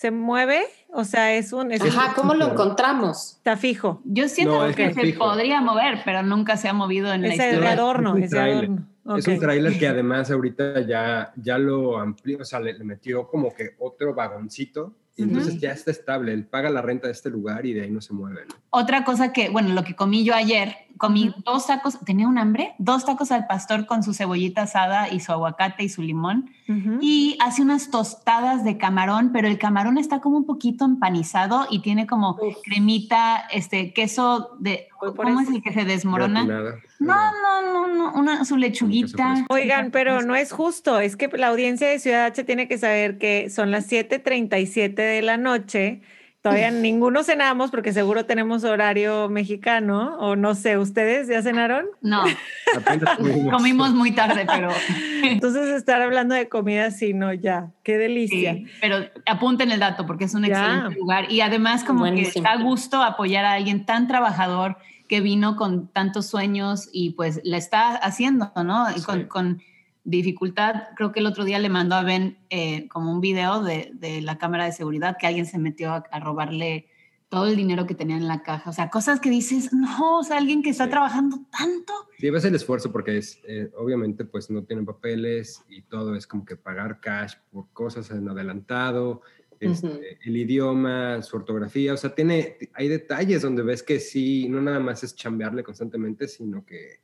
¿Se 0.00 0.10
mueve? 0.10 0.62
O 0.94 1.04
sea, 1.04 1.34
es 1.34 1.52
un. 1.52 1.72
es 1.72 1.82
un- 1.82 1.88
Ajá, 1.88 2.14
¿cómo 2.14 2.32
lo 2.32 2.52
encontramos? 2.52 3.34
está 3.36 3.58
fijo. 3.58 4.00
Yo 4.06 4.30
siento 4.30 4.66
No, 4.66 4.74
que 4.74 4.94
se 4.94 4.98
fijo. 5.02 5.18
podría 5.18 5.60
mover, 5.60 5.98
pero 6.06 6.22
nunca 6.22 6.56
se 6.56 6.70
ha 6.70 6.72
movido 6.72 7.12
en 7.12 7.20
la 7.20 7.28
Es 7.28 7.34
el 7.34 7.38
de 7.38 7.46
historia. 7.48 7.72
adorno, 7.72 8.08
Es 8.12 8.14
un 8.16 8.22
es 8.22 8.30
de 8.30 8.40
adorno. 8.40 8.86
Es 9.18 9.28
un 9.28 9.38
tráiler 9.38 9.78
que 9.78 9.86
además 9.88 10.30
ahorita 10.30 10.80
ya, 10.86 11.34
ya 11.36 11.58
lo 11.58 11.98
amplió, 11.98 12.38
o 12.40 12.44
sea, 12.46 12.60
le, 12.60 12.72
le 12.78 12.82
metió 12.84 13.28
como 13.28 13.52
que 13.52 13.76
otro 13.78 14.14
vagoncito 14.14 14.94
y 15.20 15.24
entonces 15.24 15.60
ya 15.60 15.72
está 15.72 15.90
estable. 15.90 16.32
Él 16.32 16.46
paga 16.46 16.70
la 16.70 16.80
renta 16.80 17.06
de 17.06 17.12
este 17.12 17.28
lugar 17.28 17.66
y 17.66 17.74
de 17.74 17.82
ahí 17.82 17.90
no 17.90 18.00
se 18.00 18.14
mueve. 18.14 18.40
¿no? 18.48 18.54
Otra 18.70 19.04
cosa 19.04 19.32
que, 19.32 19.50
bueno, 19.50 19.74
lo 19.74 19.84
que 19.84 19.94
comí 19.94 20.24
yo 20.24 20.34
ayer, 20.34 20.76
comí 20.96 21.34
dos 21.44 21.66
tacos, 21.66 21.98
tenía 22.04 22.26
un 22.26 22.38
hambre, 22.38 22.74
dos 22.78 23.04
tacos 23.04 23.32
al 23.32 23.46
pastor 23.46 23.86
con 23.86 24.02
su 24.02 24.14
cebollita 24.14 24.62
asada 24.62 25.12
y 25.12 25.20
su 25.20 25.32
aguacate 25.32 25.82
y 25.84 25.88
su 25.88 26.02
limón. 26.02 26.50
Ujú. 26.68 26.98
Y 27.00 27.36
hace 27.40 27.62
unas 27.62 27.90
tostadas 27.90 28.64
de 28.64 28.78
camarón, 28.78 29.30
pero 29.32 29.48
el 29.48 29.58
camarón 29.58 29.98
está 29.98 30.20
como 30.20 30.38
un 30.38 30.46
poquito 30.46 30.84
empanizado 30.84 31.66
y 31.70 31.80
tiene 31.80 32.06
como 32.06 32.38
Uf. 32.40 32.56
cremita, 32.64 33.46
este 33.50 33.92
queso 33.92 34.56
de, 34.58 34.88
¿cómo 34.98 35.40
es 35.40 35.48
el 35.48 35.62
que 35.62 35.72
se 35.72 35.84
desmorona? 35.84 36.44
Gratinada. 36.44 36.80
No, 37.00 37.14
no, 37.14 37.72
no, 37.72 37.94
no, 37.94 38.12
una, 38.12 38.44
su 38.44 38.58
lechuguita. 38.58 39.46
Oigan, 39.48 39.90
pero 39.90 40.20
no 40.20 40.36
es 40.36 40.52
justo, 40.52 41.00
es 41.00 41.16
que 41.16 41.28
la 41.28 41.48
audiencia 41.48 41.88
de 41.88 41.98
Ciudad 41.98 42.26
H 42.26 42.44
tiene 42.44 42.68
que 42.68 42.76
saber 42.76 43.16
que 43.16 43.48
son 43.48 43.70
las 43.70 43.90
7:37 43.90 44.94
de 44.94 45.09
la 45.22 45.36
noche. 45.36 46.00
Todavía 46.42 46.70
ninguno 46.70 47.22
cenamos 47.22 47.70
porque 47.70 47.92
seguro 47.92 48.24
tenemos 48.24 48.64
horario 48.64 49.28
mexicano 49.28 50.16
o 50.20 50.36
no 50.36 50.54
sé, 50.54 50.78
¿ustedes 50.78 51.28
ya 51.28 51.42
cenaron? 51.42 51.84
No, 52.00 52.22
comimos. 53.18 53.52
comimos 53.52 53.90
muy 53.90 54.12
tarde, 54.12 54.46
pero 54.46 54.70
Entonces 55.22 55.68
estar 55.68 56.00
hablando 56.00 56.34
de 56.34 56.48
comida, 56.48 56.90
sí, 56.92 57.12
no, 57.12 57.34
ya, 57.34 57.68
qué 57.82 57.98
delicia. 57.98 58.54
Sí, 58.54 58.66
pero 58.80 59.04
apunten 59.26 59.70
el 59.70 59.80
dato 59.80 60.06
porque 60.06 60.24
es 60.24 60.34
un 60.34 60.44
Ya. 60.44 60.64
excelente 60.76 60.98
lugar 60.98 61.30
y 61.30 61.42
además 61.42 61.84
como 61.84 62.00
Buenísimo. 62.00 62.42
que 62.42 62.50
da 62.56 62.56
gusto 62.62 63.02
apoyar 63.02 63.44
a 63.44 63.52
alguien 63.52 63.84
tan 63.84 64.08
trabajador 64.08 64.78
que 65.08 65.20
vino 65.20 65.56
con 65.56 65.88
tantos 65.88 66.26
sueños 66.26 66.88
y 66.90 67.10
pues 67.10 67.40
la 67.44 67.58
está 67.58 67.96
haciendo, 67.96 68.50
¿no? 68.64 68.86
Y 68.96 69.02
con, 69.02 69.18
Sí. 69.20 69.24
con 69.26 69.62
dificultad, 70.04 70.88
creo 70.96 71.12
que 71.12 71.20
el 71.20 71.26
otro 71.26 71.44
día 71.44 71.58
le 71.58 71.68
mandó 71.68 71.94
a 71.94 72.02
Ben 72.02 72.38
eh, 72.50 72.88
como 72.88 73.12
un 73.12 73.20
video 73.20 73.62
de, 73.62 73.90
de 73.94 74.20
la 74.22 74.38
cámara 74.38 74.64
de 74.64 74.72
seguridad 74.72 75.16
que 75.18 75.26
alguien 75.26 75.46
se 75.46 75.58
metió 75.58 75.92
a, 75.92 76.04
a 76.10 76.20
robarle 76.20 76.88
todo 77.28 77.46
el 77.46 77.54
dinero 77.54 77.86
que 77.86 77.94
tenía 77.94 78.16
en 78.16 78.26
la 78.26 78.42
caja. 78.42 78.70
O 78.70 78.72
sea, 78.72 78.90
cosas 78.90 79.20
que 79.20 79.30
dices, 79.30 79.72
no, 79.72 80.18
o 80.18 80.24
sea, 80.24 80.38
alguien 80.38 80.62
que 80.62 80.70
está 80.70 80.84
Sí. 80.84 80.90
trabajando 80.90 81.38
tanto. 81.56 81.92
Sí, 82.18 82.28
ves 82.28 82.44
el 82.44 82.54
esfuerzo 82.56 82.90
porque 82.90 83.18
es, 83.18 83.40
eh, 83.46 83.70
obviamente, 83.76 84.24
pues 84.24 84.50
no 84.50 84.64
tienen 84.64 84.84
papeles 84.84 85.62
y 85.68 85.82
todo 85.82 86.16
es 86.16 86.26
como 86.26 86.44
que 86.44 86.56
pagar 86.56 86.98
cash 87.00 87.34
por 87.52 87.68
cosas 87.72 88.10
en 88.10 88.28
adelantado 88.28 89.22
este, 89.60 89.86
Ujú. 89.86 90.00
el 90.24 90.36
idioma, 90.38 91.20
su 91.22 91.36
ortografía, 91.36 91.92
o 91.92 91.96
sea, 91.98 92.14
tiene, 92.14 92.56
hay 92.72 92.88
detalles 92.88 93.42
donde 93.42 93.62
ves 93.62 93.82
que 93.82 94.00
sí, 94.00 94.48
no 94.48 94.60
nada 94.62 94.80
más 94.80 95.04
es 95.04 95.14
chambearle 95.14 95.62
constantemente, 95.62 96.26
sino 96.28 96.64
que, 96.64 97.00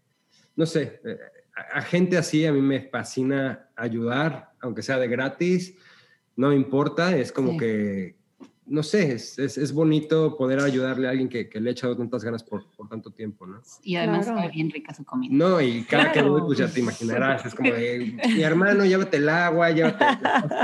no 0.57 0.64
sé, 0.64 1.01
eh, 1.05 1.18
a, 1.57 1.78
a 1.78 1.82
gente 1.82 2.16
así 2.18 2.46
a 2.46 2.52
mí 2.52 2.61
me 2.61 2.82
fascina 2.82 3.68
ayudar, 3.76 4.52
aunque 4.61 4.82
sea 4.82 4.98
de 4.98 5.09
gratis, 5.09 5.74
no 6.36 6.50
me 6.50 6.54
importa, 6.54 7.16
es 7.16 7.32
como 7.32 7.52
Sí. 7.52 7.59
que, 7.59 8.15
no 8.68 8.82
sé, 8.82 9.12
es, 9.12 9.38
es, 9.38 9.56
es 9.58 9.72
bonito 9.72 10.36
poder 10.36 10.60
ayudarle 10.60 11.06
a 11.06 11.10
alguien 11.10 11.28
que, 11.28 11.48
que 11.48 11.60
le 11.60 11.70
ha 11.70 11.72
echado 11.72 11.96
tantas 11.96 12.24
ganas 12.24 12.42
por, 12.42 12.66
por 12.72 12.88
tanto 12.88 13.10
tiempo, 13.12 13.46
¿no? 13.46 13.60
Y 13.82 13.94
además 13.96 14.24
Claro. 14.26 14.40
sabe 14.40 14.52
bien 14.52 14.70
rica 14.70 14.92
su 14.92 15.04
comida. 15.04 15.32
No, 15.32 15.60
y 15.60 15.84
cada 15.84 16.06
que 16.10 16.14
Claro. 16.18 16.32
voy, 16.32 16.42
pues 16.42 16.58
ya 16.58 16.68
te 16.68 16.80
imaginarás, 16.80 17.46
es 17.46 17.54
como 17.54 17.70
de, 17.72 18.16
mi 18.34 18.42
hermano, 18.42 18.84
llévate 18.84 19.18
el 19.18 19.28
agua, 19.28 19.70
llévate... 19.70 20.04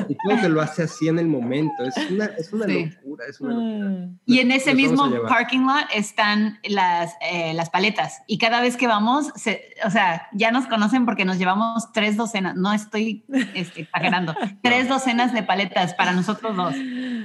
Y 0.09 0.17
todo 0.17 0.41
te 0.41 0.49
lo 0.49 0.61
hace 0.61 0.83
así 0.83 1.07
en 1.09 1.19
el 1.21 1.29
momento, 1.29 1.85
es 1.85 2.11
una, 2.11 2.25
es 2.27 2.53
una 2.53 2.67
Sí. 2.67 2.87
locura, 2.87 3.25
es 3.29 3.41
una 3.41 3.55
locura. 3.55 3.89
Mm. 3.91 4.19
Y 4.27 4.39
en 4.41 4.51
ese 4.51 4.75
mismo 4.75 5.09
parking 5.29 5.61
lot 5.61 5.87
están 5.95 6.59
las, 6.69 7.15
eh, 7.21 7.55
las 7.55 7.71
paletas. 7.71 8.23
Y 8.27 8.39
cada 8.39 8.61
vez 8.61 8.77
que 8.77 8.87
vamos, 8.89 9.31
se- 9.37 9.75
o 9.87 9.91
sea, 9.91 10.29
ya 10.33 10.51
nos 10.51 10.67
conocen 10.67 11.05
porque 11.05 11.25
nos 11.25 11.39
llevamos 11.39 11.93
tres 11.93 12.17
docenas, 12.17 12.57
no 12.57 12.73
estoy 12.73 13.25
este, 13.55 13.83
exagerando, 13.83 14.35
tres 14.63 14.89
docenas 14.89 15.33
de 15.33 15.43
paletas 15.45 15.95
para 15.95 16.13
nosotros 16.13 16.57
dos. 16.57 16.75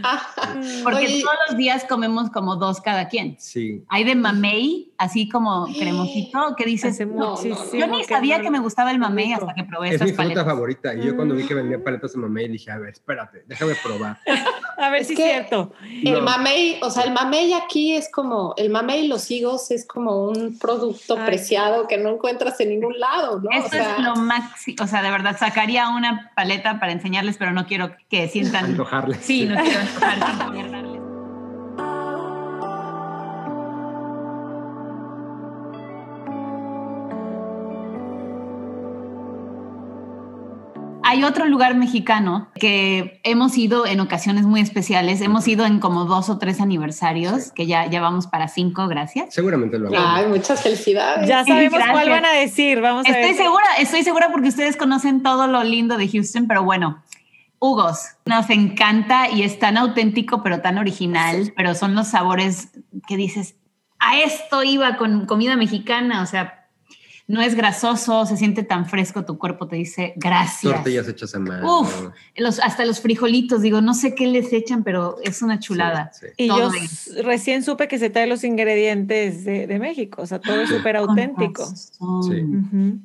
Porque 0.83 1.05
Oye. 1.05 1.21
todos 1.21 1.35
los 1.49 1.57
días 1.57 1.85
comemos 1.87 2.29
como 2.29 2.55
dos 2.55 2.81
cada 2.81 3.07
quien. 3.07 3.35
Sí, 3.39 3.83
Hay 3.89 4.03
de 4.03 4.15
mamey, 4.15 4.91
así 4.97 5.27
como 5.29 5.65
cremosito, 5.79 6.55
que 6.57 6.65
dices, 6.65 6.99
No, 7.07 7.35
yo 7.43 7.87
ni 7.87 8.03
sabía 8.03 8.41
que 8.41 8.49
me 8.49 8.59
gustaba 8.59 8.91
el 8.91 8.99
mamey 8.99 9.33
hasta 9.33 9.53
que 9.53 9.63
probé 9.63 9.87
es 9.89 9.93
estas 9.95 10.07
mi 10.09 10.13
fruta 10.13 10.23
paletas. 10.23 10.45
favorita. 10.45 10.95
Y 10.95 11.05
yo 11.05 11.15
cuando 11.15 11.35
vi 11.35 11.43
que 11.43 11.53
Mm. 11.53 11.57
vendía 11.57 11.83
paletas 11.83 12.13
de 12.13 12.19
mamey 12.19 12.47
dije, 12.49 12.71
a 12.71 12.77
ver, 12.77 12.89
espérate, 12.91 13.43
déjame 13.47 13.73
probar. 13.83 14.17
A 14.79 14.89
ver 14.91 15.01
Es 15.01 15.07
si 15.07 15.13
es 15.13 15.19
cierto. 15.19 15.73
El 16.03 16.13
No. 16.13 16.21
mamey, 16.21 16.79
o 16.83 16.91
sea, 16.91 17.01
el 17.03 17.11
mamey 17.11 17.51
aquí 17.53 17.93
es 17.93 18.11
como, 18.11 18.53
el 18.57 18.69
mamey 18.69 19.05
y 19.05 19.07
los 19.07 19.31
higos 19.31 19.71
es 19.71 19.87
como 19.87 20.27
un 20.27 20.59
producto 20.59 21.17
Ay. 21.17 21.25
preciado 21.25 21.87
que 21.87 21.97
no 21.97 22.09
encuentras 22.11 22.59
en 22.59 22.69
ningún 22.69 22.99
lado, 22.99 23.39
¿no? 23.41 23.49
O 23.49 23.53
Esto 23.53 23.69
sea, 23.71 23.95
es 23.97 24.03
lo 24.03 24.15
máximo, 24.17 24.77
o 24.83 24.85
sea, 24.85 25.01
de 25.01 25.09
verdad, 25.09 25.35
sacaría 25.39 25.89
una 25.89 26.31
paleta 26.35 26.79
para 26.79 26.91
enseñarles, 26.91 27.37
pero 27.37 27.53
no 27.53 27.65
quiero 27.65 27.89
que 28.07 28.27
sientan... 28.27 28.65
Antojarles. 28.65 29.17
Sí, 29.21 29.45
no 29.45 29.55
quiero 29.63 29.79
antojar 29.79 30.17
Hay 41.09 41.23
otro 41.23 41.45
lugar 41.45 41.73
mexicano 41.75 42.49
que 42.55 43.21
hemos 43.23 43.57
ido 43.57 43.85
en 43.85 44.01
ocasiones 44.01 44.43
muy 44.43 44.59
especiales. 44.59 45.21
Hemos 45.21 45.47
ido 45.47 45.65
en 45.65 45.79
como 45.79 46.03
dos 46.03 46.29
o 46.29 46.37
tres 46.37 46.59
aniversarios, 46.59 47.53
que 47.53 47.65
ya, 47.65 47.85
ya 47.85 48.01
vamos 48.01 48.27
para 48.27 48.49
cinco, 48.49 48.89
gracias. 48.89 49.33
Seguramente 49.33 49.79
lo 49.79 49.87
hago. 49.87 49.97
ay, 49.97 50.25
muchas 50.27 50.61
felicidades. 50.61 51.25
Ya 51.25 51.45
sabemos 51.45 51.79
cuál 51.79 52.07
gracias. 52.07 52.09
van 52.09 52.25
a 52.25 52.33
decir. 52.33 52.81
Vamos 52.81 53.05
a 53.05 53.09
Estoy 53.09 53.23
ver. 53.31 53.35
segura, 53.37 53.65
estoy 53.79 54.03
segura 54.03 54.29
porque 54.33 54.49
ustedes 54.49 54.75
conocen 54.75 55.23
todo 55.23 55.47
lo 55.47 55.63
lindo 55.63 55.97
de 55.97 56.09
Houston, 56.09 56.45
pero 56.45 56.63
bueno, 56.63 57.01
Hugos. 57.59 57.99
Nos 58.25 58.49
encanta 58.49 59.29
y 59.29 59.43
es 59.43 59.59
tan 59.59 59.77
auténtico, 59.77 60.43
pero 60.43 60.61
tan 60.61 60.77
original, 60.77 61.53
pero 61.55 61.75
son 61.75 61.95
los 61.95 62.07
sabores 62.07 62.69
que 63.07 63.17
dices, 63.17 63.55
a 63.99 64.19
esto 64.19 64.63
iba 64.63 64.97
con 64.97 65.25
comida 65.25 65.55
mexicana, 65.55 66.21
o 66.21 66.25
sea, 66.25 66.56
no 67.27 67.41
es 67.41 67.55
grasoso, 67.55 68.25
se 68.25 68.37
siente 68.37 68.63
tan 68.63 68.85
fresco, 68.85 69.25
tu 69.25 69.37
cuerpo 69.37 69.67
te 69.67 69.75
dice 69.75 70.13
gracias. 70.15 70.73
Tortillas 70.73 71.09
hechas 71.09 71.35
a 71.35 71.39
mano. 71.39 71.81
Uf, 71.81 72.09
los, 72.37 72.59
hasta 72.59 72.85
los 72.85 73.01
frijolitos, 73.01 73.61
digo, 73.61 73.81
no 73.81 73.93
sé 73.93 74.15
qué 74.15 74.27
les 74.27 74.53
echan, 74.53 74.83
pero 74.83 75.17
es 75.21 75.41
una 75.41 75.59
chulada. 75.59 76.11
Sí, 76.13 76.27
sí. 76.27 76.33
Y 76.45 76.47
todo 76.47 76.71
yo 76.73 77.23
recién 77.23 77.63
supe 77.63 77.89
que 77.89 77.99
se 77.99 78.09
trae 78.09 78.27
los 78.27 78.45
ingredientes 78.45 79.43
de, 79.43 79.67
de 79.67 79.79
México, 79.79 80.21
o 80.21 80.25
sea, 80.25 80.39
todo 80.39 80.61
es 80.61 80.69
súper 80.69 80.95
auténtico. 80.95 81.65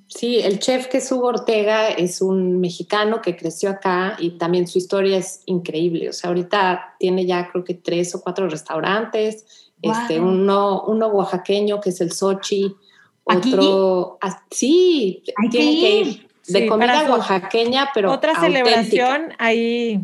Sí. 0.07 0.39
El 0.39 0.61
chef 0.61 0.87
que 0.87 0.99
es 0.99 1.11
Hugo 1.11 1.27
Ortega 1.27 1.89
es 1.89 2.23
un 2.23 2.61
mexicano 2.61 3.21
que 3.21 3.37
creció 3.37 3.71
acá 3.71 4.17
y 4.21 4.39
también 4.39 4.69
su 4.69 4.79
historia 4.79 5.19
es 5.19 5.41
increíble. 5.47 6.09
O 6.09 6.13
sea, 6.13 6.29
ahorita 6.29 6.95
tiene 7.01 7.27
ya 7.27 7.51
creo 7.51 7.65
que 7.65 7.75
tres 7.75 8.15
o 8.15 8.21
cuatro 8.23 8.49
restaurantes, 8.49 9.45
Wow. 9.83 9.93
este, 9.95 10.21
uno, 10.21 10.85
uno 10.85 11.09
oaxaqueño 11.09 11.81
que 11.81 11.91
es 11.91 12.01
el 12.01 12.13
Sochi, 12.13 12.73
¿Aquí? 13.27 13.53
otro, 13.55 14.19
ah, 14.21 14.43
sí, 14.51 15.23
Hay 15.37 15.49
que 15.49 15.59
tiene 15.59 15.81
que 15.81 15.91
ir. 16.01 16.07
ir. 16.09 16.29
De 16.49 16.59
Sí, 16.63 16.67
comida 16.67 17.05
oaxaqueña, 17.09 17.91
pero 17.95 18.11
Otra 18.11 18.33
auténtica. 18.33 18.65
celebración 18.65 19.33
ahí. 19.39 20.01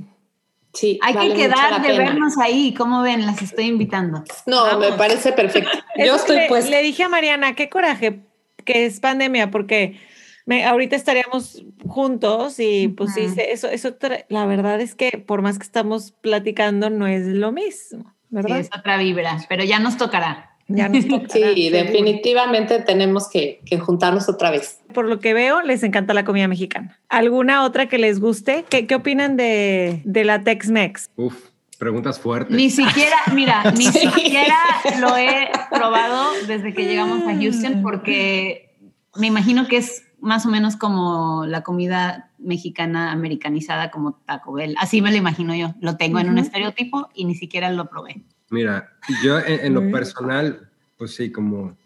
Sí, 0.72 0.98
Hay 1.02 1.14
vale 1.14 1.30
que 1.34 1.40
quedar 1.42 1.82
de 1.82 1.88
pena. 1.88 2.04
vernos 2.04 2.38
ahí, 2.38 2.72
¿cómo 2.74 3.02
ven? 3.02 3.26
Las 3.26 3.42
estoy 3.42 3.64
invitando. 3.64 4.22
No, 4.46 4.78
me 4.78 4.92
parece 4.92 5.32
perfecto. 5.32 5.70
Yo 5.96 6.14
estoy 6.14 6.36
le, 6.36 6.48
pues 6.48 6.70
le 6.70 6.80
dije 6.82 7.02
a 7.02 7.08
Mariana, 7.08 7.54
qué 7.56 7.68
coraje 7.68 8.20
que 8.64 8.86
es 8.86 9.00
pandemia, 9.00 9.50
porque 9.50 9.98
me- 10.46 10.64
ahorita 10.64 10.94
estaríamos 10.94 11.64
juntos 11.86 12.60
y 12.60 12.86
pues 12.88 13.14
sí, 13.14 13.26
eso, 13.36 13.68
eso 13.68 13.98
tra- 13.98 14.24
la 14.28 14.46
verdad 14.46 14.80
es 14.80 14.94
que 14.94 15.10
por 15.26 15.42
más 15.42 15.58
que 15.58 15.64
estamos 15.64 16.12
platicando 16.12 16.88
no 16.90 17.06
es 17.08 17.26
lo 17.26 17.50
mismo, 17.50 18.14
Sí, 18.30 18.52
es 18.52 18.70
otra 18.78 18.98
vibra, 18.98 19.38
pero 19.48 19.64
ya 19.64 19.78
nos 19.80 19.96
tocará. 19.96 20.56
Ya 20.68 20.88
nos 20.88 21.06
tocará, 21.08 21.28
Sí, 21.54 21.70
seguro. 21.70 21.84
definitivamente 21.84 22.80
tenemos 22.82 23.28
que, 23.28 23.60
que 23.64 23.78
juntarnos 23.78 24.28
otra 24.28 24.50
vez. 24.50 24.80
Por 24.92 25.06
lo 25.06 25.18
que 25.18 25.32
veo, 25.34 25.62
les 25.62 25.82
encanta 25.82 26.14
la 26.14 26.24
comida 26.24 26.46
mexicana. 26.48 26.98
¿Alguna 27.08 27.64
otra 27.64 27.88
que 27.88 27.98
les 27.98 28.20
guste? 28.20 28.64
¿Qué, 28.68 28.86
qué 28.86 28.94
opinan 28.94 29.36
de, 29.36 30.02
de 30.04 30.24
la 30.24 30.42
Tex-Mex? 30.44 31.10
Uf, 31.16 31.34
preguntas 31.78 32.20
fuertes. 32.20 32.54
Ni 32.56 32.70
siquiera, 32.70 33.16
mira, 33.34 33.70
ni 33.76 33.84
Sí. 33.84 33.98
siquiera 34.10 34.56
lo 35.00 35.16
he 35.16 35.48
probado 35.70 36.30
desde 36.46 36.74
que 36.74 36.84
llegamos 36.84 37.22
a 37.22 37.34
Houston 37.36 37.82
porque 37.82 38.76
me 39.16 39.26
imagino 39.26 39.66
que 39.68 39.78
es 39.78 40.04
más 40.20 40.44
o 40.46 40.48
menos 40.50 40.76
como 40.76 41.46
la 41.46 41.62
comida 41.62 42.30
mexicana 42.38 43.12
americanizada 43.12 43.90
como 43.90 44.14
Taco 44.26 44.52
Bell. 44.52 44.74
Así 44.78 45.00
me 45.00 45.10
lo 45.12 45.16
imagino 45.16 45.54
yo. 45.54 45.74
Lo 45.80 45.96
tengo 45.96 46.18
en 46.18 46.28
un 46.28 46.38
estereotipo 46.38 47.08
y 47.14 47.24
ni 47.24 47.34
siquiera 47.36 47.70
lo 47.70 47.88
probé. 47.88 48.22
Mira, 48.51 48.92
yo 49.22 49.38
en, 49.38 49.61
en 49.66 49.74
lo 49.74 49.90
personal, 49.90 50.70
pues 50.96 51.14
sí, 51.14 51.30
como, 51.30 51.76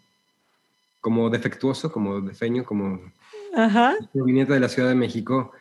como 1.01 1.29
defectuoso, 1.29 1.91
como 1.91 2.21
defeño, 2.21 2.63
como 2.65 3.01
Ajá. 3.55 3.95
proveniente 4.13 4.53
de 4.53 4.59
la 4.59 4.69
Ciudad 4.69 4.89
de 4.89 4.95
México, 4.95 5.51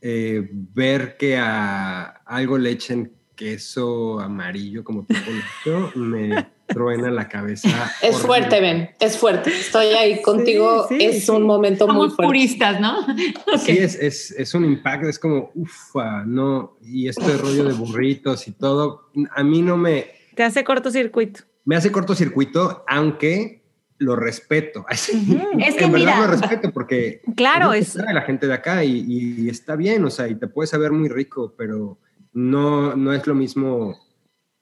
eh, 0.00 0.48
ver 0.52 1.16
que 1.16 1.36
a 1.38 2.02
algo 2.26 2.58
le 2.58 2.70
echen 2.70 3.12
queso 3.34 4.20
amarillo 4.20 4.84
como 4.84 5.04
tipo 5.04 5.30
nacho, 5.30 5.90
me 5.96 6.48
truena 6.66 7.10
la 7.10 7.28
cabeza. 7.28 7.68
Es 8.02 8.16
horrible. 8.16 8.26
fuerte, 8.26 8.60
Ben, 8.60 8.90
es 9.00 9.16
fuerte. 9.18 9.50
Estoy 9.50 9.86
ahí 9.86 10.22
contigo. 10.22 10.86
sí, 10.88 10.98
es 11.00 11.24
sí. 11.26 11.30
un 11.30 11.42
momento 11.44 11.86
muy 11.86 11.94
Somos 11.94 12.14
fuerte. 12.16 12.28
puristas, 12.28 12.80
¿no? 12.80 13.04
Sí, 13.58 13.78
es, 13.78 13.94
es, 13.96 14.30
es 14.32 14.54
un 14.54 14.64
impacto, 14.64 15.08
es 15.08 15.18
como, 15.18 15.50
ufa, 15.54 16.24
no, 16.24 16.76
y 16.82 17.08
este 17.08 17.36
rollo 17.36 17.64
de 17.64 17.72
burritos 17.72 18.46
y 18.48 18.52
todo, 18.52 19.10
a 19.34 19.42
mí 19.42 19.60
no 19.62 19.76
me, 19.76 20.06
Te 20.34 20.42
hace 20.42 20.64
cortocircuito. 20.64 21.40
me 21.64 21.76
hace 21.76 21.90
cortocircuito, 21.92 22.84
aunque 22.88 23.62
lo 23.98 24.16
respeto. 24.16 24.84
Así, 24.88 25.38
Es 25.58 25.74
que 25.76 25.84
en 25.84 25.92
verdad 25.92 26.18
lo 26.18 26.26
respeto 26.26 26.72
porque 26.72 27.22
Claro, 27.36 27.72
es 27.72 27.94
la 27.94 28.22
gente 28.22 28.46
de 28.46 28.54
acá 28.54 28.82
y, 28.84 29.04
y 29.06 29.48
está 29.48 29.76
bien, 29.76 30.04
o 30.04 30.10
sea, 30.10 30.28
y 30.28 30.34
te 30.34 30.48
puede 30.48 30.66
saber 30.66 30.90
muy 30.92 31.08
rico, 31.08 31.54
pero 31.56 31.98
no, 32.32 32.96
no 32.96 33.12
es 33.12 33.26
lo 33.26 33.34
mismo 33.34 33.96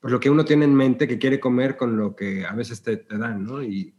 pues, 0.01 0.13
lo 0.13 0.21
que 0.21 0.29
uno 0.31 0.45
tiene 0.45 0.65
en 0.67 0.75
mente 0.75 1.07
que 1.09 1.19
quiere 1.19 1.41
comer 1.41 1.77
con 1.77 1.97
lo 1.97 2.15
que 2.17 2.45
a 2.45 2.53
veces 2.53 2.83
te, 2.83 2.97
te 2.99 3.17
dan, 3.17 3.45
¿no? 3.45 3.63
Y 3.63 3.95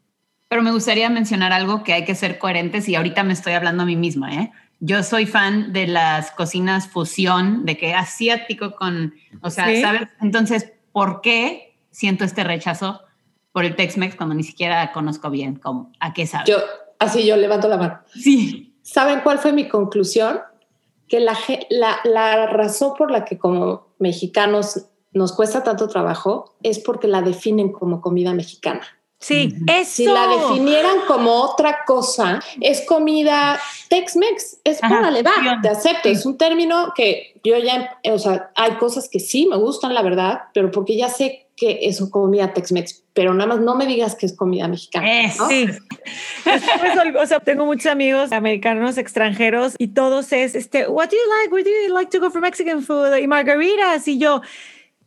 Pero 0.47 0.61
me 0.61 0.71
gustaría 0.71 1.09
mencionar 1.09 1.53
algo 1.53 1.83
que 1.83 1.93
hay 1.93 2.05
que 2.05 2.15
ser 2.15 2.37
coherentes 2.37 2.87
y 2.89 2.95
ahorita 2.95 3.23
me 3.23 3.33
estoy 3.33 3.53
hablando 3.53 3.83
a 3.83 3.85
mí 3.85 3.95
misma, 3.95 4.33
¿eh? 4.35 4.51
Yo 4.79 5.03
soy 5.03 5.27
fan 5.27 5.73
de 5.73 5.85
las 5.87 6.31
cocinas 6.31 6.87
fusión, 6.87 7.65
de 7.65 7.77
que 7.77 7.93
asiático 7.93 8.75
con, 8.75 9.13
o 9.41 9.49
sea, 9.51 9.67
Sí. 9.67 9.81
¿sabes? 9.81 10.07
Entonces, 10.21 10.71
¿por 10.91 11.21
qué 11.21 11.77
siento 11.91 12.23
este 12.23 12.43
rechazo 12.43 13.01
por 13.51 13.65
el 13.65 13.75
Tex-Mex 13.75 14.15
cuando 14.15 14.35
ni 14.35 14.43
siquiera 14.43 14.91
conozco 14.91 15.29
bien 15.29 15.55
cómo, 15.55 15.91
a 15.99 16.13
qué 16.13 16.25
sabe? 16.25 16.45
Yo, 16.47 16.57
así 16.99 17.25
yo 17.25 17.35
levanto 17.37 17.67
la 17.67 17.77
mano. 17.77 17.99
sí. 18.13 18.67
¿Saben 18.83 19.21
cuál 19.21 19.37
fue 19.37 19.53
mi 19.53 19.69
conclusión? 19.69 20.39
Que 21.07 21.19
la, 21.19 21.37
la, 21.69 21.99
la 22.03 22.47
razón 22.47 22.93
por 22.97 23.11
la 23.11 23.25
que 23.25 23.37
como 23.37 23.93
mexicanos 23.99 24.87
nos 25.13 25.33
cuesta 25.33 25.63
tanto 25.63 25.87
trabajo 25.87 26.55
es 26.63 26.79
porque 26.79 27.07
la 27.07 27.21
definen 27.21 27.71
como 27.71 28.01
comida 28.01 28.33
mexicana. 28.33 28.81
Sí, 29.21 29.55
eso. 29.67 29.91
Si 29.91 30.05
la 30.05 30.27
definieran 30.27 31.01
como 31.07 31.31
otra 31.31 31.85
cosa, 31.85 32.41
es 32.59 32.81
comida 32.81 33.59
Tex-Mex, 33.87 34.57
es 34.63 34.79
órale, 34.83 35.21
va, 35.21 35.59
te 35.61 35.69
acepto. 35.69 36.09
Sí. 36.09 36.15
Es 36.15 36.25
un 36.25 36.39
término 36.39 36.91
que 36.95 37.39
yo 37.43 37.55
ya, 37.59 37.99
o 38.11 38.17
sea, 38.17 38.51
hay 38.55 38.71
cosas 38.77 39.07
que 39.07 39.19
sí 39.19 39.45
me 39.45 39.57
gustan, 39.57 39.93
la 39.93 40.01
verdad, 40.01 40.41
pero 40.55 40.71
porque 40.71 40.97
ya 40.97 41.07
sé 41.07 41.45
que 41.55 41.81
es 41.83 42.01
comida 42.09 42.51
Tex-Mex, 42.51 43.03
pero 43.13 43.35
nada 43.35 43.45
más 43.45 43.59
no 43.59 43.75
me 43.75 43.85
digas 43.85 44.15
que 44.15 44.25
es 44.25 44.35
comida 44.35 44.67
mexicana. 44.67 45.21
Eso. 45.21 45.43
¿no? 45.43 45.49
Sí. 45.49 45.67
O 47.21 47.25
sea, 47.27 47.39
tengo 47.39 47.67
muchos 47.67 47.85
amigos 47.85 48.31
americanos 48.31 48.97
extranjeros 48.97 49.75
y 49.77 49.89
todos 49.89 50.33
es 50.33 50.55
este, 50.55 50.87
what 50.87 51.09
do 51.09 51.15
you 51.15 51.21
like? 51.39 51.53
Where 51.53 51.63
do 51.63 51.69
you 51.69 51.93
like 51.93 52.09
to 52.09 52.19
go 52.19 52.31
for 52.31 52.41
Mexican 52.41 52.81
food? 52.81 53.15
Y 53.17 53.27
margaritas 53.27 54.07
y 54.07 54.17
yo, 54.17 54.41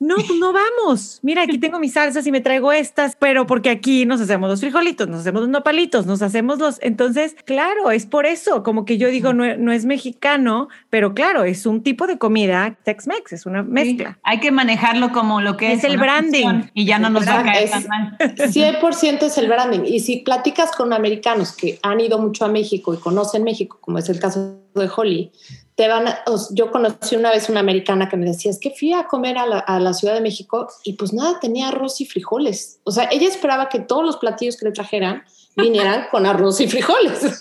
No, 0.00 0.16
pues 0.16 0.38
no 0.38 0.52
vamos. 0.52 1.20
Mira, 1.22 1.42
aquí 1.42 1.58
tengo 1.58 1.78
mis 1.78 1.92
salsas 1.92 2.26
y 2.26 2.32
me 2.32 2.40
traigo 2.40 2.72
estas, 2.72 3.16
pero 3.16 3.46
porque 3.46 3.70
aquí 3.70 4.04
nos 4.04 4.20
hacemos 4.20 4.50
los 4.50 4.60
frijolitos, 4.60 5.08
nos 5.08 5.20
hacemos 5.20 5.42
los 5.42 5.50
nopalitos, 5.50 6.04
nos 6.04 6.20
hacemos 6.20 6.58
los. 6.58 6.78
Entonces, 6.82 7.36
claro, 7.44 7.90
es 7.90 8.04
por 8.04 8.26
eso. 8.26 8.62
Como 8.62 8.84
que 8.84 8.98
yo 8.98 9.08
digo, 9.08 9.32
no, 9.32 9.56
no 9.56 9.72
es 9.72 9.84
mexicano, 9.84 10.68
pero 10.90 11.14
claro, 11.14 11.44
es 11.44 11.64
un 11.64 11.82
tipo 11.82 12.06
de 12.06 12.18
comida 12.18 12.76
Tex-Mex, 12.84 13.32
es 13.32 13.46
una 13.46 13.62
mezcla. 13.62 14.10
Sí, 14.14 14.20
hay 14.24 14.40
que 14.40 14.50
manejarlo 14.50 15.12
como 15.12 15.40
lo 15.40 15.56
que 15.56 15.72
es. 15.72 15.78
Es 15.78 15.84
el 15.84 15.96
branding. 15.96 16.64
Y 16.74 16.84
ya 16.84 16.98
no 16.98 17.10
nos 17.10 17.26
va 17.26 17.40
a 17.40 17.44
caer 17.44 17.70
tan 17.70 17.86
mal. 17.86 18.16
100% 18.18 19.22
es 19.22 19.38
el 19.38 19.48
branding. 19.48 19.84
Y 19.86 20.00
si 20.00 20.18
platicas 20.18 20.72
con 20.72 20.92
americanos 20.92 21.52
que 21.52 21.78
han 21.82 22.00
ido 22.00 22.18
mucho 22.18 22.44
a 22.44 22.48
México 22.48 22.94
y 22.94 22.98
conocen 22.98 23.44
México, 23.44 23.78
como 23.80 23.98
es 23.98 24.08
el 24.08 24.18
caso 24.18 24.60
de 24.74 24.90
Holly, 24.94 25.30
te 25.76 25.88
van 25.88 26.06
a- 26.08 26.22
yo 26.52 26.70
conocí 26.70 27.16
una 27.16 27.30
vez 27.30 27.48
una 27.48 27.60
americana 27.60 28.08
que 28.08 28.16
me 28.16 28.26
decía, 28.26 28.50
es 28.50 28.58
que 28.60 28.70
fui 28.70 28.92
a 28.92 29.04
comer 29.08 29.38
a 29.38 29.46
la, 29.46 29.58
a 29.58 29.80
la 29.80 29.92
Ciudad 29.92 30.14
de 30.14 30.20
México 30.20 30.68
y 30.84 30.92
pues 30.94 31.12
nada, 31.12 31.40
tenía 31.40 31.68
arroz 31.68 32.00
y 32.00 32.06
frijoles. 32.06 32.78
O 32.84 32.90
sea, 32.92 33.08
ella 33.10 33.26
esperaba 33.28 33.68
que 33.68 33.80
todos 33.80 34.04
los 34.04 34.16
platillos 34.18 34.56
que 34.56 34.66
le 34.66 34.72
trajeran 34.72 35.24
vinieran 35.56 36.06
con 36.10 36.26
arroz 36.26 36.60
y 36.60 36.68
frijoles. 36.68 37.40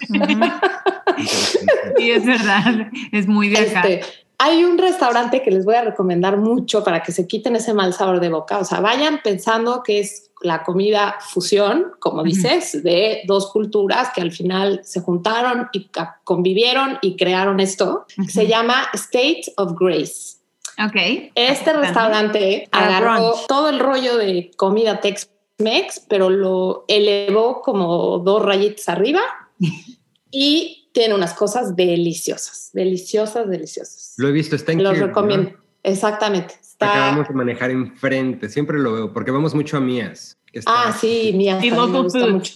Sí, 1.97 2.11
es 2.11 2.25
verdad. 2.25 2.87
Es 3.11 3.27
muy 3.27 3.49
de 3.49 3.57
acá. 3.59 3.81
Este, 3.81 4.01
hay 4.39 4.63
un 4.63 4.77
restaurante 4.77 5.41
que 5.41 5.51
les 5.51 5.63
voy 5.63 5.75
a 5.75 5.83
recomendar 5.83 6.37
mucho 6.37 6.83
para 6.83 7.03
que 7.03 7.11
se 7.11 7.27
quiten 7.27 7.55
ese 7.55 7.73
mal 7.73 7.93
sabor 7.93 8.19
de 8.19 8.29
boca. 8.29 8.57
O 8.57 8.65
sea, 8.65 8.79
vayan 8.79 9.21
pensando 9.23 9.83
que 9.83 9.99
es 9.99 10.31
la 10.43 10.63
comida 10.63 11.15
fusión, 11.19 11.93
como 11.99 12.23
dices, 12.23 12.83
de 12.83 13.21
dos 13.25 13.51
culturas 13.51 14.11
que 14.13 14.21
al 14.21 14.31
final 14.31 14.81
se 14.83 14.99
juntaron 14.99 15.69
y 15.73 15.89
convivieron 16.23 16.99
y 17.01 17.15
crearon 17.15 17.59
esto. 17.59 18.05
Se 18.27 18.47
llama 18.47 18.87
State 18.93 19.53
of 19.57 19.73
Grace. 19.79 20.37
Ok. 20.85 21.31
Este 21.35 21.73
restaurante 21.73 22.67
Para 22.71 22.97
agarró 22.97 23.29
brunch. 23.29 23.47
todo 23.47 23.69
el 23.69 23.79
rollo 23.79 24.17
de 24.17 24.51
comida 24.55 24.99
Tex-Mex, 24.99 26.05
pero 26.07 26.29
lo 26.29 26.85
elevó 26.87 27.61
como 27.61 28.19
dos 28.19 28.43
rayitas 28.43 28.89
arriba 28.89 29.21
y 30.31 30.89
tiene 30.93 31.15
unas 31.15 31.33
cosas 31.33 31.75
deliciosas, 31.75 32.69
deliciosas, 32.73 33.49
deliciosas. 33.49 34.13
Lo 34.17 34.27
he 34.27 34.31
visto, 34.31 34.55
está 34.55 34.71
en 34.71 34.83
Los 34.83 34.99
recomiendo. 34.99 35.51
Exactamente. 35.83 36.55
Está... 36.85 36.93
Acabamos 37.07 37.27
de 37.27 37.33
manejar 37.33 37.71
enfrente, 37.71 38.49
siempre 38.49 38.79
lo 38.79 38.93
veo, 38.93 39.13
porque 39.13 39.31
vamos 39.31 39.53
mucho 39.55 39.77
a 39.77 39.79
Mías. 39.79 40.37
que 40.51 40.59
está- 40.59 40.71
Ah, 40.89 40.91
sí, 40.93 41.31
mía. 41.35 41.59
Y 41.63 41.71
me 41.71 41.77
gusta 41.85 42.19
food. 42.19 42.29
mucho. 42.31 42.53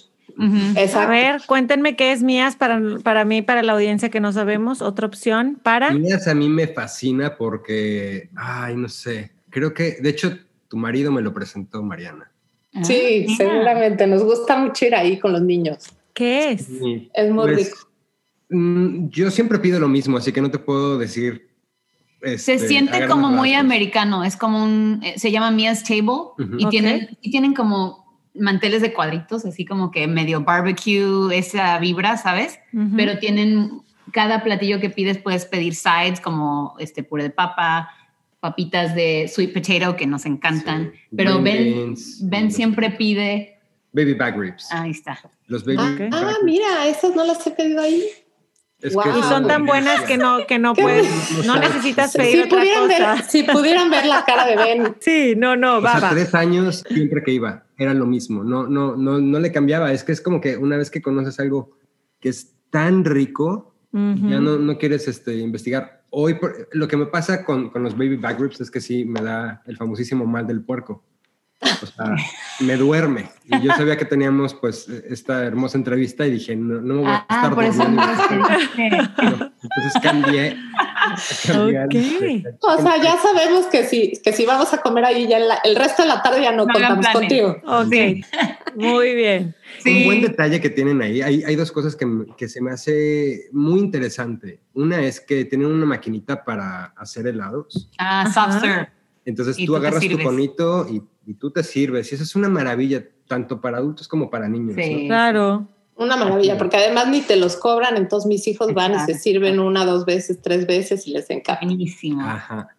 A 0.96 1.06
ver, 1.08 1.42
cuéntenme 1.48 1.96
qué 1.96 2.12
es 2.12 2.22
mías 2.22 2.56
para, 2.56 2.80
para 3.04 3.26
mí, 3.26 3.42
para 3.42 3.64
la 3.64 3.74
audiencia 3.74 4.10
que 4.10 4.20
no 4.20 4.32
sabemos. 4.32 4.84
Otra 4.84 5.08
opción 5.08 5.60
para. 5.64 5.92
Mías 5.92 6.28
a 6.28 6.36
mí 6.36 6.48
me 6.48 6.68
fascina 6.68 7.36
porque, 7.38 8.30
ay, 8.36 8.76
no 8.76 8.88
sé, 8.88 9.32
creo 9.50 9.74
que, 9.74 9.98
de 10.00 10.10
hecho, 10.10 10.38
tu 10.68 10.78
marido 10.78 11.12
me 11.12 11.22
lo 11.24 11.34
presentó, 11.34 11.82
Mariana. 11.82 12.30
Sí, 12.84 13.00
Ah, 13.02 13.24
mira. 13.30 13.36
seguramente. 13.38 14.06
Nos 14.06 14.24
gusta 14.24 14.58
mucho 14.58 14.86
ir 14.86 14.94
ahí 14.94 15.18
con 15.18 15.32
los 15.34 15.42
niños. 15.42 15.86
¿Qué 16.14 16.52
es? 16.52 16.68
Es 17.14 17.32
muy 17.32 17.46
pues, 17.54 17.58
rico. 17.70 17.78
mm, 18.50 19.10
Yo 19.10 19.32
siempre 19.32 19.58
pido 19.58 19.80
lo 19.80 19.88
mismo, 19.88 20.18
así 20.18 20.32
que 20.32 20.42
no 20.42 20.52
te 20.52 20.60
puedo 20.60 21.00
decir. 21.00 21.47
Se 22.22 22.34
este, 22.56 22.60
siente 22.60 23.04
a 23.04 23.08
como 23.08 23.30
muy 23.30 23.54
americano, 23.54 24.24
es 24.24 24.36
como 24.38 24.64
un, 24.64 25.02
eh, 25.04 25.14
se 25.18 25.32
llama 25.32 25.52
Mia's 25.52 25.84
Table 25.84 26.34
y, 26.58 26.68
tienen, 26.70 27.18
y 27.22 27.30
tienen 27.32 27.54
como 27.54 28.08
manteles 28.34 28.82
de 28.82 28.94
cuadritos, 28.94 29.46
así 29.46 29.66
como 29.66 29.92
que 29.92 30.08
medio 30.08 30.42
barbecue, 30.42 31.36
esa 31.38 31.78
vibra, 31.80 32.18
¿sabes? 32.18 32.60
Pero 32.96 33.20
tienen, 33.20 33.82
cada 34.12 34.44
platillo 34.44 34.80
que 34.80 34.90
pides 34.90 35.18
puedes 35.20 35.46
pedir 35.46 35.76
sides 35.76 36.20
como 36.20 36.76
este 36.80 37.04
puré 37.04 37.24
de 37.24 37.30
papa, 37.30 37.90
papitas 38.40 38.96
de 38.96 39.28
sweet 39.34 39.54
potato 39.54 39.96
que 39.96 40.08
nos 40.08 40.26
encantan, 40.26 40.92
Sí, 40.94 41.16
pero 41.16 41.42
green 41.42 41.44
Ben, 41.44 41.74
beans, 41.76 42.20
Ben 42.24 42.52
siempre 42.52 42.92
pide, 42.92 43.60
Baby 43.94 44.14
back 44.14 44.38
ribs. 44.38 44.72
ahí 44.72 44.92
está. 44.92 45.20
Los 45.48 45.64
baby 45.66 45.78
Ah, 45.80 45.96
back 45.98 46.10
ah, 46.14 46.26
ribs. 46.30 46.44
mira, 46.44 46.88
esas 46.88 47.16
no 47.16 47.24
las 47.26 47.46
he 47.48 47.52
pedido 47.52 47.82
ahí. 47.82 48.04
Es 48.82 48.94
Wow. 48.94 49.04
que 49.04 49.10
Y 49.20 49.24
son 49.24 49.48
tan 49.48 49.66
buenas 49.66 50.02
que 50.04 50.18
no, 50.18 50.46
que 50.46 50.60
no 50.60 50.74
puedes, 50.76 51.08
no 51.48 51.56
necesitas 51.60 52.12
Si 52.12 52.18
pedir 52.20 52.34
Si 52.34 52.42
otra 52.44 52.60
pudieran, 52.60 52.88
cosa. 52.88 53.14
ver, 53.16 53.24
si 53.24 53.44
pudieran 53.44 53.90
ver 53.90 54.06
la 54.06 54.24
cara 54.24 54.46
de 54.46 54.56
Ben, 54.56 54.96
Sí, 55.02 55.34
no, 55.36 55.56
no, 55.56 55.78
O 55.78 55.82
va, 55.82 55.94
sea, 55.94 56.02
va. 56.02 56.10
tres 56.12 56.36
años 56.36 56.84
siempre 56.88 57.24
que 57.24 57.32
iba, 57.32 57.64
era 57.78 57.94
lo 57.96 58.06
mismo. 58.06 58.44
No, 58.44 58.68
no, 58.68 58.96
no, 58.96 59.20
no 59.20 59.40
le 59.40 59.52
cambiaba. 59.52 59.92
Es 59.92 60.04
que 60.04 60.12
es 60.12 60.22
como 60.22 60.40
que 60.40 60.58
una 60.58 60.78
vez 60.78 60.92
que 60.92 61.02
conoces 61.02 61.40
algo 61.40 61.72
que 62.20 62.30
es 62.30 62.54
tan 62.70 63.04
rico, 63.04 63.74
Ujú. 63.94 64.30
ya 64.30 64.40
no, 64.40 64.58
no 64.58 64.78
quieres 64.78 65.08
este, 65.08 65.36
investigar. 65.38 66.04
Hoy, 66.12 66.36
por- 66.36 66.70
lo 66.72 66.88
que 66.88 66.98
me 66.98 67.08
pasa 67.08 67.44
con, 67.44 67.70
con 67.72 67.82
los 67.82 67.98
baby 67.98 68.18
back 68.18 68.40
ribs 68.40 68.62
es 68.62 68.70
que 68.70 68.80
sí 68.80 69.06
me 69.06 69.22
da 69.22 69.64
el 69.66 69.76
famosísimo 69.76 70.26
mal 70.26 70.46
del 70.46 70.62
puerco. 70.64 71.04
O 71.60 71.86
sea, 71.88 72.16
me 72.60 72.76
duerme. 72.78 73.30
Y 73.46 73.62
yo 73.62 73.72
sabía 73.76 73.98
que 73.98 74.06
teníamos 74.06 74.54
pues 74.54 74.88
esta 74.90 75.44
hermosa 75.44 75.78
entrevista 75.78 76.26
y 76.28 76.32
dije, 76.32 76.56
no, 76.56 76.82
no 76.82 76.94
me 76.96 77.02
voy 77.02 77.10
a 77.12 77.26
Ah, 77.30 77.36
estar 77.36 77.56
por 77.56 77.64
eso 77.64 77.88
no. 77.88 78.02
Entonces 78.78 80.02
cambié. 80.04 80.58
cambié 81.48 81.78
al- 81.80 81.88
Ok. 81.88 82.46
o 82.62 82.82
sea, 82.82 83.02
ya 83.02 83.18
sabemos 83.18 83.66
que 83.68 83.86
si, 83.86 84.14
que 84.24 84.34
si 84.34 84.46
vamos 84.46 84.74
a 84.74 84.82
comer 84.82 85.06
ahí, 85.06 85.28
ya 85.28 85.40
la- 85.40 85.60
el 85.64 85.76
resto 85.76 86.04
de 86.04 86.10
la 86.10 86.22
tarde 86.22 86.42
ya 86.42 86.52
no, 86.52 86.68
contamos 86.68 87.08
contigo. 87.08 87.58
Ok, 87.66 87.94
muy 88.76 89.16
bien. 89.16 89.56
Sí. 89.84 90.00
Un 90.02 90.06
buen 90.06 90.22
detalle 90.22 90.62
que 90.62 90.70
tienen 90.70 91.02
ahí, 91.02 91.22
hay, 91.22 91.44
hay 91.44 91.56
dos 91.56 91.72
cosas 91.72 91.96
que, 91.96 92.06
que 92.38 92.48
se 92.48 92.62
me 92.62 92.72
hace 92.72 93.50
muy 93.52 93.80
interesante. 93.80 94.60
Una 94.74 95.02
es 95.02 95.20
que 95.20 95.46
tienen 95.46 95.68
una 95.68 95.86
maquinita 95.86 96.44
para 96.44 96.86
hacer 96.98 97.28
helados. 97.28 97.90
Ah, 97.98 98.30
soft 98.32 98.62
serve. 98.62 98.90
Entonces 99.26 99.58
tú 99.58 99.66
tú 99.66 99.76
agarras 99.76 100.08
tu 100.08 100.20
conito 100.20 100.88
y, 100.90 101.02
y 101.28 101.34
tú 101.36 101.52
te 101.52 101.62
sirves. 101.62 102.12
Y 102.12 102.16
eso 102.16 102.24
es 102.24 102.36
una 102.36 102.50
maravilla, 102.50 103.04
tanto 103.28 103.62
para 103.62 103.78
adultos 103.78 104.08
como 104.08 104.30
para 104.30 104.48
niños. 104.48 104.76
Sí. 104.76 105.04
¿no? 105.04 105.08
Claro. 105.08 105.68
Una 105.98 106.16
maravilla, 106.16 106.58
porque 106.58 106.78
además 106.78 107.10
ni 107.10 107.22
te 107.22 107.36
los 107.36 107.56
cobran, 107.58 107.98
entonces 107.98 108.28
mis 108.28 108.48
hijos 108.48 108.74
van 108.74 108.94
y 108.96 109.00
se 109.00 109.16
sirven 109.20 109.60
una, 109.60 109.84
dos 109.84 110.06
veces, 110.06 110.40
tres 110.42 110.66
veces 110.68 111.08
y 111.08 111.12
les 111.12 111.30
encanta. 111.30 111.60
Buenísimo. 111.66 112.22
Ajá. 112.24 112.70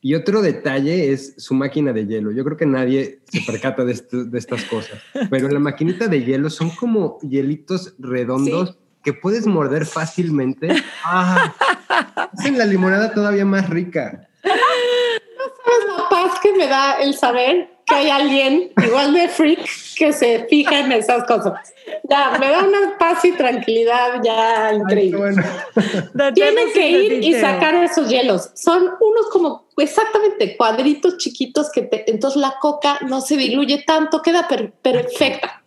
Y 0.00 0.14
otro 0.14 0.40
detalle 0.40 1.12
es 1.12 1.34
su 1.36 1.52
máquina 1.52 1.92
de 1.92 2.06
hielo. 2.06 2.30
Yo 2.30 2.42
creo 2.44 2.56
que 2.56 2.64
nadie 2.66 3.18
se 3.30 3.40
percata 3.42 3.84
de, 3.84 3.92
esto- 3.92 4.24
de 4.24 4.38
estas 4.38 4.64
cosas. 4.64 4.98
Pero 5.28 5.48
la 5.48 5.58
maquinita 5.58 6.06
de 6.08 6.24
hielo 6.24 6.48
son 6.48 6.70
como 6.70 7.18
hielitos 7.20 7.94
redondos 7.98 8.78
que 9.02 9.12
puedes 9.14 9.46
morder 9.46 9.84
fácilmente. 9.84 10.68
Ah, 11.04 11.52
hacen 12.32 12.56
la 12.56 12.64
limonada 12.66 13.12
todavía 13.12 13.44
más 13.44 13.68
rica. 13.68 14.28
¿Sabes 14.42 15.84
la 15.98 16.08
paz 16.08 16.38
que 16.40 16.52
me 16.56 16.66
da 16.66 16.94
el 17.02 17.14
saber 17.14 17.68
que 17.90 17.94
hay 17.96 18.08
alguien 18.10 18.72
igual 18.86 19.12
de 19.12 19.28
freak 19.28 19.60
que 19.96 20.12
se 20.14 20.46
fija 20.48 20.78
en 20.78 20.92
esas 20.92 21.24
cosas? 21.24 21.52
Ya, 22.08 22.36
me 22.38 22.48
da 22.48 22.60
una 22.64 22.96
paz 22.98 23.24
y 23.24 23.32
tranquilidad 23.32 24.22
ya 24.24 24.72
increíble. 24.72 25.18
bueno. 25.18 25.42
Tienen 26.34 26.72
que 26.72 26.88
ir 26.90 27.12
y 27.24 27.34
sacar 27.34 27.74
esos 27.74 28.08
hielos. 28.08 28.50
Son 28.54 28.82
unos 28.84 29.28
como 29.32 29.66
exactamente 29.76 30.56
cuadritos 30.56 31.18
chiquitos 31.18 31.70
que 31.72 31.82
te, 31.82 32.10
entonces 32.10 32.40
la 32.40 32.54
coca 32.60 32.98
no 33.06 33.20
se 33.20 33.36
diluye 33.36 33.84
tanto, 33.86 34.22
queda 34.22 34.46
per- 34.48 34.72
perfecta. 34.72 35.62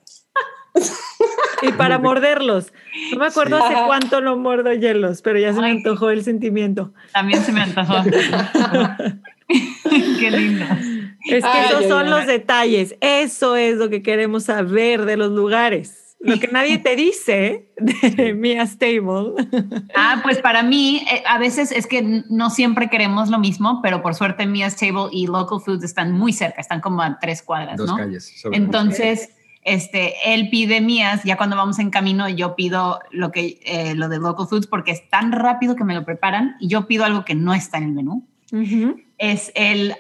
Y 1.62 1.72
para 1.74 2.00
morderlos. 2.00 2.74
No 3.12 3.20
me 3.20 3.28
acuerdo 3.28 3.58
Sí. 3.58 3.64
hace 3.64 3.76
Ajá. 3.76 3.86
cuánto 3.86 4.22
no 4.22 4.36
muerdo 4.38 4.74
hielos, 4.74 5.22
pero 5.22 5.38
ya 5.40 5.54
se 5.54 5.60
me 5.62 5.68
Ay. 5.68 5.78
antojó 5.78 6.10
el 6.10 6.24
sentimiento. 6.24 6.92
También 7.14 7.44
se 7.44 7.52
me 7.52 7.62
antojó. 7.62 7.94
Qué 10.20 10.32
lindo. 10.32 10.66
Es 11.30 11.44
que 11.44 11.50
Ay, 11.50 11.66
esos 11.70 11.86
son 11.88 12.10
los 12.10 12.26
detalles. 12.28 12.96
Eso 13.02 13.56
es 13.56 13.78
lo 13.78 13.90
que 13.90 14.02
queremos 14.02 14.46
saber 14.46 15.06
de 15.06 15.18
los 15.18 15.32
lugares. 15.32 16.00
Lo 16.20 16.40
que 16.40 16.48
nadie 16.48 16.78
te 16.78 16.96
dice 16.96 17.70
de 17.78 18.34
Mia's 18.34 18.78
Table. 18.78 19.34
Ah, 19.94 20.22
pues 20.24 20.40
para 20.40 20.64
mí, 20.64 21.06
eh, 21.12 21.22
a 21.28 21.38
veces 21.38 21.72
es 21.74 21.86
que 21.86 22.24
no 22.30 22.50
siempre 22.50 22.90
queremos 22.90 23.30
lo 23.30 23.40
mismo, 23.40 23.82
pero 23.84 24.02
por 24.02 24.16
suerte 24.16 24.46
Mia's 24.48 24.78
Table 24.78 25.08
y 25.12 25.28
Local 25.28 25.60
Foods 25.60 25.84
están 25.84 26.14
muy 26.14 26.32
cerca, 26.32 26.62
están 26.62 26.80
como 26.80 27.02
a 27.02 27.20
tres 27.20 27.42
cuadras, 27.44 27.76
Dos 27.76 27.90
¿no? 27.90 27.98
calles. 27.98 28.40
sobre- 28.42 28.56
Entonces, 28.56 29.32
este, 29.64 30.14
él 30.34 30.48
pide 30.50 30.80
mías, 30.80 31.24
ya 31.26 31.36
cuando 31.36 31.58
vamos 31.58 31.78
en 31.80 31.90
camino 31.90 32.30
yo 32.30 32.56
pido 32.56 33.00
lo 33.12 33.32
que 33.32 33.60
eh, 33.66 33.94
lo 33.96 34.08
de 34.08 34.20
local 34.20 34.48
foods 34.48 34.68
porque 34.68 34.92
es 34.92 35.10
tan 35.10 35.34
rápido 35.34 35.76
que 35.76 35.84
me 35.84 35.94
lo 35.94 36.06
preparan 36.06 36.56
y 36.62 36.70
yo 36.70 36.88
pido 36.88 37.04
algo 37.04 37.26
que 37.26 37.36
no 37.36 37.54
está 37.54 37.80
en 37.80 37.84
el 37.84 37.92
menú. 37.92 38.26
Ujú. 38.54 38.98
Es 39.32 39.52
el 39.56 39.96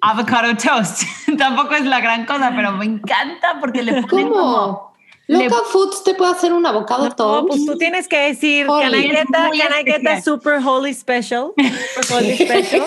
avocado 0.00 0.54
toast. 0.56 1.02
Tampoco 1.38 1.74
es 1.74 1.84
la 1.84 2.00
gran 2.00 2.24
cosa, 2.26 2.52
pero 2.54 2.72
me 2.72 2.84
encanta 2.84 3.58
porque 3.60 3.82
le 3.82 4.02
ponen 4.02 4.28
como 4.28 4.40
¿Cómo? 4.40 4.94
le- 5.26 5.44
Local 5.44 5.60
Foods 5.72 6.04
te 6.04 6.14
puede 6.14 6.32
hacer 6.32 6.52
un 6.52 6.64
avocado 6.66 7.08
No, 7.08 7.14
toast. 7.14 7.48
pues 7.48 7.64
tú 7.66 7.76
tienes 7.78 8.06
que 8.08 8.16
decir, 8.18 8.66
Holy. 8.68 8.82
can 8.82 8.94
I 8.94 9.08
get 9.10 9.26
a, 9.34 9.46
Muy 9.48 9.58
can 9.58 9.72
I 9.72 9.84
get 9.84 9.94
a 10.06 10.14
especial. 10.14 10.22
super 10.22 10.60
holy 10.62 10.94
special? 10.94 11.52
Super 11.94 12.16
holy 12.16 12.34
special. 12.36 12.86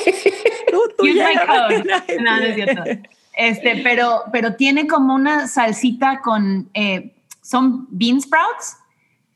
Tú, 0.72 0.80
tú 0.98 1.08
ya 1.08 1.30
No, 2.20 2.38
no 2.38 2.44
es 2.46 2.56
cierto. 2.56 2.84
Este, 3.36 3.82
pero, 3.84 4.24
pero 4.32 4.56
tiene 4.56 4.88
como 4.88 5.14
una 5.16 5.48
salsita 5.48 6.20
con, 6.22 6.70
eh, 6.74 7.14
son 7.42 7.88
bean 7.90 8.22
sprouts 8.22 8.78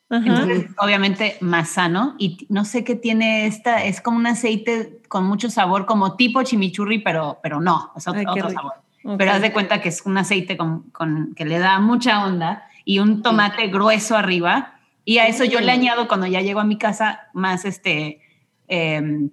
Entonces, 0.09 0.67
obviamente 0.77 1.37
más 1.41 1.69
sano 1.69 2.15
y 2.17 2.47
no 2.49 2.63
sé 2.63 2.85
qué 2.85 2.95
tiene 2.95 3.45
esta, 3.45 3.83
es 3.83 3.99
como 3.99 4.17
un 4.17 4.27
aceite 4.27 5.01
con 5.09 5.25
mucho 5.25 5.49
sabor, 5.49 5.85
como 5.85 6.15
tipo 6.15 6.43
chimichurri, 6.43 6.99
pero, 6.99 7.39
pero 7.43 7.59
no, 7.59 7.91
es 7.95 8.07
otro, 8.07 8.49
sabor. 8.49 8.73
Pero 9.17 9.31
haz 9.31 9.41
de 9.41 9.51
cuenta 9.51 9.81
que 9.81 9.89
es 9.89 10.05
un 10.05 10.17
aceite 10.17 10.55
con, 10.55 10.83
con, 10.91 11.33
que 11.35 11.45
le 11.45 11.59
da 11.59 11.79
mucha 11.79 12.25
onda 12.25 12.67
y 12.85 12.99
un 12.99 13.21
tomate 13.21 13.67
grueso 13.67 14.15
arriba. 14.15 14.79
Y 15.03 15.17
a 15.17 15.27
eso 15.27 15.43
yo 15.43 15.59
le 15.59 15.71
añado 15.71 16.07
cuando 16.07 16.25
ya 16.25 16.41
llego 16.41 16.59
a 16.59 16.65
mi 16.65 16.77
casa 16.77 17.21
más 17.33 17.65
este 17.65 18.21
em, 18.67 19.29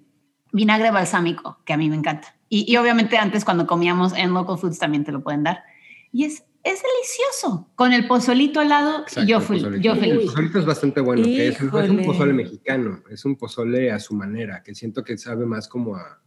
vinagre 0.51 0.91
balsámico, 0.91 1.59
que 1.65 1.73
a 1.73 1.77
mí 1.77 1.89
me 1.89 1.95
encanta. 1.95 2.35
Y, 2.49 2.71
y 2.71 2.77
obviamente 2.77 3.17
antes 3.17 3.43
cuando 3.43 3.65
comíamos 3.65 4.13
en 4.13 4.33
Local 4.33 4.57
Foods 4.57 4.79
también 4.79 5.03
te 5.03 5.11
lo 5.11 5.21
pueden 5.21 5.43
dar. 5.43 5.63
Y 6.11 6.25
es 6.25 6.43
es 6.65 6.81
delicioso. 6.81 7.69
Con 7.75 7.93
el 7.93 8.07
pozolito 8.07 8.59
al 8.59 8.69
lado, 8.69 9.05
yo, 9.25 9.39
fui, 9.39 9.59
yo 9.79 9.95
feliz. 9.95 10.21
El 10.21 10.25
pozolito 10.25 10.59
es 10.59 10.65
bastante 10.65 10.99
bueno, 10.99 11.23
que 11.23 11.47
es, 11.49 11.61
un 11.61 12.03
pozole 12.03 12.33
mexicano, 12.33 13.03
es 13.09 13.23
un 13.23 13.35
pozole 13.35 13.91
a 13.91 13.99
su 13.99 14.15
manera, 14.15 14.63
que 14.63 14.73
siento 14.73 15.03
que 15.03 15.17
sabe 15.17 15.45
más 15.45 15.67
como 15.67 15.95
a, 15.95 16.19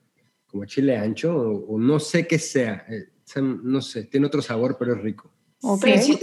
como 0.46 0.64
chile 0.64 0.96
ancho, 0.96 1.36
o, 1.36 1.78
no 1.78 1.98
sé 1.98 2.26
qué 2.28 2.38
sea, 2.38 2.86
eh, 2.88 3.08
no 3.42 3.82
sé, 3.82 4.04
tiene 4.04 4.28
otro 4.28 4.40
sabor, 4.40 4.76
pero 4.78 4.94
es 4.94 5.02
rico. 5.02 5.30
sí, 5.60 6.18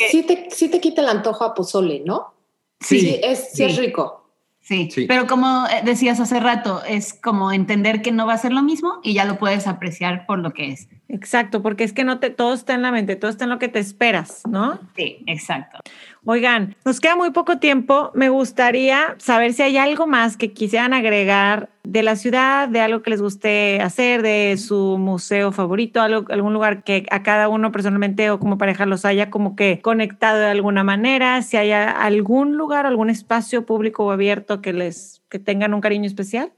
sí, 0.50 0.70
te, 0.70 0.80
quita 0.80 1.02
el 1.02 1.10
antojo 1.10 1.44
a 1.44 1.54
pozole, 1.54 2.02
¿no? 2.06 2.34
Sí, 2.80 3.20
es, 3.22 3.52
sí 3.52 3.64
es 3.64 3.78
rico. 3.78 4.32
Sí, 4.62 4.90
pero 5.08 5.28
como 5.28 5.68
eh, 5.68 5.82
decías 5.84 6.20
hace 6.20 6.40
rato, 6.40 6.82
es 6.88 7.14
como 7.14 7.52
entender 7.52 8.02
que 8.02 8.12
no 8.12 8.26
va 8.26 8.34
a 8.34 8.38
ser 8.40 8.52
lo 8.52 8.64
mismo 8.64 9.00
y 9.04 9.14
ya 9.14 9.26
lo 9.26 9.38
puedes 9.38 9.68
apreciar 9.68 10.26
por 10.26 10.40
lo 10.40 10.54
que 10.54 10.72
es. 10.72 10.88
Exacto, 11.08 11.62
porque 11.62 11.84
es 11.84 11.94
que 11.94 12.04
no 12.04 12.20
te, 12.20 12.32
todo 12.32 12.54
está 12.56 12.74
en 12.74 12.82
la 12.82 12.92
mente, 12.92 13.16
todo 13.16 13.30
está 13.30 13.44
en 13.44 13.52
lo 13.52 13.60
que 13.60 13.68
te 13.68 13.78
esperas, 13.78 14.42
¿no? 14.50 14.80
Sí, 14.96 15.24
exacto. 15.28 15.80
Oigan, 16.24 16.76
nos 16.84 17.00
queda 17.00 17.16
muy 17.16 17.30
poco 17.30 17.60
tiempo. 17.60 18.12
Me 18.16 18.30
gustaría 18.30 19.16
saber 19.20 19.54
si 19.54 19.62
hay 19.62 19.78
algo 19.78 20.08
más 20.08 20.36
que 20.36 20.52
quisieran 20.52 20.94
agregar 20.94 21.70
de 21.84 22.02
la 22.02 22.16
ciudad, 22.16 22.68
de 22.68 22.82
algo 22.82 23.04
que 23.04 23.12
les 23.12 23.22
guste 23.22 23.80
hacer, 23.82 24.24
de 24.24 24.58
su 24.58 24.98
museo 24.98 25.52
favorito, 25.52 26.02
algo, 26.02 26.26
algún 26.32 26.54
lugar 26.54 26.84
que 26.84 27.06
a 27.12 27.22
cada 27.22 27.50
uno 27.50 27.72
personalmente 27.72 28.32
o 28.32 28.40
como 28.40 28.58
pareja 28.58 28.88
los 28.88 29.06
haya 29.06 29.30
como 29.30 29.56
que 29.56 29.82
conectado 29.84 30.40
de 30.40 30.48
alguna 30.48 30.84
manera, 30.84 31.44
si 31.44 31.58
hay 31.58 31.72
algún 31.72 32.58
lugar, 32.58 32.88
algún 32.88 33.12
espacio 33.12 33.68
público 33.68 34.06
o 34.06 34.12
abierto 34.12 34.60
que 34.62 34.74
les 34.74 35.22
que 35.30 35.38
tengan 35.38 35.76
un 35.76 35.82
cariño 35.82 36.08
especial. 36.08 36.52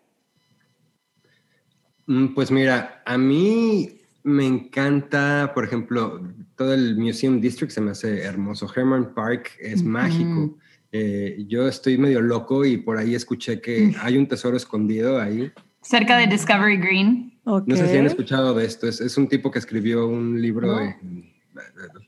Mm, 2.05 2.27
pues 2.27 2.51
mira, 2.51 3.01
a 3.05 3.17
mí 3.17 3.96
me 4.27 4.45
encanta, 4.45 5.51
por 5.55 5.63
ejemplo, 5.63 6.21
todo 6.57 6.73
el 6.73 6.97
Museum 6.97 7.39
District 7.39 7.71
se 7.71 7.79
me 7.79 7.91
hace 7.91 8.23
hermoso. 8.23 8.69
Herman 8.75 9.13
Park 9.13 9.51
es 9.59 9.81
mágico. 9.81 10.57
Eh, 10.91 11.45
yo 11.47 11.65
estoy 11.67 11.97
medio 11.97 12.19
loco 12.21 12.65
y 12.65 12.75
por 12.75 12.97
ahí 12.97 13.15
escuché 13.15 13.61
que 13.61 13.95
hay 14.01 14.17
un 14.17 14.27
tesoro 14.27 14.57
escondido 14.57 15.21
ahí. 15.21 15.49
Cerca 15.81 16.17
de 16.17 16.27
Discovery 16.27 16.75
Green. 16.75 17.39
No 17.45 17.75
sé 17.77 17.87
si 17.87 17.97
han 17.97 18.05
escuchado 18.05 18.53
de 18.53 18.65
esto. 18.65 18.89
Es, 18.89 19.17
un 19.17 19.29
tipo 19.29 19.49
que 19.49 19.59
escribió 19.59 20.05
un 20.07 20.41
libro 20.41 20.77
en, 20.81 21.31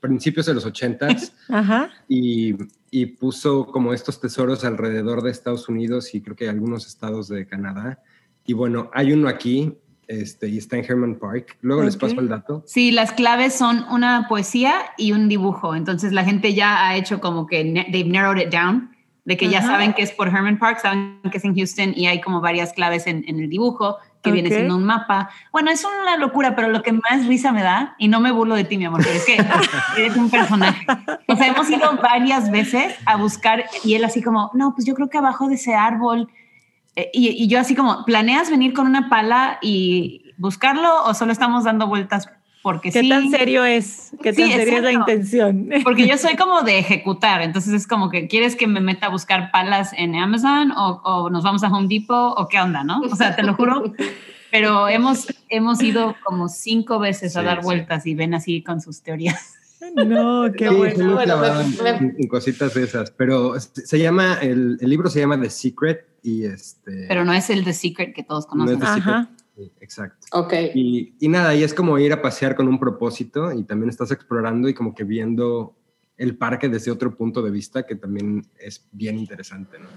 principios 0.02 0.44
de 0.44 0.52
los 0.52 0.66
ochentas 0.66 1.32
y, 2.08 2.54
y, 2.90 3.06
puso 3.06 3.66
como 3.66 3.94
estos 3.94 4.20
tesoros 4.20 4.64
alrededor 4.66 5.22
de 5.22 5.30
Estados 5.30 5.70
Unidos 5.70 6.14
y 6.14 6.20
creo 6.20 6.36
que 6.36 6.50
algunos 6.50 6.86
estados 6.86 7.28
de 7.28 7.46
Canadá. 7.46 8.02
Y 8.44 8.52
bueno, 8.52 8.90
hay 8.92 9.14
uno 9.14 9.26
aquí 9.26 9.74
este, 10.10 10.48
y 10.48 10.58
está 10.58 10.76
en 10.76 10.84
Herman 10.84 11.14
Park. 11.14 11.56
Luego 11.60 11.84
les 11.84 11.96
paso 11.96 12.18
el 12.18 12.28
dato. 12.28 12.64
Sí, 12.66 12.90
las 12.90 13.12
claves 13.12 13.54
son 13.54 13.84
una 13.90 14.26
poesía 14.28 14.74
y 14.98 15.12
un 15.12 15.28
dibujo. 15.28 15.76
Entonces 15.76 16.12
la 16.12 16.24
gente 16.24 16.52
ya 16.52 16.88
ha 16.88 16.96
hecho 16.96 17.20
como 17.20 17.46
que 17.46 17.62
they've 17.92 18.10
narrowed 18.10 18.42
it 18.42 18.52
down, 18.52 18.90
de 19.24 19.36
que 19.36 19.48
ya 19.48 19.62
saben 19.62 19.92
que 19.92 20.02
es 20.02 20.10
por 20.10 20.26
Herman 20.26 20.58
Park, 20.58 20.80
saben 20.82 21.20
que 21.30 21.38
es 21.38 21.44
en 21.44 21.54
Houston 21.54 21.92
y 21.94 22.08
hay 22.08 22.20
como 22.20 22.40
varias 22.40 22.72
claves 22.72 23.06
en, 23.06 23.24
el 23.28 23.48
dibujo 23.48 23.98
que 24.22 24.32
viene 24.32 24.48
siendo 24.48 24.74
un 24.74 24.84
mapa. 24.84 25.30
Bueno, 25.52 25.70
es 25.70 25.84
una 25.84 26.16
locura, 26.16 26.56
pero 26.56 26.68
lo 26.68 26.82
que 26.82 26.92
más 26.92 27.26
risa 27.28 27.52
me 27.52 27.62
da, 27.62 27.94
y 27.96 28.08
no 28.08 28.20
me 28.20 28.32
burlo 28.32 28.56
de 28.56 28.64
ti, 28.64 28.76
mi 28.76 28.86
amor, 28.86 29.00
es 29.06 29.24
que 29.24 29.36
eres 29.96 30.16
un 30.16 30.28
personaje. 30.28 30.84
O 31.28 31.36
sea, 31.36 31.46
hemos 31.46 31.70
ido 31.70 31.96
varias 32.02 32.50
veces 32.50 32.94
a 33.06 33.16
buscar 33.16 33.64
y 33.84 33.94
él 33.94 34.04
así 34.04 34.22
como, 34.22 34.50
no, 34.54 34.74
pues 34.74 34.86
yo 34.86 34.94
creo 34.94 35.08
que 35.08 35.18
abajo 35.18 35.48
de 35.48 35.54
ese 35.54 35.74
árbol 35.74 36.28
eh, 37.00 37.10
y, 37.12 37.48
yo 37.48 37.60
así 37.60 37.74
como, 37.74 38.04
¿planeas 38.04 38.50
venir 38.50 38.72
con 38.72 38.86
una 38.86 39.08
pala 39.08 39.58
y 39.62 40.32
buscarlo 40.36 41.04
o 41.04 41.14
solo 41.14 41.32
estamos 41.32 41.64
dando 41.64 41.86
vueltas 41.86 42.28
porque 42.62 42.90
¿Qué 42.90 43.08
tan 43.08 43.30
serio 43.30 43.64
es? 43.64 44.12
¿Qué 44.22 44.32
tan 44.34 44.48
seria 44.48 44.76
es 44.78 44.82
la 44.82 44.92
intención? 44.92 45.70
Porque 45.82 46.06
yo 46.06 46.18
soy 46.18 46.36
como 46.36 46.60
de 46.60 46.78
ejecutar, 46.78 47.40
entonces 47.40 47.72
es 47.72 47.86
como 47.86 48.10
que 48.10 48.28
quieres 48.28 48.54
que 48.54 48.66
me 48.66 48.80
meta 48.80 49.06
a 49.06 49.08
buscar 49.08 49.50
palas 49.50 49.94
en 49.94 50.14
Amazon 50.14 50.70
o, 50.76 51.30
nos 51.30 51.42
vamos 51.42 51.64
a 51.64 51.68
Home 51.68 51.88
Depot 51.88 52.34
o 52.36 52.48
qué 52.48 52.60
onda, 52.60 52.84
¿no? 52.84 53.00
O 53.00 53.16
sea, 53.16 53.34
te 53.34 53.42
lo 53.42 53.54
juro. 53.54 53.94
Pero 54.50 54.88
hemos, 54.88 55.28
hemos 55.48 55.82
ido 55.82 56.16
como 56.22 56.48
cinco 56.48 56.98
veces 56.98 57.34
a 57.36 57.42
dar 57.42 57.62
vueltas 57.62 58.06
y 58.06 58.14
ven 58.14 58.34
así 58.34 58.62
con 58.62 58.82
sus 58.82 59.00
teorías. 59.00 59.59
No, 59.94 60.52
qué 60.52 60.68
bueno. 60.68 61.20
en, 61.22 62.28
cositas 62.28 62.74
de 62.74 62.84
esas, 62.84 63.10
pero 63.10 63.58
se 63.58 63.98
llama, 63.98 64.38
el, 64.42 64.78
el, 64.80 64.90
libro 64.90 65.08
se 65.08 65.20
llama 65.20 65.40
The 65.40 65.50
Secret 65.50 66.06
y 66.22 66.44
este... 66.44 67.06
Pero 67.08 67.24
no 67.24 67.32
es 67.32 67.48
el 67.50 67.64
The 67.64 67.72
Secret 67.72 68.14
que 68.14 68.22
todos 68.22 68.46
conocen. 68.46 68.80
exacto. 69.80 70.26
Ok. 70.32 70.52
Y, 70.74 71.14
y, 71.18 71.28
nada, 71.28 71.54
y 71.54 71.62
es 71.62 71.72
como 71.72 71.98
ir 71.98 72.12
a 72.12 72.20
pasear 72.20 72.56
con 72.56 72.68
un 72.68 72.78
propósito 72.78 73.52
y 73.52 73.64
también 73.64 73.88
estás 73.88 74.10
explorando 74.10 74.68
y 74.68 74.74
como 74.74 74.94
que 74.94 75.04
viendo 75.04 75.76
el 76.16 76.36
parque 76.36 76.68
desde 76.68 76.90
otro 76.90 77.16
punto 77.16 77.40
de 77.40 77.50
vista 77.50 77.86
que 77.86 77.96
también 77.96 78.46
es 78.58 78.86
bien 78.92 79.18
interesante, 79.18 79.78
¿no? 79.78 79.88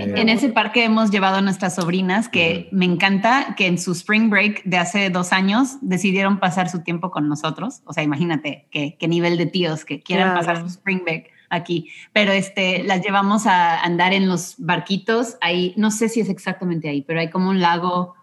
En 0.00 0.28
ese 0.28 0.48
parque 0.48 0.84
hemos 0.84 1.10
llevado 1.10 1.36
a 1.36 1.40
nuestras 1.42 1.74
sobrinas, 1.74 2.28
que 2.28 2.68
me 2.72 2.86
encanta 2.86 3.54
que 3.56 3.66
en 3.66 3.78
su 3.78 3.92
spring 3.92 4.30
break 4.30 4.64
de 4.64 4.78
hace 4.78 5.10
dos 5.10 5.32
años 5.32 5.76
decidieron 5.82 6.40
pasar 6.40 6.70
su 6.70 6.82
tiempo 6.82 7.10
con 7.10 7.28
nosotros. 7.28 7.82
O 7.84 7.92
sea, 7.92 8.02
imagínate 8.02 8.68
qué, 8.70 8.96
nivel 9.06 9.36
de 9.36 9.46
tíos 9.46 9.84
que 9.84 10.02
quieran 10.02 10.34
pasar 10.34 10.60
su 10.60 10.66
spring 10.66 11.02
break 11.04 11.30
aquí. 11.50 11.90
Pero 12.12 12.32
este, 12.32 12.82
las 12.84 13.02
llevamos 13.02 13.46
a 13.46 13.82
andar 13.82 14.14
en 14.14 14.28
los 14.28 14.54
barquitos. 14.58 15.36
Ahí, 15.40 15.74
no 15.76 15.90
sé 15.90 16.08
si 16.08 16.20
es 16.20 16.30
exactamente 16.30 16.88
ahí, 16.88 17.02
pero 17.02 17.20
hay 17.20 17.28
como 17.28 17.50
un 17.50 17.60
lago 17.60 18.14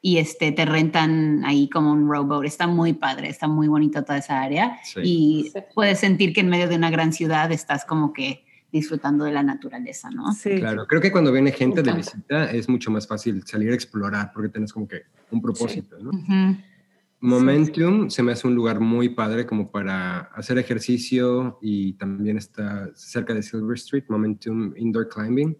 y 0.00 0.18
este, 0.18 0.50
te 0.50 0.64
rentan 0.64 1.44
ahí 1.44 1.68
como 1.68 1.92
un 1.92 2.10
rowboat. 2.10 2.44
Está 2.44 2.66
muy 2.66 2.92
padre, 2.92 3.28
está 3.28 3.46
muy 3.46 3.68
bonito 3.68 4.02
toda 4.02 4.18
esa 4.18 4.42
área. 4.42 4.80
Y 5.02 5.52
puedes 5.74 6.00
sentir 6.00 6.32
que 6.32 6.40
en 6.40 6.48
medio 6.48 6.68
de 6.68 6.74
una 6.74 6.90
gran 6.90 7.12
ciudad 7.12 7.52
estás 7.52 7.84
como 7.84 8.12
que 8.12 8.44
disfrutando 8.72 9.24
de 9.24 9.32
la 9.32 9.42
naturaleza, 9.42 10.10
¿no? 10.10 10.32
Sí. 10.32 10.58
Claro, 10.58 10.86
creo 10.86 11.00
que 11.00 11.12
cuando 11.12 11.30
viene 11.30 11.52
gente 11.52 11.82
de 11.82 11.92
visita 11.92 12.50
es 12.50 12.68
mucho 12.68 12.90
más 12.90 13.06
fácil 13.06 13.44
salir 13.46 13.70
a 13.70 13.74
explorar 13.74 14.32
porque 14.32 14.48
tienes 14.48 14.72
como 14.72 14.88
que 14.88 15.02
un 15.30 15.42
propósito, 15.42 15.98
¿no? 15.98 16.10
Momentum 17.20 18.10
se 18.10 18.22
me 18.22 18.32
hace 18.32 18.48
un 18.48 18.54
lugar 18.56 18.80
muy 18.80 19.10
padre 19.10 19.46
como 19.46 19.70
para 19.70 20.22
hacer 20.34 20.58
ejercicio 20.58 21.58
y 21.62 21.92
también 21.92 22.36
está 22.36 22.90
cerca 22.94 23.32
de 23.32 23.44
Silver 23.44 23.76
Street, 23.76 24.04
Momentum 24.08 24.74
Indoor 24.76 25.08
Climbing. 25.08 25.56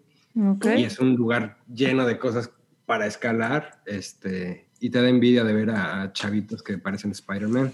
Okay. 0.55 0.81
Y 0.81 0.83
es 0.83 0.99
un 0.99 1.15
lugar 1.15 1.59
lleno 1.73 2.05
de 2.05 2.17
cosas 2.17 2.51
para 2.85 3.05
escalar, 3.07 3.81
este, 3.85 4.67
y 4.79 4.89
te 4.89 5.01
da 5.01 5.07
envidia 5.07 5.45
de 5.45 5.53
ver 5.53 5.69
a, 5.69 6.11
chavitos 6.11 6.61
que 6.61 6.77
parecen 6.77 7.11
Spider-Man. 7.11 7.71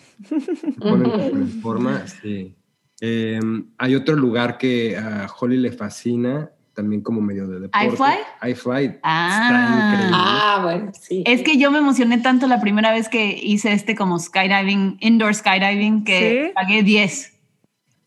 ponen 0.78 1.12
en 1.12 1.48
forma, 1.62 2.06
sí. 2.22 2.56
Em, 3.02 3.68
hay 3.78 3.96
otro 3.96 4.16
lugar 4.16 4.58
que 4.58 4.98
a 4.98 5.28
Holly 5.40 5.58
le 5.58 5.72
fascina, 5.72 6.50
también 6.74 7.02
como 7.02 7.22
medio 7.22 7.48
de 7.48 7.60
deporte. 7.60 7.88
iFly. 7.88 8.52
iFly. 8.52 9.00
Ah, 9.04 10.12
ah, 10.14 10.60
bueno, 10.64 10.92
sí. 11.00 11.24
Es 11.26 11.42
que 11.42 11.58
yo 11.58 11.72
me 11.72 11.80
emocioné 11.80 12.20
tanto 12.20 12.48
la 12.48 12.62
primera 12.62 12.92
vez 12.92 13.10
que 13.10 13.38
hice 13.42 13.74
este 13.74 13.96
como 13.96 14.18
skydiving, 14.18 14.98
indoor 15.02 15.36
skydiving, 15.36 16.04
que 16.04 16.52
pagué 16.56 16.84
10. 16.84 17.34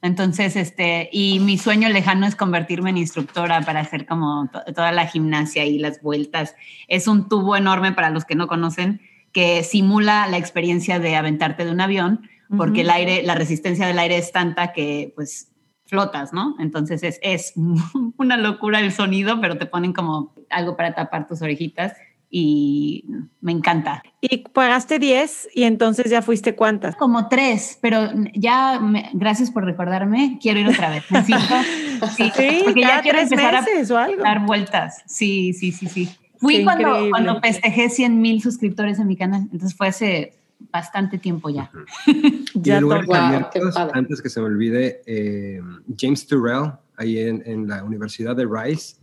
Entonces, 0.02 0.56
este, 0.56 1.08
y 1.12 1.38
mi 1.40 1.58
sueño 1.58 1.88
lejano 1.88 2.26
es 2.26 2.34
convertirme 2.34 2.90
en 2.90 2.96
instructora 2.96 3.60
para 3.60 3.80
hacer 3.80 4.04
como 4.04 4.50
toda 4.74 4.90
la 4.90 5.06
gimnasia 5.06 5.64
y 5.64 5.78
las 5.78 6.02
vueltas. 6.02 6.56
Es 6.88 7.06
un 7.06 7.28
tubo 7.28 7.56
enorme 7.56 7.92
para 7.92 8.10
los 8.10 8.24
que 8.24 8.34
no 8.34 8.48
conocen 8.48 9.00
que 9.32 9.62
simula 9.62 10.26
la 10.28 10.38
experiencia 10.38 10.98
de 10.98 11.16
aventarte 11.16 11.64
de 11.64 11.70
un 11.70 11.80
avión 11.80 12.28
porque 12.56 12.82
el 12.82 12.90
aire, 12.90 13.22
la 13.22 13.34
resistencia 13.34 13.86
del 13.86 13.98
aire 13.98 14.18
es 14.18 14.32
tanta 14.32 14.72
que 14.72 15.12
pues 15.14 15.52
flotas, 15.86 16.32
¿no? 16.32 16.56
Entonces 16.58 17.02
es, 17.02 17.18
es 17.22 17.52
una 18.16 18.36
locura 18.36 18.80
el 18.80 18.92
sonido, 18.92 19.40
pero 19.40 19.58
te 19.58 19.66
ponen 19.66 19.92
como 19.92 20.34
algo 20.50 20.76
para 20.76 20.94
tapar 20.94 21.26
tus 21.26 21.42
orejitas 21.42 21.92
y 22.34 23.04
me 23.42 23.52
encanta. 23.52 24.02
Y 24.22 24.38
pagaste 24.38 24.98
10 24.98 25.50
y 25.54 25.64
entonces 25.64 26.10
ya 26.10 26.22
fuiste 26.22 26.56
cuántas? 26.56 26.96
Como 26.96 27.28
tres, 27.28 27.78
pero 27.82 28.08
ya, 28.32 28.80
gracias 29.12 29.50
por 29.50 29.66
recordarme, 29.66 30.38
quiero 30.40 30.60
ir 30.60 30.68
otra 30.68 30.88
vez. 30.88 31.04
sí, 31.26 31.34
porque 32.64 32.80
ya 32.80 33.02
quiero 33.02 33.18
empezar 33.18 33.54
a 33.56 33.64
dar 34.22 34.46
vueltas. 34.46 35.02
Sí, 35.06 35.52
sí, 35.52 35.72
sí, 35.72 35.86
sí. 35.86 36.08
Fui 36.38 36.64
cuando, 36.64 37.10
cuando 37.10 37.38
festejé 37.40 37.90
100 37.90 38.20
mil 38.20 38.42
suscriptores 38.42 38.98
en 38.98 39.06
mi 39.06 39.16
canal, 39.16 39.42
entonces 39.52 39.76
fue 39.76 39.88
hace 39.88 40.41
bastante 40.70 41.18
tiempo 41.18 41.50
ya. 41.50 41.70
ya 42.54 42.80
antes 43.92 44.22
que 44.22 44.28
se 44.28 44.40
me 44.40 44.46
olvide, 44.46 45.02
eh, 45.06 45.60
James 45.96 46.26
Turrell, 46.26 46.72
ahí 46.96 47.18
en, 47.18 47.66
la 47.66 47.82
Universidad 47.84 48.36
de 48.36 48.46
Rice, 48.46 48.96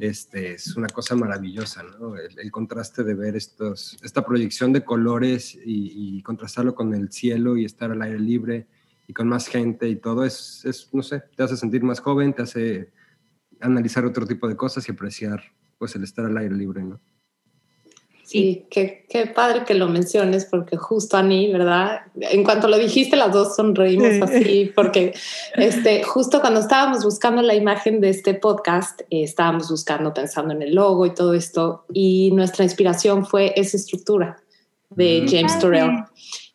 este, 0.00 0.54
es 0.54 0.76
una 0.76 0.88
cosa 0.88 1.14
maravillosa, 1.14 1.82
¿no? 1.82 2.16
El, 2.16 2.50
contraste 2.50 3.04
de 3.04 3.14
ver 3.14 3.36
estos, 3.36 3.98
esta 4.02 4.24
proyección 4.24 4.72
de 4.72 4.84
colores 4.84 5.54
y, 5.54 6.16
y, 6.16 6.22
contrastarlo 6.22 6.74
con 6.74 6.94
el 6.94 7.10
cielo 7.10 7.56
y 7.56 7.64
estar 7.64 7.90
al 7.90 8.02
aire 8.02 8.18
libre 8.18 8.66
y 9.06 9.12
con 9.12 9.28
más 9.28 9.48
gente 9.48 9.88
y 9.88 9.96
todo, 9.96 10.24
es, 10.24 10.64
es, 10.64 10.88
no 10.92 11.02
sé, 11.02 11.22
te 11.36 11.42
hace 11.42 11.56
sentir 11.56 11.82
más 11.82 12.00
joven, 12.00 12.32
te 12.32 12.42
hace 12.42 12.92
analizar 13.60 14.04
otro 14.04 14.26
tipo 14.26 14.48
de 14.48 14.56
cosas 14.56 14.88
y 14.88 14.92
apreciar 14.92 15.42
pues 15.78 15.94
el 15.96 16.04
estar 16.04 16.24
al 16.24 16.36
aire 16.36 16.54
libre, 16.54 16.82
¿no? 16.82 17.00
Sí, 18.32 18.64
qué, 18.70 19.04
qué, 19.10 19.26
padre 19.26 19.64
que 19.66 19.74
lo 19.74 19.88
menciones, 19.88 20.46
porque 20.46 20.78
justo 20.78 21.18
Ani, 21.18 21.52
¿verdad? 21.52 22.00
En 22.18 22.44
cuanto 22.44 22.66
lo 22.66 22.78
dijiste, 22.78 23.14
las 23.14 23.30
dos 23.30 23.54
sonreímos 23.56 24.22
así, 24.22 24.72
porque 24.74 25.12
este, 25.54 26.02
justo 26.02 26.40
cuando 26.40 26.60
estábamos 26.60 27.04
buscando 27.04 27.42
la 27.42 27.54
imagen 27.54 28.00
de 28.00 28.08
este 28.08 28.32
podcast, 28.32 29.02
eh, 29.02 29.22
estábamos 29.22 29.68
buscando, 29.68 30.14
pensando 30.14 30.54
en 30.54 30.62
el 30.62 30.74
logo 30.74 31.04
y 31.04 31.12
todo 31.12 31.34
esto, 31.34 31.84
y 31.92 32.30
nuestra 32.32 32.64
inspiración 32.64 33.26
fue 33.26 33.52
esa 33.54 33.76
estructura 33.76 34.38
de 34.88 35.22
mm. 35.22 35.28
James 35.28 35.58
Turrell. 35.58 36.04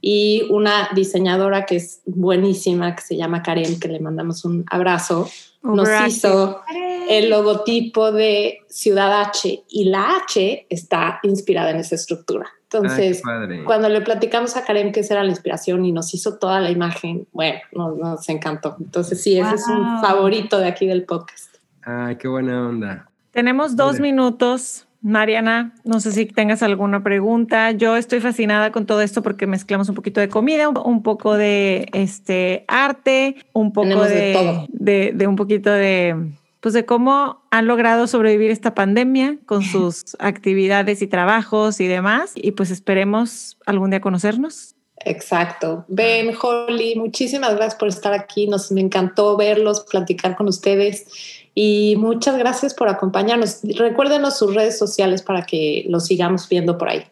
Y 0.02 0.48
una 0.50 0.90
diseñadora 0.96 1.68
que 1.68 1.76
es 1.76 2.02
buenísima, 2.08 2.96
que 2.96 3.04
se 3.04 3.18
llama 3.18 3.44
Karen, 3.44 3.80
que 3.80 3.88
le 3.88 4.00
mandamos 4.00 4.46
un 4.46 4.66
abrazo, 4.72 5.30
nos 5.68 5.89
hizo 6.07 6.61
el 7.09 7.30
logotipo 7.30 8.11
de 8.11 8.59
Ciudad 8.68 9.22
H 9.22 9.63
y 9.70 9.86
la 9.86 10.18
H 10.18 10.65
está 10.70 11.20
inspirada 11.24 11.72
en 11.72 11.78
esa 11.78 11.95
estructura. 11.95 12.47
Entonces, 12.63 13.22
cuando 13.65 13.88
le 13.88 14.01
platicamos 14.01 14.57
a 14.57 14.65
Karen 14.65 14.91
que 14.91 14.99
esa 14.99 15.13
era 15.13 15.24
la 15.24 15.30
inspiración 15.30 15.86
y 15.86 15.93
nos 15.93 16.13
hizo 16.13 16.38
toda 16.38 16.59
la 16.59 16.70
imagen, 16.70 17.26
bueno, 17.32 17.61
nos, 17.74 18.28
encantó. 18.28 18.76
Entonces, 18.80 19.22
sí, 19.24 19.39
ese 19.39 19.55
es 19.55 19.68
un 19.68 20.01
favorito 20.01 20.59
de 20.59 20.68
aquí 20.68 20.86
del 20.86 21.05
podcast. 21.05 21.55
Ay, 21.84 22.18
qué 22.18 22.28
buena 22.28 22.68
onda. 22.68 23.09
Tenemos 23.32 23.76
dos 23.76 23.99
minutos. 23.99 24.87
Mariana, 25.08 25.74
no 25.86 25.99
sé 25.99 26.12
si 26.12 26.26
tengas 26.26 26.62
alguna 26.62 27.01
pregunta. 27.01 27.72
Yo 27.72 27.95
estoy 27.95 28.20
fascinada 28.20 28.72
con 28.72 28.86
todo 28.86 29.01
esto 29.01 29.24
porque 29.24 29.47
mezclamos 29.47 29.88
un 29.88 29.95
poquito 29.95 30.20
de 30.20 30.28
comida, 30.28 30.68
un 30.68 31.01
poco 31.01 31.36
de 31.38 31.88
este 31.93 32.66
arte, 32.68 33.38
un 33.53 33.72
poco 33.72 34.03
de, 34.03 34.68
de 35.14 35.28
un 35.28 35.36
poquito 35.38 35.72
de 35.72 36.16
pues 36.60 36.74
de 36.74 36.86
cómo 36.86 37.43
han 37.51 37.68
logrado 37.68 38.08
sobrevivir 38.08 38.51
esta 38.51 38.76
pandemia 38.76 39.38
con 39.45 39.64
sus 39.64 40.03
actividades 40.20 41.01
y 41.01 41.08
trabajos 41.08 41.80
y 41.80 41.88
demás. 41.88 42.34
Y 42.36 42.51
pues 42.51 42.72
esperemos 42.72 43.58
algún 43.66 43.91
día 43.91 44.01
conocernos. 44.01 44.76
Exacto. 45.05 45.86
Ben, 45.88 46.34
Holly, 46.41 46.95
muchísimas 46.95 47.55
gracias 47.55 47.76
por 47.76 47.88
estar 47.88 48.14
aquí. 48.14 48.47
Nos 48.47 48.72
me 48.72 48.82
encantó 48.82 49.38
verlos, 49.38 49.86
platicar 49.89 50.36
con 50.36 50.47
ustedes 50.47 51.37
y 51.60 51.95
muchas 51.95 52.38
gracias 52.38 52.76
por 52.76 52.88
acompañarnos. 52.88 53.62
Recuérdenos 53.64 54.38
sus 54.38 54.53
redes 54.53 54.78
sociales 54.78 55.24
para 55.24 55.41
que 55.41 55.88
los 55.89 56.05
sigamos 56.05 56.47
viendo 56.47 56.78
por 56.78 56.88
ahí. 56.88 57.03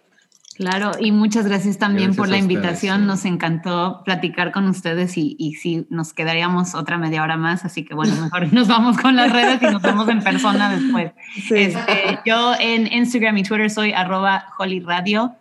Claro, 0.54 0.92
y 1.00 1.12
muchas 1.12 1.48
gracias 1.48 1.80
también 1.80 2.16
por 2.16 2.30
la 2.30 2.38
invitación. 2.38 3.08
Nos 3.08 3.26
encantó 3.26 4.04
platicar 4.06 4.52
con 4.52 4.68
ustedes 4.68 5.18
y, 5.18 5.36
y 5.40 5.56
sí, 5.56 5.88
nos 5.90 6.14
quedaríamos 6.14 6.76
otra 6.76 7.00
media 7.00 7.24
hora 7.24 7.38
más, 7.38 7.66
así 7.66 7.84
que 7.86 7.96
bueno, 7.96 8.14
mejor 8.22 8.54
nos 8.54 8.68
vamos 8.68 9.00
con 9.00 9.16
las 9.16 9.34
redes 9.34 9.60
y 9.64 9.66
nos 9.66 9.82
vemos 9.82 10.08
en 10.10 10.22
persona 10.22 10.76
después. 10.76 11.14
Este, 11.50 12.20
yo 12.24 12.54
en 12.60 12.86
Instagram 12.94 13.38
y 13.40 13.44
Twitter 13.44 13.72
soy 13.72 13.94
arroba 13.94 14.46
Holly 14.60 14.80
Radio, 14.82 15.34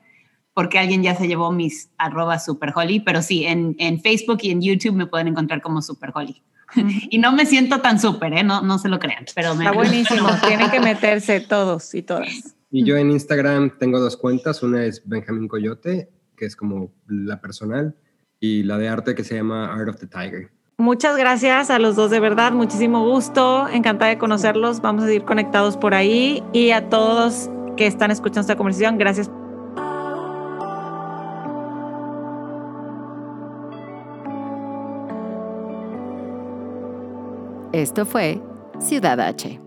porque 0.55 0.79
alguien 0.79 1.03
ya 1.03 1.15
se 1.15 1.29
llevó 1.29 1.53
mis 1.53 1.91
arroba 1.99 2.39
super 2.39 2.73
Holly, 2.75 3.01
pero 3.01 3.21
sí, 3.21 3.45
en, 3.45 3.77
en 3.79 4.01
Facebook 4.01 4.39
y 4.41 4.51
en 4.51 4.63
YouTube 4.63 4.95
me 4.95 5.05
pueden 5.05 5.29
encontrar 5.29 5.61
como 5.61 5.83
super 5.83 6.11
Holly. 6.15 6.43
Y 7.11 7.19
no 7.19 7.33
me 7.33 7.47
siento 7.47 7.81
tan 7.81 8.01
súper, 8.01 8.33
¿eh? 8.33 8.43
no, 8.43 8.63
no 8.63 8.79
se 8.79 8.89
lo 8.89 8.99
crean. 8.99 9.25
Pero 9.35 9.55
me... 9.55 9.65
Está 9.65 9.77
buenísimo, 9.77 10.29
tienen 10.47 10.71
que 10.71 10.81
meterse 10.81 11.41
todos 11.41 11.95
y 11.95 12.03
todas. 12.03 12.57
Y 12.71 12.85
yo 12.85 12.97
en 12.97 13.11
Instagram 13.11 13.79
tengo 13.79 14.01
dos 14.01 14.17
cuentas, 14.17 14.63
una 14.63 14.85
es 14.85 15.03
Benjamín 15.05 15.49
Coyote, 15.49 16.11
que 16.37 16.47
es 16.47 16.57
como 16.57 16.91
la 17.07 17.41
personal, 17.41 17.95
y 18.41 18.65
la 18.65 18.79
de 18.79 18.89
arte 18.89 19.15
que 19.15 19.25
se 19.25 19.37
llama 19.37 19.73
Art 19.73 19.89
of 19.89 20.01
the 20.01 20.07
Tiger. 20.07 20.51
Muchas 20.77 21.17
gracias 21.17 21.71
a 21.71 21.79
los 21.79 21.95
dos 21.95 22.11
de 22.11 22.19
verdad, 22.19 22.53
muchísimo 22.53 23.09
gusto, 23.09 23.69
encantada 23.69 24.11
de 24.11 24.19
conocerlos, 24.19 24.81
vamos 24.81 25.05
a 25.05 25.07
seguir 25.07 25.25
conectados 25.25 25.77
por 25.77 25.95
ahí 25.95 26.43
y 26.53 26.71
a 26.71 26.89
todos 26.89 27.49
que 27.77 27.87
están 27.87 28.11
escuchando 28.11 28.41
esta 28.41 28.57
conversación, 28.57 28.99
gracias. 28.99 29.31
Esto 37.75 38.07
fue 38.07 38.41
Ciudad 38.79 39.19
H 39.19 39.64